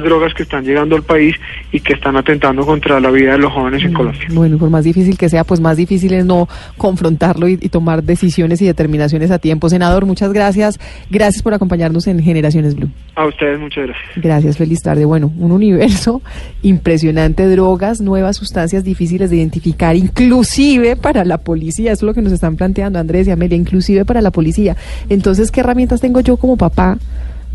drogas 0.02 0.34
que 0.34 0.42
están 0.42 0.64
llegando 0.64 0.96
al 0.96 1.02
país 1.02 1.36
y 1.72 1.80
que 1.80 1.94
están 1.94 2.16
atentando 2.16 2.64
contra 2.64 3.00
la 3.00 3.10
vida 3.10 3.32
de 3.32 3.38
los 3.38 3.52
jóvenes 3.52 3.84
en 3.84 3.92
Colombia. 3.92 4.26
Bueno, 4.30 4.58
por 4.58 4.70
más 4.70 4.84
difícil 4.84 5.16
que 5.16 5.28
sea, 5.28 5.44
pues 5.44 5.60
más 5.60 5.76
difícil 5.76 6.12
es 6.14 6.24
no 6.24 6.48
confrontarlo 6.76 7.48
y, 7.48 7.58
y 7.60 7.68
tomar 7.68 8.02
decisiones 8.02 8.62
y 8.62 8.66
determinaciones 8.66 9.30
a 9.30 9.38
tiempo. 9.38 9.68
Senador, 9.68 10.06
muchas 10.06 10.32
gracias. 10.32 10.78
Gracias 11.10 11.42
por 11.42 11.54
acompañarnos 11.54 12.06
en 12.06 12.22
Generaciones 12.22 12.74
Blue. 12.74 12.90
A 13.14 13.26
ustedes 13.26 13.58
muchas 13.58 13.86
gracias. 13.86 14.08
Gracias, 14.16 14.56
feliz 14.56 14.82
tarde. 14.82 15.04
Bueno, 15.04 15.32
un 15.38 15.52
universo 15.52 16.22
impresionante, 16.62 17.48
drogas, 17.48 18.00
nuevas 18.00 18.36
sustancias 18.36 18.84
difíciles 18.84 19.30
de 19.30 19.36
identificar, 19.36 19.96
inclusive 19.96 20.96
para 20.96 21.24
la 21.24 21.38
policía. 21.38 21.92
Eso 21.92 22.06
es 22.06 22.08
lo 22.08 22.14
que 22.14 22.22
nos 22.22 22.32
están 22.32 22.56
planteando 22.56 22.98
Andrés 22.98 23.26
y 23.26 23.30
Amelia, 23.30 23.56
inclusive 23.56 24.04
para 24.04 24.20
la 24.20 24.30
policía. 24.30 24.76
Entonces, 25.08 25.50
¿qué 25.50 25.60
herramientas 25.60 26.00
tengo 26.00 26.20
yo 26.20 26.36
como 26.36 26.56
papá? 26.56 26.98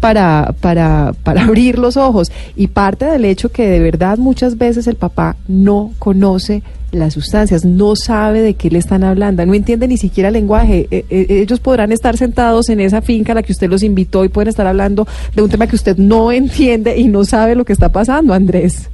Para, 0.03 0.53
para, 0.59 1.13
para 1.23 1.43
abrir 1.45 1.79
los 1.79 1.95
ojos 1.95 2.29
y 2.57 2.67
parte 2.67 3.05
del 3.05 3.23
hecho 3.23 3.53
que 3.53 3.65
de 3.69 3.79
verdad 3.79 4.17
muchas 4.17 4.57
veces 4.57 4.85
el 4.87 4.95
papá 4.95 5.37
no 5.47 5.91
conoce 5.97 6.61
las 6.91 7.13
sustancias, 7.13 7.63
no 7.63 7.95
sabe 7.95 8.41
de 8.41 8.53
qué 8.53 8.69
le 8.69 8.79
están 8.79 9.05
hablando, 9.05 9.45
no 9.45 9.53
entiende 9.53 9.87
ni 9.87 9.95
siquiera 9.95 10.27
el 10.27 10.33
lenguaje. 10.33 10.87
Eh, 10.91 11.05
eh, 11.09 11.25
ellos 11.29 11.61
podrán 11.61 11.93
estar 11.93 12.17
sentados 12.17 12.67
en 12.67 12.81
esa 12.81 13.01
finca 13.01 13.31
a 13.31 13.35
la 13.35 13.43
que 13.43 13.53
usted 13.53 13.69
los 13.69 13.81
invitó 13.81 14.25
y 14.25 14.29
pueden 14.29 14.49
estar 14.49 14.67
hablando 14.67 15.07
de 15.33 15.41
un 15.41 15.49
tema 15.49 15.67
que 15.67 15.77
usted 15.77 15.97
no 15.97 16.33
entiende 16.33 16.97
y 16.97 17.07
no 17.07 17.23
sabe 17.23 17.55
lo 17.55 17.63
que 17.63 17.73
está 17.73 17.89
pasando, 17.89 18.33
Andrés. 18.33 18.89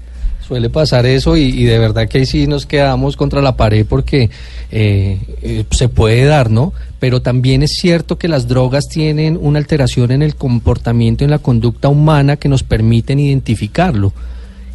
Suele 0.49 0.71
pasar 0.71 1.05
eso 1.05 1.37
y, 1.37 1.63
de 1.63 1.77
verdad 1.77 2.07
que 2.07 2.17
ahí 2.17 2.25
sí 2.25 2.47
nos 2.47 2.65
quedamos 2.65 3.15
contra 3.15 3.39
la 3.39 3.55
pared 3.55 3.85
porque 3.87 4.31
eh, 4.71 5.19
eh, 5.43 5.63
se 5.69 5.89
puede 5.89 6.25
dar, 6.25 6.49
¿no? 6.49 6.73
Pero 6.97 7.21
también 7.21 7.61
es 7.61 7.73
cierto 7.79 8.17
que 8.17 8.27
las 8.27 8.47
drogas 8.47 8.87
tienen 8.87 9.37
una 9.39 9.59
alteración 9.59 10.09
en 10.09 10.23
el 10.23 10.33
comportamiento, 10.33 11.23
en 11.23 11.29
la 11.29 11.37
conducta 11.37 11.87
humana 11.87 12.37
que 12.37 12.49
nos 12.49 12.63
permiten 12.63 13.19
identificarlo. 13.19 14.11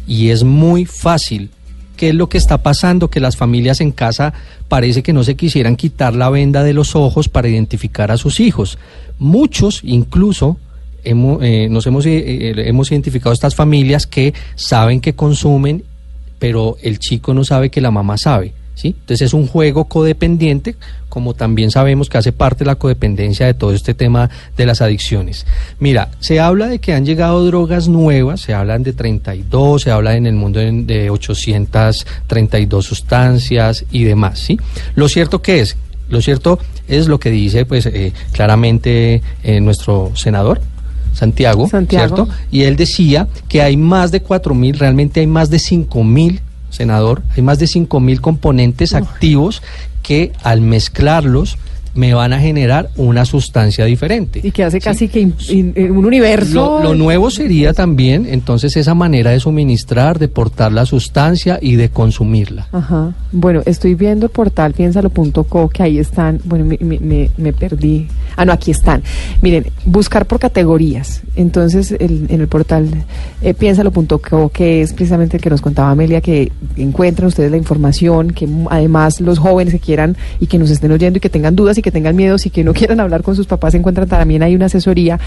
Y 0.07 0.29
es 0.29 0.45
muy 0.45 0.85
fácil. 0.85 1.49
¿Qué 1.97 2.07
es 2.07 2.15
lo 2.15 2.29
que 2.29 2.37
está 2.37 2.63
pasando? 2.63 3.09
Que 3.09 3.19
las 3.19 3.35
familias 3.35 3.81
en 3.81 3.91
casa 3.91 4.33
parece 4.69 5.03
que 5.03 5.11
no 5.11 5.25
se 5.25 5.35
quisieran 5.35 5.75
quitar 5.75 6.15
la 6.15 6.29
venda 6.29 6.63
de 6.63 6.71
los 6.71 6.95
ojos 6.95 7.27
para 7.27 7.49
identificar 7.49 8.11
a 8.11 8.17
sus 8.17 8.39
hijos. 8.39 8.77
Muchos 9.19 9.81
incluso 9.83 10.55
hemos, 11.05 11.43
eh, 11.43 11.67
nos 11.69 11.85
hemos, 11.87 12.05
eh, 12.05 12.17
eh, 12.17 12.53
hemos 12.67 12.91
identificado 12.91 13.33
estas 13.33 13.55
familias 13.55 14.07
que 14.07 14.33
saben 14.55 15.01
que 15.01 15.13
consumen, 15.13 15.83
pero 16.39 16.77
el 16.81 16.99
chico 16.99 17.33
no 17.33 17.43
sabe 17.43 17.69
que 17.69 17.81
la 17.81 17.91
mamá 17.91 18.17
sabe. 18.17 18.53
¿sí? 18.75 18.89
Entonces 18.89 19.21
es 19.21 19.33
un 19.33 19.47
juego 19.47 19.85
codependiente, 19.85 20.75
como 21.09 21.33
también 21.33 21.71
sabemos 21.71 22.09
que 22.09 22.17
hace 22.17 22.33
parte 22.33 22.63
de 22.63 22.65
la 22.65 22.75
codependencia 22.75 23.45
de 23.45 23.53
todo 23.53 23.71
este 23.71 23.93
tema 23.93 24.29
de 24.57 24.65
las 24.65 24.81
adicciones. 24.81 25.45
Mira, 25.79 26.09
se 26.19 26.39
habla 26.39 26.67
de 26.67 26.79
que 26.79 26.93
han 26.93 27.05
llegado 27.05 27.45
drogas 27.45 27.87
nuevas, 27.87 28.41
se 28.41 28.53
hablan 28.53 28.83
de 28.83 28.93
32, 28.93 29.83
se 29.83 29.91
habla 29.91 30.15
en 30.15 30.27
el 30.27 30.35
mundo 30.35 30.59
de 30.59 30.71
de 30.71 31.09
832 31.09 32.85
sustancias 32.85 33.85
y 33.91 34.03
demás. 34.03 34.39
¿sí? 34.39 34.59
Lo 34.95 35.07
cierto 35.07 35.41
que 35.41 35.61
es, 35.61 35.77
lo 36.09 36.21
cierto 36.21 36.59
es 36.87 37.07
lo 37.07 37.19
que 37.19 37.31
dice 37.31 37.65
pues 37.65 37.85
eh, 37.85 38.13
claramente 38.31 39.21
eh, 39.43 39.59
nuestro 39.61 40.11
senador, 40.15 40.61
Santiago, 41.15 41.67
Santiago. 41.67 42.15
¿cierto? 42.15 42.33
Y 42.51 42.63
él 42.63 42.75
decía 42.75 43.27
que 43.47 43.61
hay 43.61 43.77
más 43.77 44.11
de 44.11 44.21
cuatro 44.21 44.53
mil, 44.53 44.77
realmente 44.77 45.21
hay 45.21 45.27
más 45.27 45.49
de 45.49 45.59
cinco 45.59 46.03
mil, 46.03 46.41
senador, 46.69 47.23
hay 47.35 47.41
más 47.41 47.57
de 47.57 47.67
cinco 47.67 47.99
mil 47.99 48.21
componentes 48.21 48.93
activos 48.93 49.63
que 50.03 50.33
al 50.43 50.61
mezclarlos 50.61 51.57
me 51.95 52.13
van 52.13 52.33
a 52.33 52.39
generar 52.39 52.89
una 52.97 53.25
sustancia 53.25 53.85
diferente. 53.85 54.41
Y 54.43 54.51
que 54.51 54.63
hace 54.63 54.79
casi 54.79 55.07
que 55.07 55.21
in- 55.21 55.33
in- 55.49 55.73
un 55.91 56.05
universo. 56.05 56.79
Lo, 56.83 56.89
lo 56.89 56.95
nuevo 56.95 57.31
sería 57.31 57.73
también 57.73 58.25
entonces 58.29 58.75
esa 58.77 58.93
manera 58.93 59.31
de 59.31 59.39
suministrar, 59.39 60.19
de 60.19 60.27
portar 60.27 60.71
la 60.71 60.85
sustancia 60.85 61.57
y 61.61 61.75
de 61.75 61.89
consumirla. 61.89 62.67
Ajá. 62.71 63.13
Bueno, 63.31 63.61
estoy 63.65 63.95
viendo 63.95 64.25
el 64.27 64.31
portal 64.31 64.73
piénsalo.co 64.73 65.69
que 65.69 65.83
ahí 65.83 65.97
están. 65.97 66.39
Bueno, 66.43 66.65
me, 66.65 66.77
me- 66.81 67.29
me- 67.37 67.53
perdí. 67.53 68.07
Ah, 68.35 68.43
no, 68.45 68.51
aquí 68.51 68.71
están. 68.71 69.01
Miren, 69.41 69.65
buscar 69.85 70.25
por 70.25 70.39
categorías. 70.39 71.21
Entonces, 71.35 71.91
el- 71.93 72.25
en 72.29 72.41
el 72.41 72.47
portal 72.47 72.89
eh, 73.41 73.53
piénsalo.co, 73.53 74.49
que 74.49 74.81
es 74.81 74.93
precisamente 74.93 75.37
el 75.37 75.43
que 75.43 75.49
nos 75.49 75.61
contaba 75.61 75.91
Amelia, 75.91 76.21
que 76.21 76.51
encuentran 76.75 77.27
ustedes 77.27 77.51
la 77.51 77.57
información, 77.57 78.31
que 78.31 78.47
además 78.69 79.21
los 79.21 79.39
jóvenes 79.39 79.73
que 79.73 79.79
quieran 79.79 80.17
y 80.39 80.47
que 80.47 80.57
nos 80.57 80.69
estén 80.69 80.91
oyendo 80.91 81.17
y 81.17 81.21
que 81.21 81.29
tengan 81.29 81.55
dudas 81.55 81.77
y 81.77 81.81
que 81.85 81.91
tengan 81.91 82.15
miedos 82.17 82.45
y 82.45 82.49
que 82.49 82.63
no 82.65 82.73
quieran 82.79 82.99
hablar 82.99 83.21
con 83.23 83.35
sus 83.37 83.47
papás, 83.47 83.73
encuentran 83.75 84.07
también 84.09 84.43
hay 84.43 84.55
una 84.55 84.65
asesoría 84.65 85.17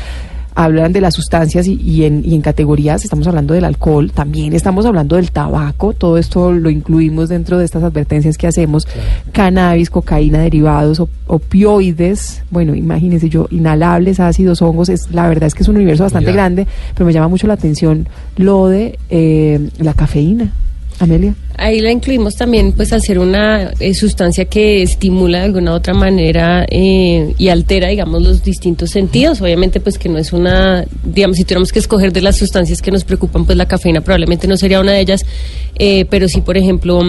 hablan 0.55 0.93
de 0.93 1.01
las 1.01 1.15
sustancias 1.15 1.69
y, 1.69 1.75
y 1.81 2.03
en, 2.05 2.25
y 2.25 2.35
en 2.35 2.41
categorías 2.41 3.05
estamos 3.05 3.29
hablando 3.29 3.55
del 3.55 3.63
alcohol, 3.65 4.11
también 4.11 4.55
estamos 4.55 4.87
hablando 4.87 5.15
del 5.15 5.31
tabaco, 5.31 5.93
todo 5.93 6.19
esto 6.19 6.51
lo 6.51 6.69
incluimos 6.69 7.29
dentro 7.29 7.59
de 7.59 7.65
estas 7.65 7.85
advertencias 7.85 8.37
que 8.37 8.49
hacemos, 8.49 8.89
cannabis, 9.31 9.89
cocaína, 9.89 10.41
derivados, 10.41 10.99
op- 10.99 11.11
opioides, 11.29 12.43
bueno, 12.51 12.75
imagínense 12.75 13.29
yo, 13.29 13.47
inhalables, 13.51 14.19
ácidos, 14.19 14.61
hongos, 14.61 14.89
es, 14.89 15.13
la 15.13 15.29
verdad 15.29 15.47
es 15.47 15.55
que 15.55 15.63
es 15.63 15.69
un 15.69 15.77
universo 15.77 16.03
bastante 16.03 16.31
Mira. 16.31 16.43
grande, 16.43 16.67
pero 16.95 17.07
me 17.07 17.13
llama 17.13 17.29
mucho 17.29 17.47
la 17.47 17.55
atención 17.55 18.09
lo 18.37 18.67
de 18.67 18.99
eh, 19.11 19.69
la 19.79 19.95
cafeína. 19.95 20.53
Amelia. 20.99 21.35
Ahí 21.57 21.81
la 21.81 21.91
incluimos 21.91 22.37
también, 22.37 22.73
pues, 22.73 22.93
al 22.93 23.03
ser 23.03 23.19
una 23.19 23.73
eh, 23.81 23.95
sustancia 23.95 24.45
que 24.45 24.83
estimula 24.83 25.39
de 25.39 25.45
alguna 25.47 25.73
u 25.73 25.75
otra 25.75 25.93
manera 25.93 26.65
eh, 26.71 27.35
y 27.37 27.49
altera, 27.49 27.89
digamos, 27.89 28.23
los 28.23 28.45
distintos 28.45 28.91
sentidos. 28.91 29.41
Obviamente, 29.41 29.81
pues, 29.81 29.99
que 29.99 30.09
no 30.09 30.19
es 30.19 30.33
una, 30.33 30.85
digamos, 31.03 31.37
si 31.37 31.45
tuviéramos 31.45 31.73
que 31.73 31.81
escoger 31.81 32.13
de 32.13 32.21
las 32.21 32.37
sustancias 32.37 32.81
que 32.81 32.91
nos 32.91 33.05
preocupan, 33.05 33.45
pues 33.45 33.59
la 33.59 33.67
cafeína 33.67 34.01
probablemente 34.01 34.47
no 34.47 34.57
sería 34.57 34.81
una 34.81 34.93
de 34.93 35.01
ellas, 35.01 35.27
eh, 35.77 36.05
pero 36.09 36.29
sí, 36.29 36.41
por 36.41 36.57
ejemplo, 36.57 37.01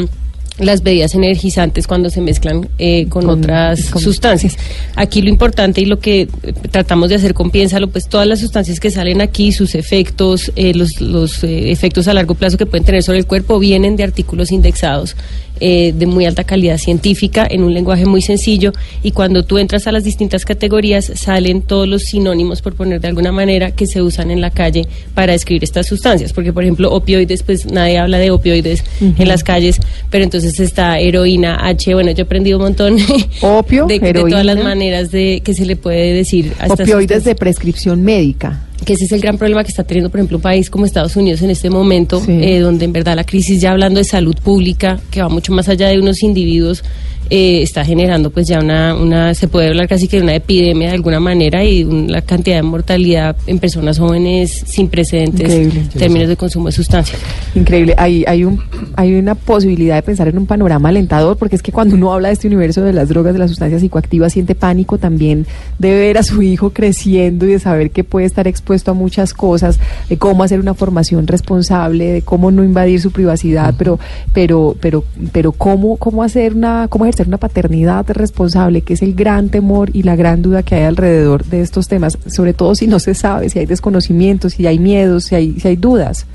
las 0.60 0.84
bebidas 0.84 1.16
energizantes 1.16 1.88
cuando 1.88 2.10
se 2.10 2.22
mezclan 2.22 2.70
eh, 2.78 3.07
con, 3.10 3.26
Con- 3.26 3.39
otras 3.39 3.89
con- 3.89 4.01
sustancias. 4.01 4.57
Aquí 4.95 5.22
lo 5.22 5.30
importante 5.30 5.82
y 5.82 5.86
lo 5.86 5.99
que 5.99 6.22
eh, 6.22 6.28
tratamos 6.72 7.10
de 7.10 7.16
hacer 7.16 7.34
con 7.34 7.49
Piénsalo, 7.49 7.88
pues 7.89 8.07
todas 8.07 8.28
las 8.28 8.39
sustancias 8.39 8.80
que 8.80 8.91
salen 8.91 9.22
aquí, 9.22 9.51
sus 9.51 9.74
efectos, 9.76 10.51
eh, 10.55 10.74
los, 10.74 11.01
los 11.01 11.43
eh, 11.43 11.72
efectos 11.72 12.07
a 12.07 12.14
largo 12.14 12.36
plazo 12.36 12.57
que 12.57 12.66
pueden 12.66 12.86
tener 12.86 13.03
sobre 13.03 13.20
el 13.20 13.26
cuerpo, 13.26 13.57
vienen 13.60 13.95
de 13.95 14.03
artículos 14.03 14.51
indexados 14.51 15.16
eh, 15.60 15.93
de 15.95 16.05
muy 16.05 16.26
alta 16.26 16.43
calidad 16.43 16.78
científica 16.78 17.47
en 17.49 17.64
un 17.64 17.74
lenguaje 17.74 18.05
muy 18.05 18.22
sencillo 18.22 18.72
y 19.03 19.12
cuando 19.12 19.43
tú 19.43 19.57
entras 19.57 19.88
a 19.88 19.91
las 19.91 20.03
distintas 20.03 20.45
categorías 20.45 21.12
salen 21.16 21.62
todos 21.62 21.88
los 21.88 22.03
sinónimos, 22.03 22.62
por 22.62 22.76
poner 22.76 23.01
de 23.01 23.07
alguna 23.07 23.32
manera, 23.32 23.72
que 23.72 23.88
se 23.88 24.01
usan 24.01 24.32
en 24.32 24.41
la 24.41 24.51
calle 24.51 24.88
para 25.14 25.34
describir 25.34 25.64
estas 25.64 25.88
sustancias. 25.88 26.34
Porque, 26.34 26.53
por 26.53 26.64
ejemplo, 26.64 26.91
opioides, 26.91 27.43
pues 27.43 27.66
nadie 27.66 27.97
habla 27.97 28.18
de 28.18 28.32
opioides 28.32 28.84
en 29.01 29.28
las 29.28 29.43
calles, 29.43 29.80
pero 30.10 30.24
entonces 30.24 30.60
está 30.60 30.99
heroína, 30.99 31.57
H, 31.68 31.93
bueno, 31.93 32.12
yo 32.12 32.20
he 32.20 32.26
aprendido 32.26 32.57
un 32.57 32.64
montón 32.64 32.97
Opio, 33.41 33.86
de, 33.86 33.99
de 33.99 34.14
todas 34.14 34.45
las 34.45 34.64
maneras 34.64 35.12
de 35.12 35.41
que 35.43 35.53
se 35.53 35.66
le 35.66 35.76
puede 35.76 36.14
decir 36.14 36.53
a 36.60 36.68
Opioides 36.68 37.24
de 37.24 37.36
prescripción 37.36 38.03
médica. 38.03 38.68
Que 38.86 38.93
ese 38.93 39.05
es 39.05 39.11
el 39.11 39.21
gran 39.21 39.38
problema 39.38 39.63
que 39.63 39.69
está 39.69 39.84
teniendo, 39.84 40.09
por 40.09 40.19
ejemplo, 40.19 40.38
un 40.38 40.41
país 40.43 40.69
como 40.69 40.86
Estados 40.86 41.15
Unidos 41.15 41.41
en 41.41 41.49
este 41.49 41.69
momento, 41.69 42.19
Sí. 42.23 42.32
eh, 42.41 42.59
donde 42.59 42.86
en 42.86 42.93
verdad 42.93 43.15
la 43.15 43.23
crisis, 43.23 43.59
ya 43.61 43.71
hablando 43.71 43.99
de 43.99 44.03
salud 44.05 44.36
pública, 44.43 44.99
que 45.11 45.21
va 45.21 45.30
mucho 45.30 45.51
más 45.53 45.67
allá 45.69 45.89
de 45.89 45.99
unos 45.99 46.23
individuos, 46.23 46.84
eh, 47.30 47.61
está 47.61 47.86
generando 47.86 48.32
pues 48.32 48.47
ya 48.47 48.59
una, 48.59 48.95
una, 48.95 49.34
se 49.34 49.47
puede 49.47 49.69
hablar 49.69 49.88
casi 49.88 50.07
que 50.07 50.17
de 50.17 50.23
una 50.23 50.36
epidemia 50.36 50.89
de 50.89 50.95
alguna 50.95 51.19
manera 51.19 51.63
y 51.63 51.84
la 51.84 52.21
cantidad 52.21 52.55
de 52.55 52.63
mortalidad 52.63 53.36
en 53.45 53.59
personas 53.59 53.99
jóvenes 53.99 54.63
sin 54.65 54.88
precedentes 54.88 55.41
Increíble. 55.41 55.80
en 55.82 55.89
términos 55.89 56.27
de 56.27 56.38
consumo 56.38 56.67
de 56.67 56.71
sustancias. 56.71 57.19
Increíble. 57.55 57.93
Hay, 57.97 58.23
hay, 58.27 58.43
un, 58.43 58.61
hay 58.95 59.13
una 59.13 59.36
posibilidad 59.36 59.95
de 59.95 60.01
pensar 60.01 60.27
en 60.27 60.38
un 60.38 60.45
panorama 60.45 60.89
alentador, 60.89 61.38
porque 61.38 61.55
es 61.55 61.61
que 61.61 61.71
cuando 61.71 61.95
uno 61.95 62.11
habla 62.13 62.30
de 62.30 62.34
este 62.34 62.47
universo 62.47 62.82
de 62.82 62.93
las 62.93 63.09
drogas, 63.09 63.34
de 63.34 63.39
las 63.39 63.49
sustancias 63.49 63.82
psicoactivas, 63.82 64.34
siente 64.34 64.55
pánico 64.55 64.97
también 64.97 65.45
de 65.77 65.91
ver 65.91 66.17
a 66.17 66.23
su 66.23 66.41
hijo 66.41 66.71
creciendo 66.71 67.45
y 67.45 67.49
de 67.49 67.59
saber 67.59 67.91
que 67.91 68.03
puede 68.03 68.25
estar 68.25 68.47
expuesto 68.47 68.91
a 68.91 68.93
muchas 68.93 69.34
cosas, 69.34 69.80
de 70.09 70.17
cómo 70.17 70.43
hacer 70.43 70.59
una 70.59 70.73
formación 70.73 71.27
responsable, 71.27 72.05
de 72.07 72.21
cómo 72.21 72.51
no 72.51 72.63
invadir 72.63 72.99
su 73.01 73.11
privacidad, 73.11 73.75
pero, 73.77 73.99
pero, 74.34 74.75
pero, 74.80 75.03
pero 75.32 75.51
cómo, 75.51 75.97
cómo 75.97 76.23
hacer 76.23 76.55
una, 76.55 76.88
cómo 76.88 77.05
ejercer 77.05 77.18
una 77.28 77.38
paternidad 77.38 78.09
responsable, 78.09 78.82
que 78.82 78.93
es 78.93 79.01
el 79.01 79.13
gran 79.13 79.49
temor 79.49 79.89
y 79.93 80.03
la 80.03 80.15
gran 80.15 80.41
duda 80.41 80.63
que 80.63 80.76
hay 80.76 80.84
alrededor 80.84 81.45
de 81.45 81.61
estos 81.61 81.88
temas, 81.88 82.17
sobre 82.28 82.53
todo 82.53 82.76
si 82.76 82.88
no 82.88 82.99
se 82.99 83.13
sabe, 83.13 83.49
si 83.49 83.59
hay 83.59 83.65
desconocimientos, 83.65 84.53
si 84.53 84.67
hay 84.67 84.80
miedos, 84.80 85.26
si 85.26 85.36
hay, 85.36 85.59
si 85.59 85.67
hay 85.67 85.76
dudas. 85.76 86.26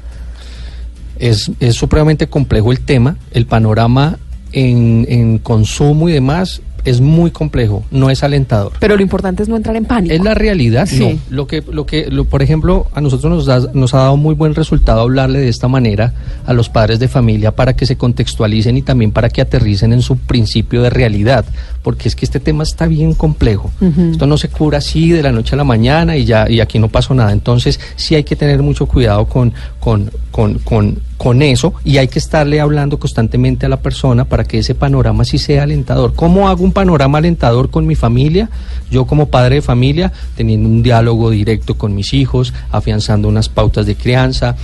Es, 1.19 1.51
es 1.61 1.77
supremamente 1.77 2.27
complejo 2.27 2.73
el 2.73 2.81
tema, 2.81 3.17
el 3.31 3.47
panorama 3.47 4.19
en, 4.53 5.07
en 5.09 5.39
consumo 5.39 6.09
y 6.09 6.13
demás 6.13 6.61
es 6.85 7.01
muy 7.01 7.31
complejo, 7.31 7.85
no 7.91 8.11
es 8.11 8.23
alentador. 8.23 8.73
Pero 8.81 8.97
lo 8.97 9.03
importante 9.03 9.43
es 9.43 9.49
no 9.49 9.57
entrar 9.57 9.77
en 9.77 9.85
pánico. 9.85 10.15
Es 10.15 10.21
la 10.23 10.35
realidad, 10.35 10.87
Sí. 10.87 10.99
no. 10.99 11.19
Lo 11.37 11.47
que, 11.47 11.63
lo 11.71 11.87
que, 11.87 12.11
lo- 12.11 12.25
por 12.25 12.43
ejemplo, 12.43 12.87
a 12.95 13.01
nosotros 13.01 13.33
nos, 13.33 13.47
da- 13.47 13.71
nos 13.75 13.95
ha 13.95 13.99
dado 13.99 14.17
muy 14.17 14.35
buen 14.35 14.55
resultado 14.55 15.01
hablarle 15.01 15.41
de 15.41 15.49
esta 15.49 15.69
manera 15.69 16.13
a 16.47 16.53
los 16.53 16.69
padres 16.69 16.99
de 16.99 17.09
familia 17.09 17.53
para 17.55 17.75
que 17.75 17.87
se 17.87 17.97
contextualicen 17.97 18.77
y 18.77 18.83
también 18.83 19.13
para 19.13 19.29
que 19.29 19.41
aterricen 19.41 19.93
en 19.93 20.03
su 20.03 20.17
principio 20.17 20.83
de 20.83 20.91
realidad, 20.91 21.45
porque 21.83 22.09
es 22.09 22.17
que 22.17 22.25
este 22.25 22.41
tema 22.41 22.63
está 22.63 22.87
bien 22.87 23.15
complejo. 23.15 23.71
Esto 24.13 24.27
no 24.27 24.37
se 24.39 24.49
cura 24.49 24.79
así 24.79 25.11
de 25.11 25.23
la 25.23 25.33
noche 25.33 25.55
a 25.55 25.59
la 25.59 25.65
mañana 25.65 26.17
y 26.17 26.25
ya 26.25 26.49
y 26.51 26.61
aquí 26.61 26.79
no 26.79 26.89
pasó 26.89 27.15
nada. 27.15 27.33
Entonces 27.33 27.81
sí 27.97 28.15
hay 28.15 28.25
que 28.25 28.37
tener 28.37 28.63
mucho 28.63 28.87
cuidado 28.87 29.27
con, 29.27 29.53
con, 29.85 30.11
con, 30.31 30.55
con, 30.61 30.99
con 31.19 31.43
eso 31.43 31.75
y 31.85 31.99
hay 31.99 32.09
que 32.09 32.19
estarle 32.19 32.59
hablando 32.59 32.99
constantemente 32.99 33.67
a 33.67 33.69
la 33.69 33.77
persona 33.77 34.25
para 34.25 34.45
que 34.45 34.61
ese 34.61 34.75
panorama 34.75 35.27
sí 35.27 35.37
sea 35.37 35.65
alentador. 35.65 36.15
¿Cómo 36.15 36.49
hago 36.49 36.65
un 36.65 36.73
panorama 36.73 37.19
alentador 37.19 37.69
con 37.69 37.87
mi 37.87 37.95
familia? 37.95 38.49
Yo 38.91 39.05
como 39.05 39.29
padre 39.29 39.57
de 39.57 39.63
familia, 39.63 40.11
teniendo 40.37 40.71
un 40.71 40.83
diálogo 40.83 41.29
directo 41.29 41.77
con 41.77 41.95
mis 41.95 42.15
hijos, 42.15 42.55
afianzando 42.71 43.29
unas 43.29 43.51
pautas 43.51 43.85
de 43.85 43.95
crianza, 43.95 44.57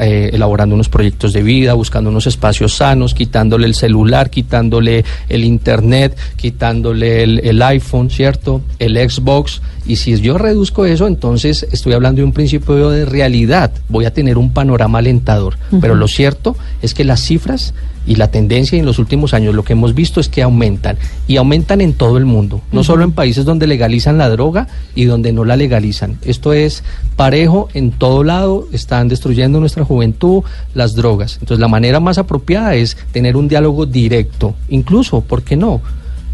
eh, 0.00 0.28
elaborando 0.34 0.74
unos 0.74 0.90
proyectos 0.90 1.32
de 1.32 1.42
vida, 1.42 1.72
buscando 1.72 2.10
unos 2.10 2.26
espacios 2.26 2.74
sanos, 2.74 3.14
quitándole 3.14 3.66
el 3.66 3.74
celular, 3.74 4.28
quitándole 4.28 5.06
el 5.30 5.42
internet, 5.42 6.18
quitándole 6.36 7.22
el, 7.22 7.38
el 7.38 7.62
iPhone, 7.62 8.10
¿cierto? 8.10 8.60
El 8.78 8.96
Xbox. 9.08 9.62
Y 9.86 9.96
si 9.96 10.20
yo 10.20 10.38
reduzco 10.38 10.84
eso, 10.84 11.06
entonces 11.06 11.66
estoy 11.70 11.92
hablando 11.92 12.20
de 12.20 12.24
un 12.24 12.32
principio 12.32 12.90
de 12.90 13.04
realidad. 13.04 13.70
Voy 13.88 14.04
a 14.04 14.12
tener 14.12 14.38
un 14.38 14.50
panorama 14.50 14.98
alentador. 14.98 15.56
Pero 15.80 15.94
lo 15.94 16.08
cierto 16.08 16.56
es 16.82 16.94
que 16.94 17.04
las 17.04 17.20
cifras 17.20 17.74
y 18.06 18.14
la 18.14 18.30
tendencia 18.30 18.78
en 18.78 18.86
los 18.86 18.98
últimos 18.98 19.34
años 19.34 19.54
lo 19.54 19.64
que 19.64 19.72
hemos 19.72 19.94
visto 19.94 20.20
es 20.20 20.28
que 20.28 20.42
aumentan 20.42 20.96
y 21.26 21.36
aumentan 21.36 21.80
en 21.80 21.92
todo 21.92 22.18
el 22.18 22.24
mundo, 22.24 22.60
no 22.70 22.84
solo 22.84 23.02
en 23.02 23.12
países 23.12 23.44
donde 23.44 23.66
legalizan 23.66 24.16
la 24.16 24.28
droga 24.28 24.68
y 24.94 25.04
donde 25.04 25.32
no 25.32 25.44
la 25.44 25.56
legalizan. 25.56 26.18
Esto 26.22 26.52
es 26.52 26.84
parejo 27.16 27.68
en 27.74 27.90
todo 27.90 28.22
lado, 28.22 28.68
están 28.72 29.08
destruyendo 29.08 29.60
nuestra 29.60 29.84
juventud 29.84 30.44
las 30.74 30.94
drogas. 30.94 31.38
Entonces 31.40 31.60
la 31.60 31.68
manera 31.68 32.00
más 32.00 32.18
apropiada 32.18 32.74
es 32.74 32.96
tener 33.12 33.36
un 33.36 33.48
diálogo 33.48 33.86
directo, 33.86 34.54
incluso, 34.68 35.20
¿por 35.20 35.42
qué 35.42 35.56
no? 35.56 35.80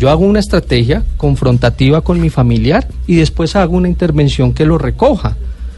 Yo 0.03 0.11
hago 0.11 0.25
una 0.25 0.41
estrategia 0.41 1.05
confrontativa 1.17 2.01
con 2.01 2.21
mi 2.21 2.29
familiar 2.29 2.89
y 3.07 3.15
después 3.15 3.55
hago 3.55 3.77
una 3.77 3.87
intervención 3.87 4.53
que 4.53 4.67
lo 4.67 4.77
recoja. 4.77 5.37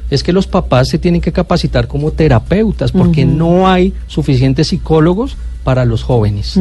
Es 0.08 0.22
que 0.22 0.32
los 0.32 0.46
papás 0.46 0.88
se 0.88 0.98
tienen 0.98 1.20
que 1.20 1.30
capacitar 1.30 1.88
como 1.88 2.10
terapeutas 2.10 2.90
porque 2.90 3.26
no 3.26 3.68
hay 3.68 3.92
suficientes 4.06 4.68
psicólogos 4.68 5.36
para 5.64 5.84
los 5.86 6.02
jóvenes. 6.02 6.60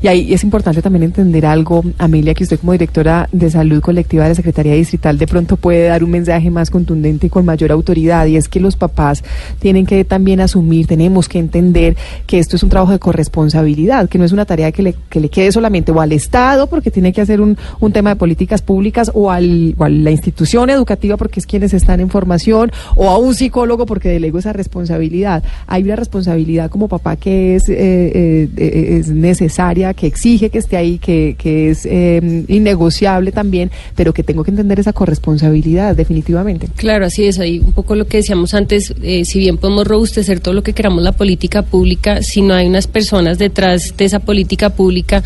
Y 0.00 0.06
ahí 0.06 0.32
es 0.32 0.44
importante 0.44 0.80
también 0.80 1.02
entender 1.02 1.44
algo, 1.44 1.84
Amelia, 1.98 2.32
que 2.32 2.44
usted 2.44 2.60
como 2.60 2.72
directora 2.72 3.28
de 3.32 3.50
salud 3.50 3.82
colectiva 3.82 4.22
de 4.22 4.30
la 4.30 4.34
Secretaría 4.36 4.74
Distrital 4.74 5.18
de 5.18 5.26
pronto 5.26 5.56
puede 5.56 5.88
dar 5.88 6.04
un 6.04 6.10
mensaje 6.10 6.48
más 6.48 6.70
contundente 6.70 7.26
y 7.26 7.30
con 7.30 7.44
mayor 7.44 7.72
autoridad, 7.72 8.26
y 8.26 8.36
es 8.36 8.48
que 8.48 8.60
los 8.60 8.76
papás 8.76 9.24
tienen 9.58 9.84
que 9.84 10.04
también 10.04 10.40
asumir, 10.40 10.86
tenemos 10.86 11.28
que 11.28 11.40
entender 11.40 11.96
que 12.26 12.38
esto 12.38 12.54
es 12.54 12.62
un 12.62 12.68
trabajo 12.68 12.92
de 12.92 13.00
corresponsabilidad, 13.00 14.08
que 14.08 14.18
no 14.18 14.24
es 14.24 14.30
una 14.30 14.44
tarea 14.44 14.70
que 14.70 14.82
le, 14.82 14.94
que 15.10 15.18
le 15.18 15.28
quede 15.28 15.50
solamente 15.50 15.90
o 15.90 16.00
al 16.00 16.12
Estado, 16.12 16.68
porque 16.68 16.92
tiene 16.92 17.12
que 17.12 17.20
hacer 17.20 17.40
un, 17.40 17.58
un 17.80 17.92
tema 17.92 18.10
de 18.10 18.16
políticas 18.16 18.62
públicas, 18.62 19.10
o, 19.12 19.30
al, 19.30 19.74
a 19.78 19.88
la 19.88 20.12
institución 20.12 20.70
educativa, 20.70 21.16
porque 21.16 21.40
es 21.40 21.46
quienes 21.46 21.74
están 21.74 21.98
en 21.98 22.10
formación, 22.10 22.70
o 22.94 23.10
a 23.10 23.18
un 23.18 23.34
psicólogo, 23.34 23.86
porque 23.86 24.08
delego 24.08 24.38
esa 24.38 24.52
responsabilidad. 24.52 25.42
Hay 25.66 25.82
una 25.82 25.96
responsabilidad 25.96 26.70
como 26.70 26.86
papá 26.86 27.16
que 27.16 27.56
es... 27.56 27.68
eh, 27.68 27.74
eh, 28.14 28.35
eh, 28.44 28.98
es 28.98 29.08
necesaria, 29.08 29.94
que 29.94 30.06
exige 30.06 30.50
que 30.50 30.58
esté 30.58 30.76
ahí, 30.76 30.98
que, 30.98 31.36
que 31.38 31.70
es 31.70 31.86
eh, 31.86 32.44
innegociable 32.48 33.32
también, 33.32 33.70
pero 33.94 34.12
que 34.12 34.22
tengo 34.22 34.44
que 34.44 34.50
entender 34.50 34.80
esa 34.80 34.92
corresponsabilidad, 34.92 35.96
definitivamente. 35.96 36.68
Claro, 36.76 37.06
así 37.06 37.24
es. 37.24 37.38
Ahí 37.38 37.58
un 37.58 37.72
poco 37.72 37.94
lo 37.94 38.06
que 38.06 38.18
decíamos 38.18 38.54
antes, 38.54 38.94
eh, 39.02 39.24
si 39.24 39.38
bien 39.38 39.56
podemos 39.56 39.86
robustecer 39.86 40.40
todo 40.40 40.54
lo 40.54 40.62
que 40.62 40.72
queramos 40.72 41.02
la 41.02 41.12
política 41.12 41.62
pública, 41.62 42.22
si 42.22 42.42
no 42.42 42.54
hay 42.54 42.66
unas 42.66 42.86
personas 42.86 43.38
detrás 43.38 43.96
de 43.96 44.04
esa 44.04 44.20
política 44.20 44.70
pública, 44.70 45.22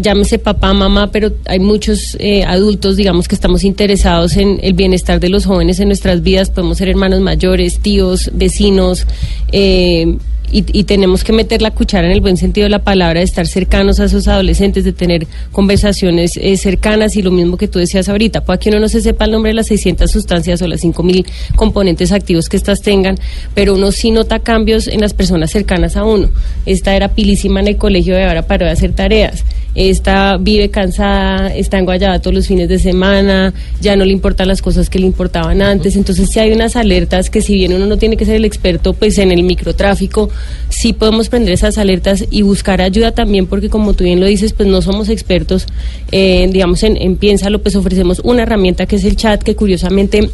llámese 0.00 0.38
papá, 0.38 0.72
mamá, 0.72 1.10
pero 1.10 1.32
hay 1.44 1.58
muchos 1.58 2.16
eh, 2.18 2.44
adultos, 2.44 2.96
digamos, 2.96 3.28
que 3.28 3.34
estamos 3.34 3.64
interesados 3.64 4.36
en 4.36 4.58
el 4.62 4.72
bienestar 4.72 5.20
de 5.20 5.28
los 5.28 5.44
jóvenes 5.44 5.80
en 5.80 5.88
nuestras 5.88 6.22
vidas. 6.22 6.50
Podemos 6.50 6.78
ser 6.78 6.88
hermanos 6.88 7.20
mayores, 7.20 7.80
tíos, 7.80 8.30
vecinos. 8.34 9.06
eh, 9.52 10.16
y, 10.52 10.64
y 10.78 10.84
tenemos 10.84 11.24
que 11.24 11.32
meter 11.32 11.62
la 11.62 11.70
cuchara 11.70 12.06
en 12.06 12.12
el 12.12 12.20
buen 12.20 12.36
sentido 12.36 12.64
de 12.64 12.70
la 12.70 12.80
palabra, 12.80 13.20
de 13.20 13.24
estar 13.24 13.46
cercanos 13.46 14.00
a 14.00 14.04
esos 14.04 14.28
adolescentes, 14.28 14.84
de 14.84 14.92
tener 14.92 15.26
conversaciones 15.52 16.36
eh, 16.36 16.56
cercanas 16.56 17.16
y 17.16 17.22
lo 17.22 17.30
mismo 17.30 17.56
que 17.56 17.68
tú 17.68 17.78
decías 17.78 18.08
ahorita, 18.08 18.44
puede 18.44 18.58
que 18.58 18.68
uno 18.70 18.80
no 18.80 18.88
se 18.88 19.00
sepa 19.00 19.24
el 19.24 19.32
nombre 19.32 19.50
de 19.50 19.54
las 19.54 19.66
600 19.66 20.10
sustancias 20.10 20.62
o 20.62 20.66
las 20.66 20.82
5.000 20.82 21.26
componentes 21.56 22.12
activos 22.12 22.48
que 22.48 22.56
estas 22.56 22.80
tengan, 22.80 23.16
pero 23.54 23.74
uno 23.74 23.92
sí 23.92 24.10
nota 24.10 24.38
cambios 24.38 24.88
en 24.88 25.00
las 25.00 25.14
personas 25.14 25.50
cercanas 25.50 25.96
a 25.96 26.04
uno. 26.04 26.30
Esta 26.64 26.94
era 26.94 27.08
pilísima 27.08 27.60
en 27.60 27.68
el 27.68 27.76
colegio 27.76 28.18
y 28.18 28.22
ahora 28.22 28.46
paró 28.46 28.66
de 28.66 28.72
hacer 28.72 28.92
tareas. 28.92 29.44
Esta 29.76 30.38
vive 30.38 30.70
cansada, 30.70 31.54
está 31.54 31.78
en 31.78 31.84
Guayaba 31.84 32.18
todos 32.18 32.34
los 32.34 32.46
fines 32.46 32.68
de 32.68 32.78
semana, 32.78 33.52
ya 33.80 33.94
no 33.94 34.06
le 34.06 34.12
importan 34.12 34.48
las 34.48 34.62
cosas 34.62 34.88
que 34.88 34.98
le 34.98 35.06
importaban 35.06 35.60
antes. 35.60 35.96
Entonces 35.96 36.30
sí 36.30 36.40
hay 36.40 36.52
unas 36.52 36.76
alertas 36.76 37.28
que 37.28 37.42
si 37.42 37.54
bien 37.54 37.74
uno 37.74 37.84
no 37.84 37.98
tiene 37.98 38.16
que 38.16 38.24
ser 38.24 38.36
el 38.36 38.46
experto 38.46 38.94
pues 38.94 39.18
en 39.18 39.30
el 39.30 39.42
microtráfico, 39.42 40.30
sí 40.70 40.94
podemos 40.94 41.28
prender 41.28 41.52
esas 41.52 41.76
alertas 41.76 42.24
y 42.30 42.40
buscar 42.40 42.80
ayuda 42.80 43.12
también 43.12 43.46
porque 43.46 43.68
como 43.68 43.92
tú 43.92 44.04
bien 44.04 44.18
lo 44.18 44.26
dices, 44.26 44.54
pues 44.54 44.66
no 44.66 44.80
somos 44.80 45.10
expertos. 45.10 45.66
Eh, 46.10 46.48
digamos, 46.50 46.82
en, 46.82 46.96
en 46.96 47.16
Piénsalo 47.16 47.60
pues 47.60 47.76
ofrecemos 47.76 48.20
una 48.24 48.44
herramienta 48.44 48.86
que 48.86 48.96
es 48.96 49.04
el 49.04 49.16
chat 49.16 49.42
que 49.42 49.54
curiosamente 49.54 50.30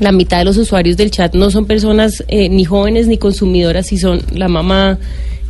la 0.00 0.12
mitad 0.12 0.38
de 0.38 0.46
los 0.46 0.56
usuarios 0.56 0.96
del 0.96 1.10
chat 1.10 1.34
no 1.34 1.50
son 1.50 1.66
personas 1.66 2.24
eh, 2.28 2.48
ni 2.48 2.64
jóvenes 2.64 3.06
ni 3.06 3.18
consumidoras, 3.18 3.86
si 3.86 3.98
son 3.98 4.22
la 4.32 4.48
mamá, 4.48 4.98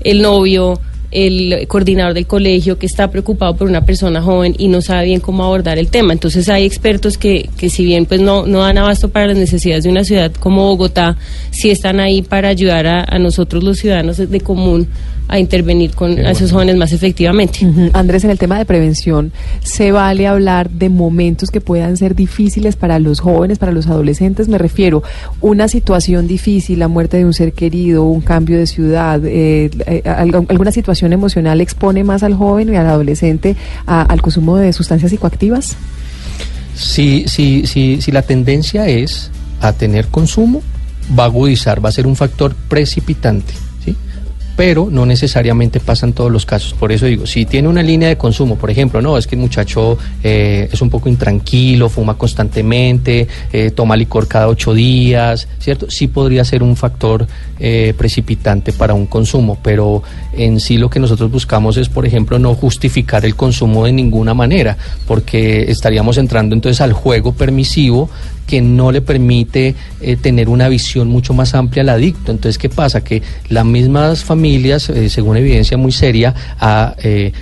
el 0.02 0.22
novio, 0.22 0.80
el 1.10 1.66
coordinador 1.66 2.14
del 2.14 2.26
colegio 2.26 2.78
que 2.78 2.86
está 2.86 3.10
preocupado 3.10 3.56
por 3.56 3.68
una 3.68 3.84
persona 3.84 4.22
joven 4.22 4.54
y 4.58 4.68
no 4.68 4.80
sabe 4.80 5.06
bien 5.06 5.20
cómo 5.20 5.44
abordar 5.44 5.78
el 5.78 5.88
tema. 5.88 6.12
Entonces 6.12 6.48
hay 6.48 6.64
expertos 6.64 7.18
que, 7.18 7.48
que 7.56 7.68
si 7.68 7.84
bien 7.84 8.06
pues 8.06 8.20
no, 8.20 8.46
no 8.46 8.60
dan 8.60 8.78
abasto 8.78 9.08
para 9.08 9.26
las 9.26 9.36
necesidades 9.36 9.84
de 9.84 9.90
una 9.90 10.04
ciudad 10.04 10.32
como 10.32 10.66
Bogotá, 10.66 11.16
sí 11.50 11.70
están 11.70 12.00
ahí 12.00 12.22
para 12.22 12.48
ayudar 12.48 12.86
a, 12.86 13.04
a 13.04 13.18
nosotros 13.18 13.64
los 13.64 13.78
ciudadanos 13.78 14.16
de 14.18 14.40
común 14.40 14.88
a 15.32 15.38
intervenir 15.38 15.94
con 15.94 16.18
a 16.18 16.32
esos 16.32 16.50
jóvenes 16.52 16.76
más 16.76 16.92
efectivamente. 16.92 17.60
Andrés, 17.92 18.24
en 18.24 18.30
el 18.30 18.38
tema 18.38 18.58
de 18.58 18.64
prevención, 18.64 19.32
¿se 19.62 19.92
vale 19.92 20.26
hablar 20.26 20.68
de 20.70 20.88
momentos 20.88 21.50
que 21.50 21.60
puedan 21.60 21.96
ser 21.96 22.14
difíciles 22.14 22.76
para 22.76 22.98
los 22.98 23.20
jóvenes, 23.20 23.58
para 23.58 23.72
los 23.72 23.86
adolescentes? 23.86 24.48
Me 24.48 24.58
refiero, 24.58 25.02
una 25.40 25.68
situación 25.68 26.26
difícil, 26.26 26.80
la 26.80 26.88
muerte 26.88 27.16
de 27.18 27.24
un 27.24 27.32
ser 27.32 27.52
querido, 27.52 28.04
un 28.04 28.20
cambio 28.20 28.58
de 28.58 28.66
ciudad, 28.66 29.20
eh, 29.24 29.70
eh, 29.86 30.02
alguna 30.48 30.72
situación 30.72 31.12
emocional 31.12 31.60
expone 31.60 32.02
más 32.04 32.22
al 32.22 32.34
joven 32.34 32.72
y 32.72 32.76
al 32.76 32.86
adolescente 32.86 33.54
a- 33.86 34.02
al 34.02 34.20
consumo 34.22 34.56
de 34.56 34.72
sustancias 34.72 35.10
psicoactivas? 35.10 35.76
Si, 36.74 37.24
si, 37.28 37.66
si, 37.66 38.00
si 38.00 38.10
la 38.12 38.22
tendencia 38.22 38.88
es 38.88 39.30
a 39.60 39.72
tener 39.72 40.06
consumo, 40.08 40.62
va 41.18 41.24
a 41.24 41.26
agudizar, 41.26 41.84
va 41.84 41.88
a 41.90 41.92
ser 41.92 42.06
un 42.06 42.16
factor 42.16 42.54
precipitante. 42.68 43.52
Pero 44.56 44.88
no 44.90 45.06
necesariamente 45.06 45.80
pasan 45.80 46.12
todos 46.12 46.30
los 46.30 46.44
casos. 46.44 46.74
Por 46.74 46.92
eso 46.92 47.06
digo, 47.06 47.26
si 47.26 47.46
tiene 47.46 47.68
una 47.68 47.82
línea 47.82 48.08
de 48.08 48.16
consumo, 48.16 48.56
por 48.56 48.70
ejemplo, 48.70 49.00
no, 49.00 49.16
es 49.16 49.26
que 49.26 49.34
el 49.34 49.40
muchacho 49.40 49.96
eh, 50.22 50.68
es 50.70 50.82
un 50.82 50.90
poco 50.90 51.08
intranquilo, 51.08 51.88
fuma 51.88 52.14
constantemente, 52.14 53.26
eh, 53.52 53.70
toma 53.70 53.96
licor 53.96 54.28
cada 54.28 54.48
ocho 54.48 54.74
días, 54.74 55.48
¿cierto? 55.58 55.90
Sí 55.90 56.08
podría 56.08 56.44
ser 56.44 56.62
un 56.62 56.76
factor 56.76 57.26
eh, 57.58 57.94
precipitante 57.96 58.72
para 58.72 58.94
un 58.94 59.06
consumo, 59.06 59.58
pero 59.62 60.02
en 60.32 60.60
sí 60.60 60.78
lo 60.78 60.90
que 60.90 61.00
nosotros 61.00 61.30
buscamos 61.30 61.76
es, 61.76 61.88
por 61.88 62.06
ejemplo, 62.06 62.38
no 62.38 62.54
justificar 62.54 63.24
el 63.24 63.36
consumo 63.36 63.86
de 63.86 63.92
ninguna 63.92 64.34
manera, 64.34 64.76
porque 65.06 65.70
estaríamos 65.70 66.18
entrando 66.18 66.54
entonces 66.54 66.80
al 66.80 66.92
juego 66.92 67.32
permisivo 67.32 68.10
que 68.50 68.60
no 68.60 68.90
le 68.90 69.00
permite 69.00 69.76
eh, 70.00 70.16
tener 70.16 70.48
una 70.48 70.68
visión 70.68 71.06
mucho 71.06 71.32
más 71.34 71.54
amplia 71.54 71.82
al 71.82 71.90
adicto. 71.90 72.32
Entonces, 72.32 72.58
¿qué 72.58 72.68
pasa? 72.68 73.04
Que 73.04 73.22
las 73.48 73.64
mismas 73.64 74.24
familias, 74.24 74.90
eh, 74.90 75.08
según 75.08 75.36
evidencia 75.36 75.76
muy 75.76 75.92
seria, 75.92 76.34
ha, 76.58 76.96
eh, 76.98 77.32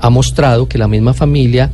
ha 0.00 0.10
mostrado 0.10 0.66
que 0.66 0.76
la 0.76 0.88
misma 0.88 1.14
familia 1.14 1.70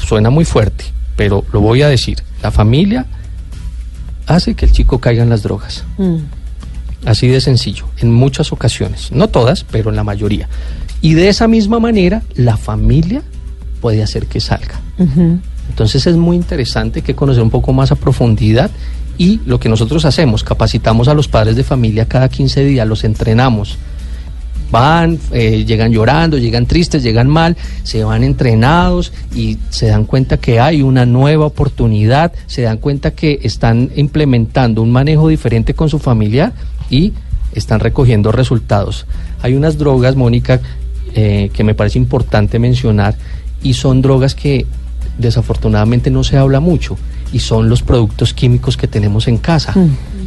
suena 0.00 0.30
muy 0.30 0.44
fuerte, 0.44 0.84
pero 1.16 1.44
lo 1.52 1.60
voy 1.60 1.82
a 1.82 1.88
decir, 1.88 2.22
la 2.40 2.52
familia 2.52 3.04
hace 4.28 4.54
que 4.54 4.66
el 4.66 4.70
chico 4.70 5.00
caiga 5.00 5.24
en 5.24 5.30
las 5.30 5.42
drogas. 5.42 5.82
Así 7.04 7.26
de 7.26 7.40
sencillo, 7.40 7.86
en 7.98 8.12
muchas 8.12 8.52
ocasiones, 8.52 9.10
no 9.10 9.26
todas, 9.26 9.64
pero 9.64 9.90
en 9.90 9.96
la 9.96 10.04
mayoría. 10.04 10.48
Y 11.00 11.14
de 11.14 11.28
esa 11.28 11.48
misma 11.48 11.80
manera, 11.80 12.22
la 12.36 12.56
familia 12.56 13.22
puede 13.80 14.04
hacer 14.04 14.26
que 14.26 14.38
salga. 14.38 14.80
Entonces 15.76 16.06
es 16.06 16.16
muy 16.16 16.36
interesante 16.36 17.02
que 17.02 17.14
conocer 17.14 17.42
un 17.42 17.50
poco 17.50 17.74
más 17.74 17.92
a 17.92 17.96
profundidad 17.96 18.70
Y 19.18 19.40
lo 19.44 19.60
que 19.60 19.68
nosotros 19.68 20.06
hacemos, 20.06 20.42
capacitamos 20.42 21.06
a 21.08 21.12
los 21.12 21.28
padres 21.28 21.54
de 21.54 21.64
familia 21.64 22.06
cada 22.06 22.30
15 22.30 22.64
días, 22.64 22.88
los 22.88 23.04
entrenamos. 23.04 23.76
Van, 24.70 25.18
eh, 25.32 25.64
llegan 25.66 25.92
llorando, 25.92 26.38
llegan 26.38 26.64
tristes, 26.64 27.02
llegan 27.02 27.28
mal, 27.28 27.58
se 27.82 28.04
van 28.04 28.24
entrenados 28.24 29.12
y 29.34 29.58
se 29.68 29.88
dan 29.88 30.04
cuenta 30.04 30.38
que 30.38 30.60
hay 30.60 30.80
una 30.80 31.04
nueva 31.04 31.44
oportunidad, 31.44 32.32
se 32.46 32.62
dan 32.62 32.78
cuenta 32.78 33.10
que 33.10 33.40
están 33.42 33.90
implementando 33.96 34.80
un 34.80 34.90
manejo 34.90 35.28
diferente 35.28 35.74
con 35.74 35.90
su 35.90 35.98
familia 35.98 36.54
y 36.88 37.12
están 37.52 37.80
recogiendo 37.80 38.32
resultados. 38.32 39.06
Hay 39.42 39.54
unas 39.54 39.76
drogas, 39.76 40.16
Mónica, 40.16 40.58
eh, 41.14 41.50
que 41.52 41.64
me 41.64 41.74
parece 41.74 41.98
importante 41.98 42.58
mencionar 42.58 43.14
y 43.62 43.74
son 43.74 44.00
drogas 44.00 44.34
que 44.34 44.66
desafortunadamente 45.18 46.10
no 46.10 46.24
se 46.24 46.36
habla 46.36 46.60
mucho 46.60 46.96
y 47.32 47.40
son 47.40 47.68
los 47.68 47.82
productos 47.82 48.34
químicos 48.34 48.76
que 48.76 48.86
tenemos 48.86 49.28
en 49.28 49.38
casa, 49.38 49.74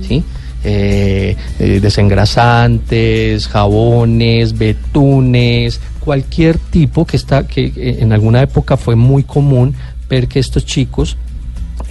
¿sí? 0.07 0.23
Eh, 0.63 1.37
eh, 1.59 1.79
desengrasantes, 1.79 3.47
jabones, 3.47 4.57
betunes, 4.57 5.79
cualquier 6.01 6.57
tipo 6.57 7.05
que 7.05 7.15
está 7.15 7.47
que 7.47 7.71
en 7.75 8.11
alguna 8.11 8.41
época 8.41 8.75
fue 8.75 8.97
muy 8.97 9.23
común 9.23 9.73
ver 10.09 10.27
que 10.27 10.39
estos 10.39 10.65
chicos 10.65 11.15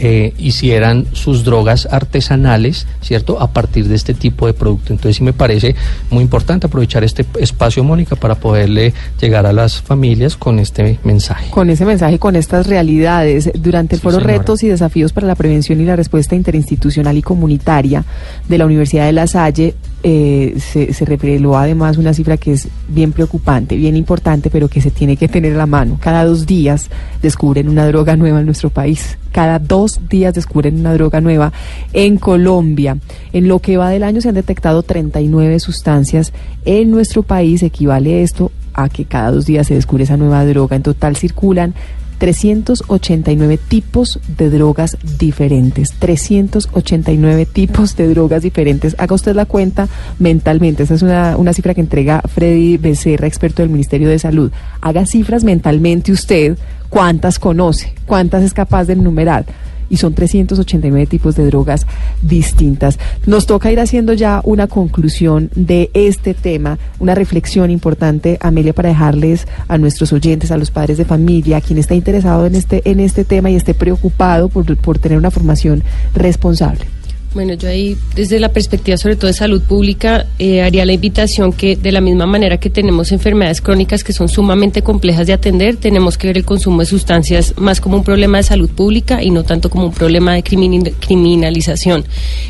eh, 0.01 0.33
hicieran 0.39 1.07
sus 1.13 1.45
drogas 1.45 1.89
artesanales, 1.91 2.87
¿cierto? 3.01 3.41
A 3.41 3.53
partir 3.53 3.89
de 3.89 3.95
este 3.95 4.15
tipo 4.15 4.47
de 4.47 4.53
producto. 4.53 4.93
Entonces 4.93 5.17
sí 5.17 5.25
me 5.25 5.33
parece 5.33 5.75
muy 6.11 6.23
importante 6.23 6.67
aprovechar 6.67 7.05
este 7.05 7.27
espacio, 7.41 7.83
Mónica, 7.83 8.17
para 8.17 8.37
poderle 8.37 8.95
llegar 9.21 9.47
a 9.47 9.53
las 9.53 9.81
familias 9.83 10.37
con 10.37 10.59
este 10.59 10.99
mensaje. 11.05 11.51
Con 11.51 11.71
ese 11.71 11.85
mensaje, 11.85 12.19
con 12.19 12.37
estas 12.37 12.67
realidades. 12.67 13.51
Durante 13.55 13.97
el 13.97 14.01
foro 14.01 14.21
Retos 14.21 14.63
y 14.63 14.69
Desafíos 14.69 15.13
para 15.13 15.27
la 15.27 15.35
Prevención 15.35 15.81
y 15.81 15.85
la 15.85 15.97
Respuesta 15.97 16.35
Interinstitucional 16.35 17.17
y 17.17 17.23
Comunitaria 17.23 18.05
de 18.49 18.59
la 18.59 18.67
Universidad 18.67 19.07
de 19.07 19.13
La 19.13 19.27
Salle, 19.27 19.75
eh, 20.03 20.55
se, 20.59 20.93
se, 20.93 21.05
reveló 21.05 21.57
además 21.57 21.99
una 21.99 22.15
cifra 22.15 22.37
que 22.37 22.53
es 22.53 22.69
bien 22.89 23.13
preocupante, 23.13 23.77
bien 23.77 23.97
importante, 23.97 24.49
pero 24.49 24.69
que 24.69 24.81
se 24.81 24.93
tiene 24.93 25.17
que 25.17 25.27
tener 25.27 25.55
a 25.55 25.59
la 25.59 25.67
mano. 25.67 25.99
Cada 26.01 26.25
dos 26.25 26.47
días 26.47 26.89
descubren 27.21 27.69
una 27.69 27.87
droga 27.87 28.17
nueva 28.17 28.39
en 28.39 28.47
nuestro 28.47 28.71
país. 28.71 29.19
Cada 29.33 29.59
dos 29.59 30.01
días 30.09 30.35
descubren 30.35 30.79
una 30.79 30.95
droga 30.95 31.21
nueva 31.21 31.53
en 31.93 32.17
Colombia. 32.17 32.97
En 33.33 33.49
lo 33.49 33.59
que 33.59 33.77
va 33.77 33.91
del 33.91 34.05
año 34.05 34.21
se 34.21 34.29
han 34.29 34.37
detectado 34.37 34.85
39 34.85 35.59
sustancias 35.59 36.33
en 36.65 36.91
nuestro 36.93 37.25
país. 37.25 37.65
Equivale 37.65 38.23
esto 38.23 38.53
a 38.75 38.89
que 38.89 39.05
cada 39.05 39.33
dos 39.33 39.47
días 39.47 39.67
se 39.67 39.75
descubre 39.75 40.05
esa 40.05 40.17
nueva 40.17 40.45
droga. 40.45 40.77
En 40.77 40.83
total 40.83 41.17
circulan 41.17 41.75
389 42.19 43.59
tipos 43.59 44.21
de 44.37 44.51
drogas 44.51 44.97
diferentes. 45.19 45.93
389 45.99 47.47
tipos 47.47 47.97
de 47.97 48.09
drogas 48.09 48.43
diferentes. 48.43 48.95
Haga 48.99 49.15
usted 49.15 49.35
la 49.35 49.47
cuenta 49.47 49.89
mentalmente. 50.19 50.83
Esa 50.83 50.95
es 50.95 51.03
una, 51.03 51.37
una 51.37 51.53
cifra 51.53 51.75
que 51.75 51.81
entrega 51.81 52.23
Freddy 52.23 52.77
Becerra, 52.77 53.27
experto 53.27 53.63
del 53.63 53.71
Ministerio 53.71 54.09
de 54.09 54.19
Salud. 54.19 54.53
Haga 54.81 55.07
cifras 55.07 55.45
mentalmente 55.45 56.13
usted 56.13 56.59
cuántas 56.89 57.39
conoce, 57.39 57.95
cuántas 58.07 58.43
es 58.43 58.55
capaz 58.55 58.85
de 58.85 58.95
enumerar 58.95 59.47
y 59.91 59.97
son 59.97 60.15
389 60.15 61.07
tipos 61.07 61.37
de 61.37 61.47
drogas 61.47 61.87
distintas. 62.23 62.99
Nos 63.27 63.47
toca 63.47 63.73
ir 63.73 63.81
haciendo 63.81 64.13
ya 64.13 64.41
una 64.45 64.67
conclusión 64.67 65.51
de 65.55 65.91
este 65.95 66.35
tema, 66.35 66.79
una 66.99 67.15
reflexión 67.15 67.71
importante, 67.71 68.39
Amelia, 68.41 68.73
para 68.73 68.91
dejarles 68.91 69.47
a 69.69 69.79
nuestros 69.79 70.13
oyentes, 70.13 70.51
a 70.51 70.57
los 70.57 70.71
padres 70.71 70.99
de 70.99 71.05
familia, 71.05 71.59
a 71.59 71.61
quien 71.61 71.79
está 71.79 71.95
interesado 71.95 72.47
en 72.47 72.55
este, 72.55 72.83
en 72.91 73.01
este 73.01 73.25
tema 73.25 73.51
y 73.51 73.57
esté 73.57 73.75
preocupado 73.75 74.49
por, 74.49 74.77
por 74.77 74.99
tener 74.99 75.19
una 75.19 75.31
formación 75.31 75.83
responsable. 76.15 76.98
Bueno, 77.39 77.55
yo 77.55 77.69
ahí, 77.69 77.97
desde 78.17 78.41
la 78.41 78.49
perspectiva 78.49 78.97
sobre 78.97 79.15
todo 79.15 79.29
de 79.29 79.33
salud 79.33 79.63
pública, 79.63 80.27
eh, 80.41 80.61
haría 80.61 80.85
la 80.85 80.95
invitación 80.95 81.53
que 81.53 81.77
de 81.77 81.93
la 81.93 82.01
misma 82.01 82.27
manera 82.27 82.59
que 82.59 82.69
tenemos 82.69 83.13
enfermedades 83.13 83.61
crónicas 83.61 84.03
que 84.03 84.13
son 84.13 84.29
sumamente 84.29 84.83
complejas 84.83 85.29
de 85.29 85.35
atender, 85.35 85.77
tenemos 85.77 86.19
que 86.19 86.27
ver 86.27 86.37
el 86.37 86.45
consumo 86.45 86.81
de 86.81 86.87
sustancias 86.87 87.55
más 87.57 87.81
como 87.81 87.97
un 87.97 88.03
problema 88.03 88.39
de 88.39 88.43
salud 88.43 88.69
pública 88.69 89.23
y 89.23 89.31
no 89.31 89.45
tanto 89.45 89.71
como 89.71 89.87
un 89.87 89.93
problema 89.93 90.35
de 90.35 90.43
criminalización. 90.43 92.05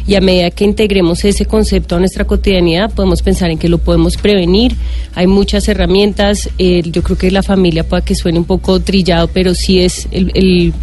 Y 0.06 0.14
a 0.14 0.22
medida 0.22 0.50
que 0.52 0.64
integremos 0.64 1.22
ese 1.22 1.44
concepto 1.44 1.96
a 1.96 1.98
nuestra 1.98 2.24
cotidianidad, 2.24 2.90
podemos 2.90 3.20
pensar 3.20 3.50
en 3.50 3.58
que 3.58 3.68
lo 3.68 3.76
podemos 3.76 4.16
prevenir. 4.16 4.74
Hay 5.14 5.26
muchas 5.26 5.68
herramientas. 5.68 6.48
Eh, 6.56 6.80
yo 6.86 7.02
creo 7.02 7.18
que 7.18 7.30
la 7.30 7.42
familia 7.42 7.86
puede 7.86 8.04
que 8.04 8.14
suene 8.14 8.38
un 8.38 8.46
poco 8.46 8.80
trillado, 8.80 9.28
pero 9.28 9.54
sí 9.54 9.80
es 9.80 10.08
el, 10.12 10.32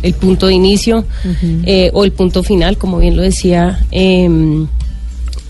el, 0.04 0.14
punto 0.14 0.46
de 0.46 0.54
inicio 0.54 1.06
eh, 1.66 1.90
o 1.94 2.04
el 2.06 2.12
punto 2.12 2.44
final, 2.44 2.78
como 2.78 3.00
bien 3.00 3.16
lo 3.16 3.24
decía 3.24 3.80
eh, 3.96 4.66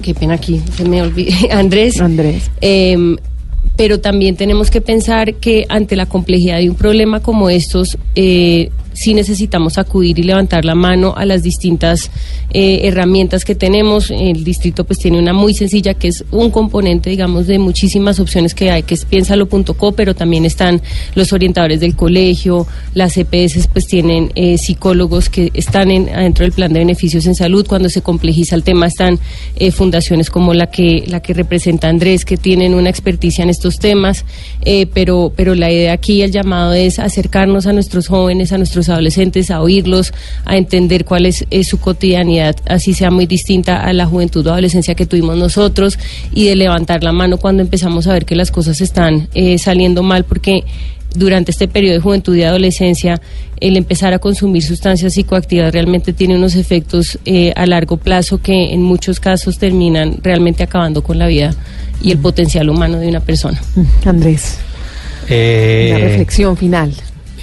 qué 0.01 0.13
pena 0.13 0.35
aquí, 0.35 0.61
se 0.75 0.85
me 0.85 1.01
olvidó, 1.01 1.31
Andrés. 1.51 1.99
Andrés. 1.99 2.51
Eh, 2.61 3.15
pero 3.75 3.99
también 3.99 4.35
tenemos 4.35 4.71
que 4.71 4.81
pensar 4.81 5.35
que 5.35 5.65
ante 5.67 5.95
la 5.95 6.05
complejidad 6.05 6.59
de 6.59 6.69
un 6.69 6.75
problema 6.75 7.21
como 7.21 7.49
estos, 7.49 7.97
eh, 8.15 8.69
sí 8.95 9.13
necesitamos 9.13 9.77
acudir 9.77 10.17
y 10.19 10.23
levantar 10.23 10.65
la 10.65 10.73
mano 10.73 11.13
a 11.15 11.25
las 11.25 11.43
distintas 11.43 12.09
eh, 12.51 12.81
herramientas 12.83 13.43
que 13.43 13.53
tenemos. 13.53 14.09
El 14.09 14.43
distrito 14.43 14.85
pues 14.85 14.99
tiene 14.99 15.19
una 15.19 15.33
muy 15.33 15.53
sencilla 15.53 15.93
que 15.93 16.07
es 16.07 16.23
un 16.31 16.49
componente, 16.49 17.09
digamos, 17.09 17.47
de 17.47 17.59
muchísimas 17.59 18.19
opciones 18.19 18.55
que 18.55 18.71
hay, 18.71 18.83
que 18.83 18.93
es 18.93 19.05
piénsalo.co, 19.05 19.91
pero 19.91 20.15
también 20.15 20.45
están 20.45 20.81
los 21.13 21.33
orientadores 21.33 21.81
del 21.81 21.95
colegio, 21.95 22.65
las 22.93 23.17
EPS 23.17 23.67
pues 23.67 23.85
tienen 23.85 24.31
eh, 24.35 24.57
psicólogos 24.57 25.29
que 25.29 25.51
están 25.53 25.91
en, 25.91 26.05
dentro 26.05 26.45
del 26.45 26.53
plan 26.53 26.71
de 26.71 26.79
beneficios 26.79 27.25
en 27.25 27.35
salud. 27.35 27.67
Cuando 27.67 27.89
se 27.89 28.01
complejiza 28.01 28.55
el 28.55 28.63
tema 28.63 28.87
están 28.87 29.19
eh, 29.57 29.71
fundaciones 29.71 30.29
como 30.29 30.53
la 30.53 30.67
que, 30.67 31.03
la 31.07 31.21
que 31.21 31.33
representa 31.33 31.89
Andrés, 31.89 32.23
que 32.23 32.37
tienen 32.37 32.73
una 32.73 32.89
experticia 32.89 33.43
en 33.43 33.49
estos 33.49 33.77
temas, 33.77 34.23
pero, 34.93 35.33
pero 35.35 35.53
la 35.55 35.71
idea 35.71 35.93
aquí, 35.93 36.21
el 36.21 36.31
llamado 36.31 36.73
es 36.73 36.99
acercarnos 36.99 37.67
a 37.67 37.73
nuestros 37.73 38.07
jóvenes, 38.07 38.51
a 38.51 38.57
nuestros 38.57 38.84
adolescentes, 38.89 39.51
a 39.51 39.61
oírlos, 39.61 40.13
a 40.45 40.57
entender 40.57 41.05
cuál 41.05 41.25
es, 41.25 41.45
su 41.63 41.79
cotidianidad, 41.79 42.55
así 42.67 42.93
sea 42.93 43.11
muy 43.11 43.25
distinta 43.25 43.81
a 43.83 43.93
la 43.93 44.05
juventud 44.05 44.45
o 44.47 44.51
adolescencia 44.51 44.95
que 44.95 45.05
tuvimos 45.05 45.37
nosotros, 45.37 45.97
y 46.33 46.45
de 46.45 46.55
levantar 46.55 47.03
la 47.03 47.11
mano 47.11 47.37
cuando 47.37 47.61
empezamos 47.61 48.07
a 48.07 48.13
ver 48.13 48.25
que 48.25 48.35
las 48.35 48.51
cosas 48.51 48.81
están 48.81 49.27
eh, 49.33 49.57
saliendo 49.57 50.03
mal, 50.03 50.25
porque 50.25 50.63
durante 51.15 51.51
este 51.51 51.67
periodo 51.67 51.95
de 51.95 52.01
juventud 52.01 52.35
y 52.35 52.43
adolescencia, 52.43 53.21
el 53.59 53.77
empezar 53.77 54.13
a 54.13 54.19
consumir 54.19 54.63
sustancias 54.63 55.13
psicoactivas 55.13 55.73
realmente 55.73 56.13
tiene 56.13 56.35
unos 56.35 56.55
efectos 56.55 57.17
eh, 57.25 57.53
a 57.55 57.65
largo 57.65 57.97
plazo 57.97 58.39
que 58.39 58.73
en 58.73 58.81
muchos 58.81 59.19
casos 59.19 59.57
terminan 59.57 60.17
realmente 60.21 60.63
acabando 60.63 61.03
con 61.03 61.17
la 61.17 61.27
vida 61.27 61.55
y 62.01 62.11
el 62.11 62.17
potencial 62.17 62.69
humano 62.69 62.99
de 62.99 63.07
una 63.07 63.21
persona. 63.21 63.61
Andrés, 64.05 64.57
eh, 65.29 65.93
una 65.95 66.05
reflexión 66.05 66.57
final. 66.57 66.93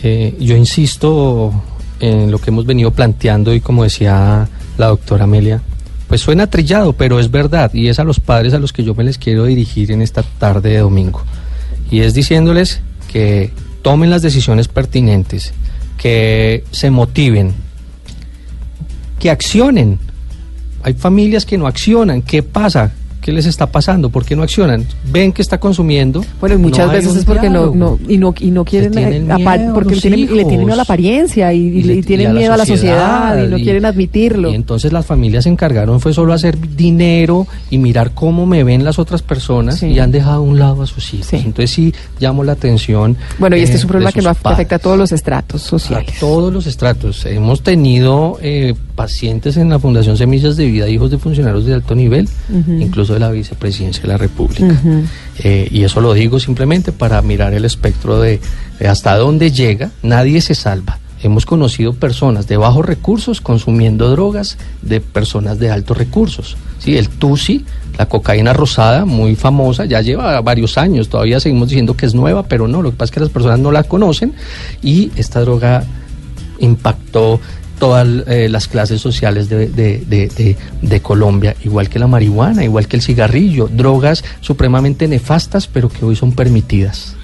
Eh, 0.03 0.36
yo 0.40 0.57
insisto 0.57 1.53
en 2.00 2.30
lo 2.30 2.38
que 2.38 2.50
hemos 2.50 2.66
venido 2.66 2.90
planteando 2.90 3.55
y 3.55 3.61
como 3.61 3.84
decía 3.84 4.48
la 4.76 4.86
doctora 4.86 5.24
Amelia, 5.24 5.62
pues 6.09 6.20
suena 6.20 6.48
trillado, 6.48 6.92
pero 6.92 7.20
es 7.20 7.30
verdad 7.30 7.72
y 7.72 7.88
es 7.88 7.98
a 7.98 8.05
los 8.05 8.20
padres 8.20 8.53
a 8.53 8.59
los 8.59 8.72
que 8.72 8.84
yo 8.84 8.94
me 8.94 9.05
les 9.05 9.16
quiero 9.16 9.44
dirigir 9.44 9.92
en 9.92 10.03
esta 10.03 10.22
tarde 10.22 10.70
de 10.70 10.78
domingo. 10.78 11.22
Y 11.90 12.00
es 12.00 12.14
diciéndoles 12.14 12.80
que 13.12 13.53
tomen 13.82 14.11
las 14.11 14.22
decisiones 14.22 14.68
pertinentes, 14.68 15.53
que 15.98 16.64
se 16.70 16.90
motiven, 16.90 17.55
que 19.18 19.30
accionen. 19.30 19.98
Hay 20.82 20.94
familias 20.94 21.46
que 21.46 21.59
no 21.59 21.66
accionan. 21.66 22.22
¿Qué 22.22 22.42
pasa? 22.42 22.92
¿Qué 23.22 23.32
les 23.32 23.46
está 23.46 23.66
pasando? 23.68 24.10
¿Por 24.10 24.24
qué 24.24 24.36
no 24.36 24.42
accionan? 24.42 24.84
Ven 25.10 25.32
que 25.32 25.40
está 25.40 25.58
consumiendo. 25.58 26.22
Bueno, 26.40 26.58
muchas 26.58 26.90
veces 26.92 27.16
es 27.16 27.24
porque 27.24 27.48
no, 27.48 27.74
no, 27.74 27.98
y 28.08 28.18
no, 28.18 28.34
y 28.38 28.50
no 28.50 28.64
quieren, 28.64 28.90
miedo, 28.94 29.74
porque 29.74 29.94
le 29.94 30.00
tienen, 30.00 30.36
le 30.36 30.44
tienen 30.44 30.70
a 30.70 30.76
la 30.76 30.82
apariencia 30.82 31.52
y, 31.52 31.60
y, 31.60 31.82
le, 31.84 31.94
y 31.94 32.02
tienen 32.02 32.34
miedo 32.34 32.52
a 32.52 32.56
la 32.56 32.66
sociedad, 32.66 33.42
y 33.42 33.46
no 33.46 33.56
quieren 33.56 33.84
admitirlo. 33.86 34.50
Y 34.50 34.56
entonces 34.56 34.92
las 34.92 35.06
familias 35.06 35.44
se 35.44 35.50
encargaron 35.50 36.00
fue 36.00 36.12
solo 36.12 36.32
hacer 36.32 36.58
dinero 36.76 37.46
y 37.70 37.78
mirar 37.78 38.10
cómo 38.12 38.44
me 38.44 38.64
ven 38.64 38.84
las 38.84 38.98
otras 38.98 39.22
personas 39.22 39.78
Sí. 39.78 39.86
y 39.86 39.98
han 40.00 40.10
dejado 40.10 40.38
a 40.38 40.40
un 40.40 40.58
lado 40.58 40.82
a 40.82 40.86
sus 40.86 41.14
hijos. 41.14 41.32
Entonces 41.32 41.70
sí 41.70 41.94
llamo 42.18 42.42
la 42.42 42.52
atención. 42.52 43.16
Bueno, 43.38 43.56
y 43.56 43.60
este 43.60 43.74
eh, 43.74 43.78
es 43.78 43.84
un 43.84 43.88
problema 43.90 44.10
que 44.12 44.20
afecta 44.26 44.76
a 44.76 44.78
todos 44.80 44.98
los 44.98 45.12
estratos 45.12 45.64
a 45.64 45.68
sociales. 45.68 46.14
todos 46.18 46.52
los 46.52 46.66
estratos. 46.66 47.24
Hemos 47.24 47.62
tenido 47.62 48.38
eh, 48.42 48.74
pacientes 48.96 49.56
en 49.56 49.68
la 49.70 49.78
Fundación 49.78 50.16
Semillas 50.16 50.56
de 50.56 50.66
Vida, 50.66 50.88
hijos 50.88 51.10
de 51.10 51.18
funcionarios 51.18 51.64
de 51.66 51.74
alto 51.74 51.94
nivel, 51.94 52.28
incluso 52.80 53.11
de 53.12 53.20
la 53.20 53.30
vicepresidencia 53.30 54.02
de 54.02 54.08
la 54.08 54.16
República. 54.16 54.76
Eh, 55.38 55.68
y 55.70 55.84
eso 55.84 56.00
lo 56.00 56.12
digo 56.14 56.40
simplemente 56.40 56.92
para 56.92 57.20
mirar 57.22 57.54
el 57.54 57.64
espectro 57.64 58.20
de, 58.20 58.40
de 58.78 58.88
hasta 58.88 59.16
dónde 59.16 59.50
llega. 59.50 59.90
Nadie 60.02 60.40
se 60.40 60.54
salva. 60.54 60.98
Hemos 61.22 61.46
conocido 61.46 61.94
personas 61.94 62.48
de 62.48 62.56
bajos 62.56 62.84
recursos 62.84 63.40
consumiendo 63.40 64.10
drogas 64.10 64.58
de 64.82 65.00
personas 65.00 65.58
de 65.60 65.70
altos 65.70 65.96
recursos. 65.96 66.56
Sí, 66.80 66.96
el 66.96 67.08
TUSI, 67.08 67.64
la 67.96 68.06
cocaína 68.06 68.52
rosada, 68.52 69.04
muy 69.04 69.36
famosa, 69.36 69.84
ya 69.84 70.00
lleva 70.00 70.40
varios 70.40 70.76
años. 70.78 71.08
Todavía 71.08 71.38
seguimos 71.38 71.68
diciendo 71.68 71.96
que 71.96 72.06
es 72.06 72.14
nueva, 72.14 72.42
pero 72.42 72.66
no. 72.66 72.82
Lo 72.82 72.90
que 72.90 72.96
pasa 72.96 73.04
es 73.04 73.10
que 73.12 73.20
las 73.20 73.28
personas 73.28 73.60
no 73.60 73.70
la 73.70 73.84
conocen 73.84 74.34
y 74.82 75.12
esta 75.14 75.40
droga 75.42 75.84
impactó 76.58 77.40
todas 77.83 78.07
eh, 78.28 78.49
las 78.49 78.68
clases 78.68 79.01
sociales 79.01 79.49
de, 79.49 79.66
de, 79.66 79.99
de, 80.07 80.57
de, 80.83 81.01
Colombia, 81.03 81.57
igual 81.64 81.89
que 81.89 81.99
la 81.99 82.07
marihuana, 82.07 82.62
igual 82.62 82.87
que 82.87 82.95
el 82.95 83.03
cigarrillo, 83.03 83.66
drogas 83.66 84.22
supremamente 84.41 85.09
nefastas, 85.09 85.66
pero 85.66 85.89
que 85.89 86.05
hoy 86.05 86.14
son 86.14 86.30
permitidas. 86.30 87.16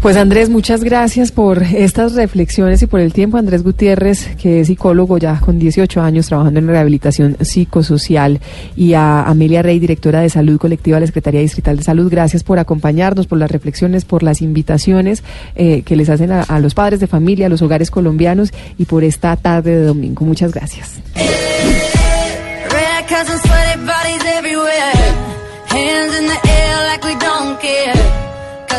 Pues 0.00 0.16
Andrés, 0.16 0.48
muchas 0.48 0.84
gracias 0.84 1.32
por 1.32 1.60
estas 1.60 2.14
reflexiones 2.14 2.80
y 2.82 2.86
por 2.86 3.00
el 3.00 3.12
tiempo. 3.12 3.36
Andrés 3.36 3.64
Gutiérrez, 3.64 4.36
que 4.36 4.60
es 4.60 4.68
psicólogo 4.68 5.18
ya 5.18 5.40
con 5.40 5.58
18 5.58 6.00
años 6.00 6.28
trabajando 6.28 6.60
en 6.60 6.68
rehabilitación 6.68 7.36
psicosocial, 7.40 8.40
y 8.76 8.94
a 8.94 9.22
Amelia 9.22 9.60
Rey, 9.60 9.80
directora 9.80 10.20
de 10.20 10.30
Salud 10.30 10.56
Colectiva 10.58 10.96
de 10.96 11.00
la 11.00 11.06
Secretaría 11.08 11.40
Distrital 11.40 11.78
de 11.78 11.82
Salud, 11.82 12.08
gracias 12.08 12.44
por 12.44 12.60
acompañarnos, 12.60 13.26
por 13.26 13.38
las 13.38 13.50
reflexiones, 13.50 14.04
por 14.04 14.22
las 14.22 14.40
invitaciones 14.40 15.24
eh, 15.56 15.82
que 15.82 15.96
les 15.96 16.08
hacen 16.08 16.30
a, 16.30 16.42
a 16.42 16.60
los 16.60 16.74
padres 16.74 17.00
de 17.00 17.08
familia, 17.08 17.46
a 17.46 17.48
los 17.48 17.62
hogares 17.62 17.90
colombianos 17.90 18.52
y 18.78 18.84
por 18.84 19.02
esta 19.02 19.34
tarde 19.36 19.76
de 19.76 19.84
domingo. 19.84 20.24
Muchas 20.24 20.52
gracias. 20.52 21.00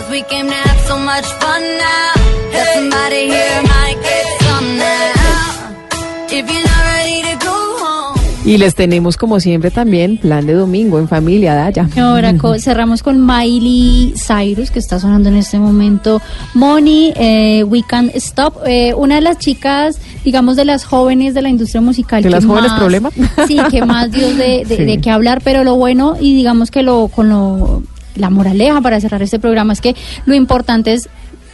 Cause 0.09 0.17
we 0.17 0.23
came 0.23 0.47
to 0.47 0.53
have 0.53 0.79
so 0.87 0.97
much 0.97 1.25
fun 1.39 1.61
now. 1.61 2.13
That 2.51 2.73
somebody 2.73 3.27
here 3.27 3.61
might 3.61 3.97
get 4.01 4.25
some 4.41 4.77
now. 4.77 6.25
If 6.31 6.49
you're 6.49 6.65
not 6.65 6.83
ready 6.95 7.21
to 7.29 7.45
go 7.45 7.53
home. 7.77 8.19
Y 8.45 8.57
les 8.57 8.73
tenemos 8.73 9.17
como 9.17 9.39
siempre 9.39 9.69
también 9.69 10.17
plan 10.17 10.47
de 10.47 10.53
domingo 10.53 10.97
en 10.97 11.07
familia, 11.07 11.53
Daya. 11.53 11.87
Ahora 11.97 12.33
cerramos 12.59 13.03
con 13.03 13.23
Miley 13.23 14.13
Cyrus, 14.15 14.71
que 14.71 14.79
está 14.79 14.99
sonando 14.99 15.29
en 15.29 15.35
este 15.35 15.59
momento. 15.59 16.21
Money, 16.55 17.13
eh, 17.15 17.63
We 17.63 17.83
Can't 17.83 18.15
Stop. 18.15 18.63
Eh, 18.65 18.93
una 18.95 19.15
de 19.15 19.21
las 19.21 19.37
chicas, 19.37 19.99
digamos, 20.23 20.55
de 20.55 20.65
las 20.65 20.85
jóvenes 20.85 21.35
de 21.35 21.43
la 21.43 21.49
industria 21.49 21.81
musical. 21.81 22.23
¿De 22.23 22.31
las 22.31 22.45
jóvenes 22.45 22.71
problema? 22.73 23.11
Sí, 23.47 23.59
que 23.69 23.85
más 23.85 24.11
Dios 24.11 24.35
de, 24.37 24.65
de, 24.65 24.75
sí. 24.77 24.85
de 24.85 25.01
qué 25.01 25.11
hablar, 25.11 25.41
pero 25.43 25.63
lo 25.63 25.75
bueno 25.75 26.15
y 26.19 26.33
digamos 26.33 26.71
que 26.71 26.81
lo 26.81 27.09
con 27.09 27.29
lo 27.29 27.83
la 28.19 28.29
moraleja 28.29 28.81
para 28.81 28.99
cerrar 28.99 29.21
este 29.21 29.39
programa 29.39 29.73
es 29.73 29.81
que 29.81 29.95
lo 30.25 30.33
importante 30.33 30.93
es 30.93 31.09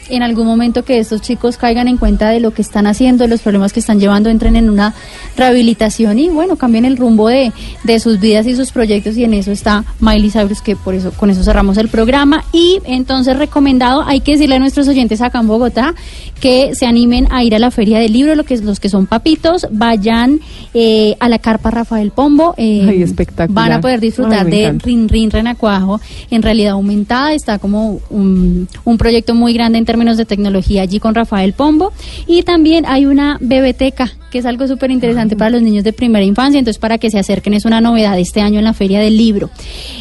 en 0.09 0.23
algún 0.23 0.45
momento 0.45 0.83
que 0.83 0.99
estos 0.99 1.21
chicos 1.21 1.57
caigan 1.57 1.87
en 1.87 1.97
cuenta 1.97 2.29
de 2.29 2.39
lo 2.39 2.51
que 2.51 2.61
están 2.61 2.87
haciendo, 2.87 3.23
de 3.23 3.29
los 3.29 3.41
problemas 3.41 3.73
que 3.73 3.79
están 3.79 3.99
llevando, 3.99 4.29
entren 4.29 4.55
en 4.55 4.69
una 4.69 4.93
rehabilitación 5.35 6.19
y 6.19 6.29
bueno, 6.29 6.55
cambien 6.55 6.85
el 6.85 6.97
rumbo 6.97 7.27
de, 7.27 7.51
de 7.83 7.99
sus 7.99 8.19
vidas 8.19 8.45
y 8.47 8.55
sus 8.55 8.71
proyectos 8.71 9.17
y 9.17 9.23
en 9.23 9.33
eso 9.33 9.51
está 9.51 9.83
Miley 9.99 10.29
Cyrus, 10.29 10.61
que 10.61 10.75
por 10.75 10.95
eso, 10.95 11.11
con 11.11 11.29
eso 11.29 11.43
cerramos 11.43 11.77
el 11.77 11.87
programa 11.89 12.43
y 12.51 12.79
entonces 12.85 13.37
recomendado, 13.37 14.03
hay 14.05 14.21
que 14.21 14.33
decirle 14.33 14.55
a 14.55 14.59
nuestros 14.59 14.87
oyentes 14.87 15.21
acá 15.21 15.39
en 15.39 15.47
Bogotá 15.47 15.93
que 16.39 16.75
se 16.75 16.85
animen 16.85 17.27
a 17.31 17.43
ir 17.43 17.55
a 17.55 17.59
la 17.59 17.71
feria 17.71 17.99
del 17.99 18.13
libro, 18.13 18.35
lo 18.35 18.43
que 18.43 18.57
los 18.57 18.79
que 18.79 18.89
son 18.89 19.07
papitos, 19.07 19.67
vayan 19.71 20.39
eh, 20.73 21.15
a 21.19 21.29
la 21.29 21.39
carpa 21.39 21.71
Rafael 21.71 22.11
Pombo, 22.11 22.53
eh, 22.57 22.85
Ay, 22.87 23.01
espectacular. 23.03 23.49
van 23.69 23.77
a 23.77 23.81
poder 23.81 23.99
disfrutar 23.99 24.45
Ay, 24.45 24.51
de 24.51 24.63
encanta. 24.63 24.85
Rin 24.85 25.09
Rin 25.09 25.31
Renacuajo 25.31 25.99
en 26.29 26.41
realidad 26.41 26.73
aumentada, 26.73 27.33
está 27.33 27.59
como 27.59 27.99
un, 28.09 28.67
un 28.83 28.97
proyecto 28.97 29.33
muy 29.33 29.53
grande 29.53 29.77
en 29.77 29.85
términos 29.95 30.17
de 30.17 30.25
tecnología 30.25 30.81
allí 30.81 30.99
con 30.99 31.15
Rafael 31.15 31.53
Pombo. 31.53 31.93
Y 32.27 32.43
también 32.43 32.85
hay 32.85 33.05
una 33.05 33.37
bebeteca 33.39 34.11
que 34.29 34.39
es 34.39 34.45
algo 34.45 34.67
súper 34.67 34.91
interesante 34.91 35.37
para 35.37 35.51
los 35.51 35.61
niños 35.61 35.85
de 35.85 35.93
primera 35.93 36.25
infancia, 36.25 36.59
entonces 36.59 36.77
para 36.77 36.97
que 36.97 37.09
se 37.09 37.17
acerquen 37.17 37.53
es 37.53 37.63
una 37.63 37.79
novedad 37.79 38.19
este 38.19 38.41
año 38.41 38.59
en 38.59 38.65
la 38.65 38.73
Feria 38.73 38.99
del 38.99 39.15
Libro. 39.15 39.49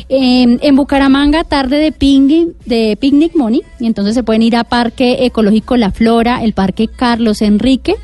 Eh, 0.09 0.59
en 0.61 0.75
Bucaramanga, 0.75 1.45
tarde 1.45 1.77
de 1.77 1.93
picnic, 1.93 2.49
de 2.67 2.99
picnic 3.01 3.37
Money, 3.37 3.63
y 3.79 3.87
entonces 3.87 4.15
se 4.15 4.25
pueden 4.25 4.43
ir 4.43 4.57
a 4.57 4.65
Parque 4.65 5.25
Ecológico 5.25 5.77
La 5.77 5.93
Flora, 5.93 6.43
el 6.43 6.53
Parque 6.53 6.89
Carlos 6.89 7.43
Enrique, 7.43 7.95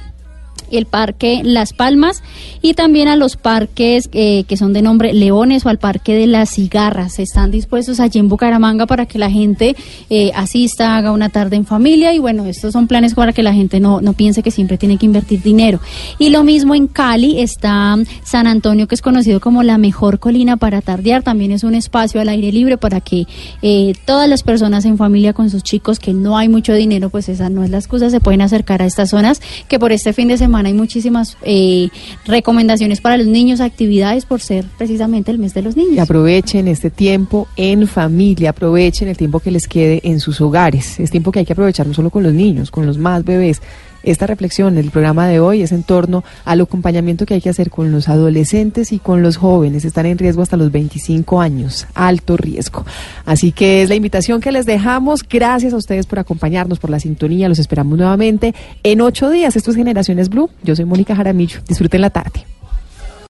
el 0.70 0.86
Parque 0.86 1.40
Las 1.44 1.72
Palmas 1.72 2.22
y 2.62 2.74
también 2.74 3.08
a 3.08 3.16
los 3.16 3.36
parques 3.36 4.08
eh, 4.12 4.44
que 4.44 4.56
son 4.56 4.72
de 4.72 4.82
nombre 4.82 5.12
Leones 5.12 5.64
o 5.66 5.68
al 5.68 5.78
Parque 5.78 6.14
de 6.14 6.26
las 6.26 6.50
Cigarras. 6.50 7.18
Están 7.18 7.50
dispuestos 7.50 8.00
allí 8.00 8.18
en 8.18 8.28
Bucaramanga 8.28 8.86
para 8.86 9.06
que 9.06 9.18
la 9.18 9.30
gente 9.30 9.76
eh, 10.10 10.32
asista, 10.34 10.96
haga 10.96 11.12
una 11.12 11.28
tarde 11.28 11.56
en 11.56 11.64
familia 11.64 12.12
y 12.12 12.18
bueno, 12.18 12.46
estos 12.46 12.72
son 12.72 12.86
planes 12.86 13.14
para 13.14 13.32
que 13.32 13.42
la 13.42 13.52
gente 13.52 13.80
no, 13.80 14.00
no 14.00 14.12
piense 14.12 14.42
que 14.42 14.50
siempre 14.50 14.78
tiene 14.78 14.98
que 14.98 15.06
invertir 15.06 15.42
dinero. 15.42 15.80
Y 16.18 16.30
lo 16.30 16.44
mismo 16.44 16.74
en 16.74 16.86
Cali 16.86 17.40
está 17.40 17.96
San 18.22 18.46
Antonio 18.46 18.86
que 18.86 18.94
es 18.94 19.02
conocido 19.02 19.40
como 19.40 19.62
la 19.62 19.78
mejor 19.78 20.18
colina 20.18 20.56
para 20.56 20.80
tardear. 20.80 21.22
También 21.22 21.52
es 21.52 21.64
un 21.64 21.74
espacio 21.74 22.20
al 22.20 22.28
aire 22.28 22.52
libre 22.52 22.76
para 22.76 23.00
que 23.00 23.26
eh, 23.62 23.94
todas 24.04 24.28
las 24.28 24.42
personas 24.42 24.84
en 24.84 24.96
familia 24.96 25.32
con 25.32 25.50
sus 25.50 25.62
chicos 25.62 25.98
que 25.98 26.12
no 26.12 26.36
hay 26.36 26.48
mucho 26.48 26.74
dinero, 26.74 27.10
pues 27.10 27.28
esa 27.28 27.48
no 27.48 27.64
es 27.64 27.70
la 27.70 27.78
excusa, 27.78 28.10
se 28.10 28.20
pueden 28.20 28.42
acercar 28.42 28.82
a 28.82 28.86
estas 28.86 29.10
zonas 29.10 29.40
que 29.68 29.78
por 29.78 29.92
este 29.92 30.12
fin 30.12 30.28
de 30.28 30.36
semana 30.36 30.59
hay 30.66 30.74
muchísimas 30.74 31.36
eh, 31.42 31.88
recomendaciones 32.24 33.00
para 33.00 33.16
los 33.16 33.26
niños, 33.26 33.60
actividades 33.60 34.24
por 34.24 34.40
ser 34.40 34.64
precisamente 34.78 35.30
el 35.30 35.38
mes 35.38 35.54
de 35.54 35.62
los 35.62 35.76
niños. 35.76 35.94
Y 35.94 35.98
aprovechen 35.98 36.68
este 36.68 36.90
tiempo 36.90 37.48
en 37.56 37.86
familia, 37.86 38.50
aprovechen 38.50 39.08
el 39.08 39.16
tiempo 39.16 39.40
que 39.40 39.50
les 39.50 39.66
quede 39.66 40.00
en 40.04 40.20
sus 40.20 40.40
hogares. 40.40 41.00
Es 41.00 41.10
tiempo 41.10 41.32
que 41.32 41.40
hay 41.40 41.44
que 41.44 41.52
aprovechar 41.52 41.86
no 41.86 41.94
solo 41.94 42.10
con 42.10 42.22
los 42.22 42.32
niños, 42.32 42.70
con 42.70 42.86
los 42.86 42.98
más 42.98 43.24
bebés. 43.24 43.60
Esta 44.02 44.26
reflexión 44.26 44.74
del 44.74 44.90
programa 44.90 45.26
de 45.28 45.40
hoy 45.40 45.62
es 45.62 45.72
en 45.72 45.82
torno 45.82 46.24
al 46.44 46.60
acompañamiento 46.60 47.26
que 47.26 47.34
hay 47.34 47.40
que 47.40 47.50
hacer 47.50 47.70
con 47.70 47.92
los 47.92 48.08
adolescentes 48.08 48.92
y 48.92 48.98
con 48.98 49.22
los 49.22 49.36
jóvenes. 49.36 49.84
Están 49.84 50.06
en 50.06 50.18
riesgo 50.18 50.42
hasta 50.42 50.56
los 50.56 50.72
25 50.72 51.40
años, 51.40 51.86
alto 51.94 52.36
riesgo. 52.36 52.84
Así 53.26 53.52
que 53.52 53.82
es 53.82 53.88
la 53.88 53.94
invitación 53.94 54.40
que 54.40 54.52
les 54.52 54.66
dejamos. 54.66 55.22
Gracias 55.28 55.72
a 55.72 55.76
ustedes 55.76 56.06
por 56.06 56.18
acompañarnos, 56.18 56.78
por 56.78 56.90
la 56.90 57.00
sintonía. 57.00 57.48
Los 57.48 57.58
esperamos 57.58 57.98
nuevamente 57.98 58.54
en 58.82 59.00
ocho 59.00 59.30
días. 59.30 59.56
Esto 59.56 59.70
es 59.70 59.76
Generaciones 59.76 60.28
Blue. 60.28 60.50
Yo 60.62 60.74
soy 60.76 60.84
Mónica 60.84 61.14
Jaramillo. 61.14 61.60
Disfruten 61.66 62.00
la 62.00 62.10
tarde. 62.10 62.44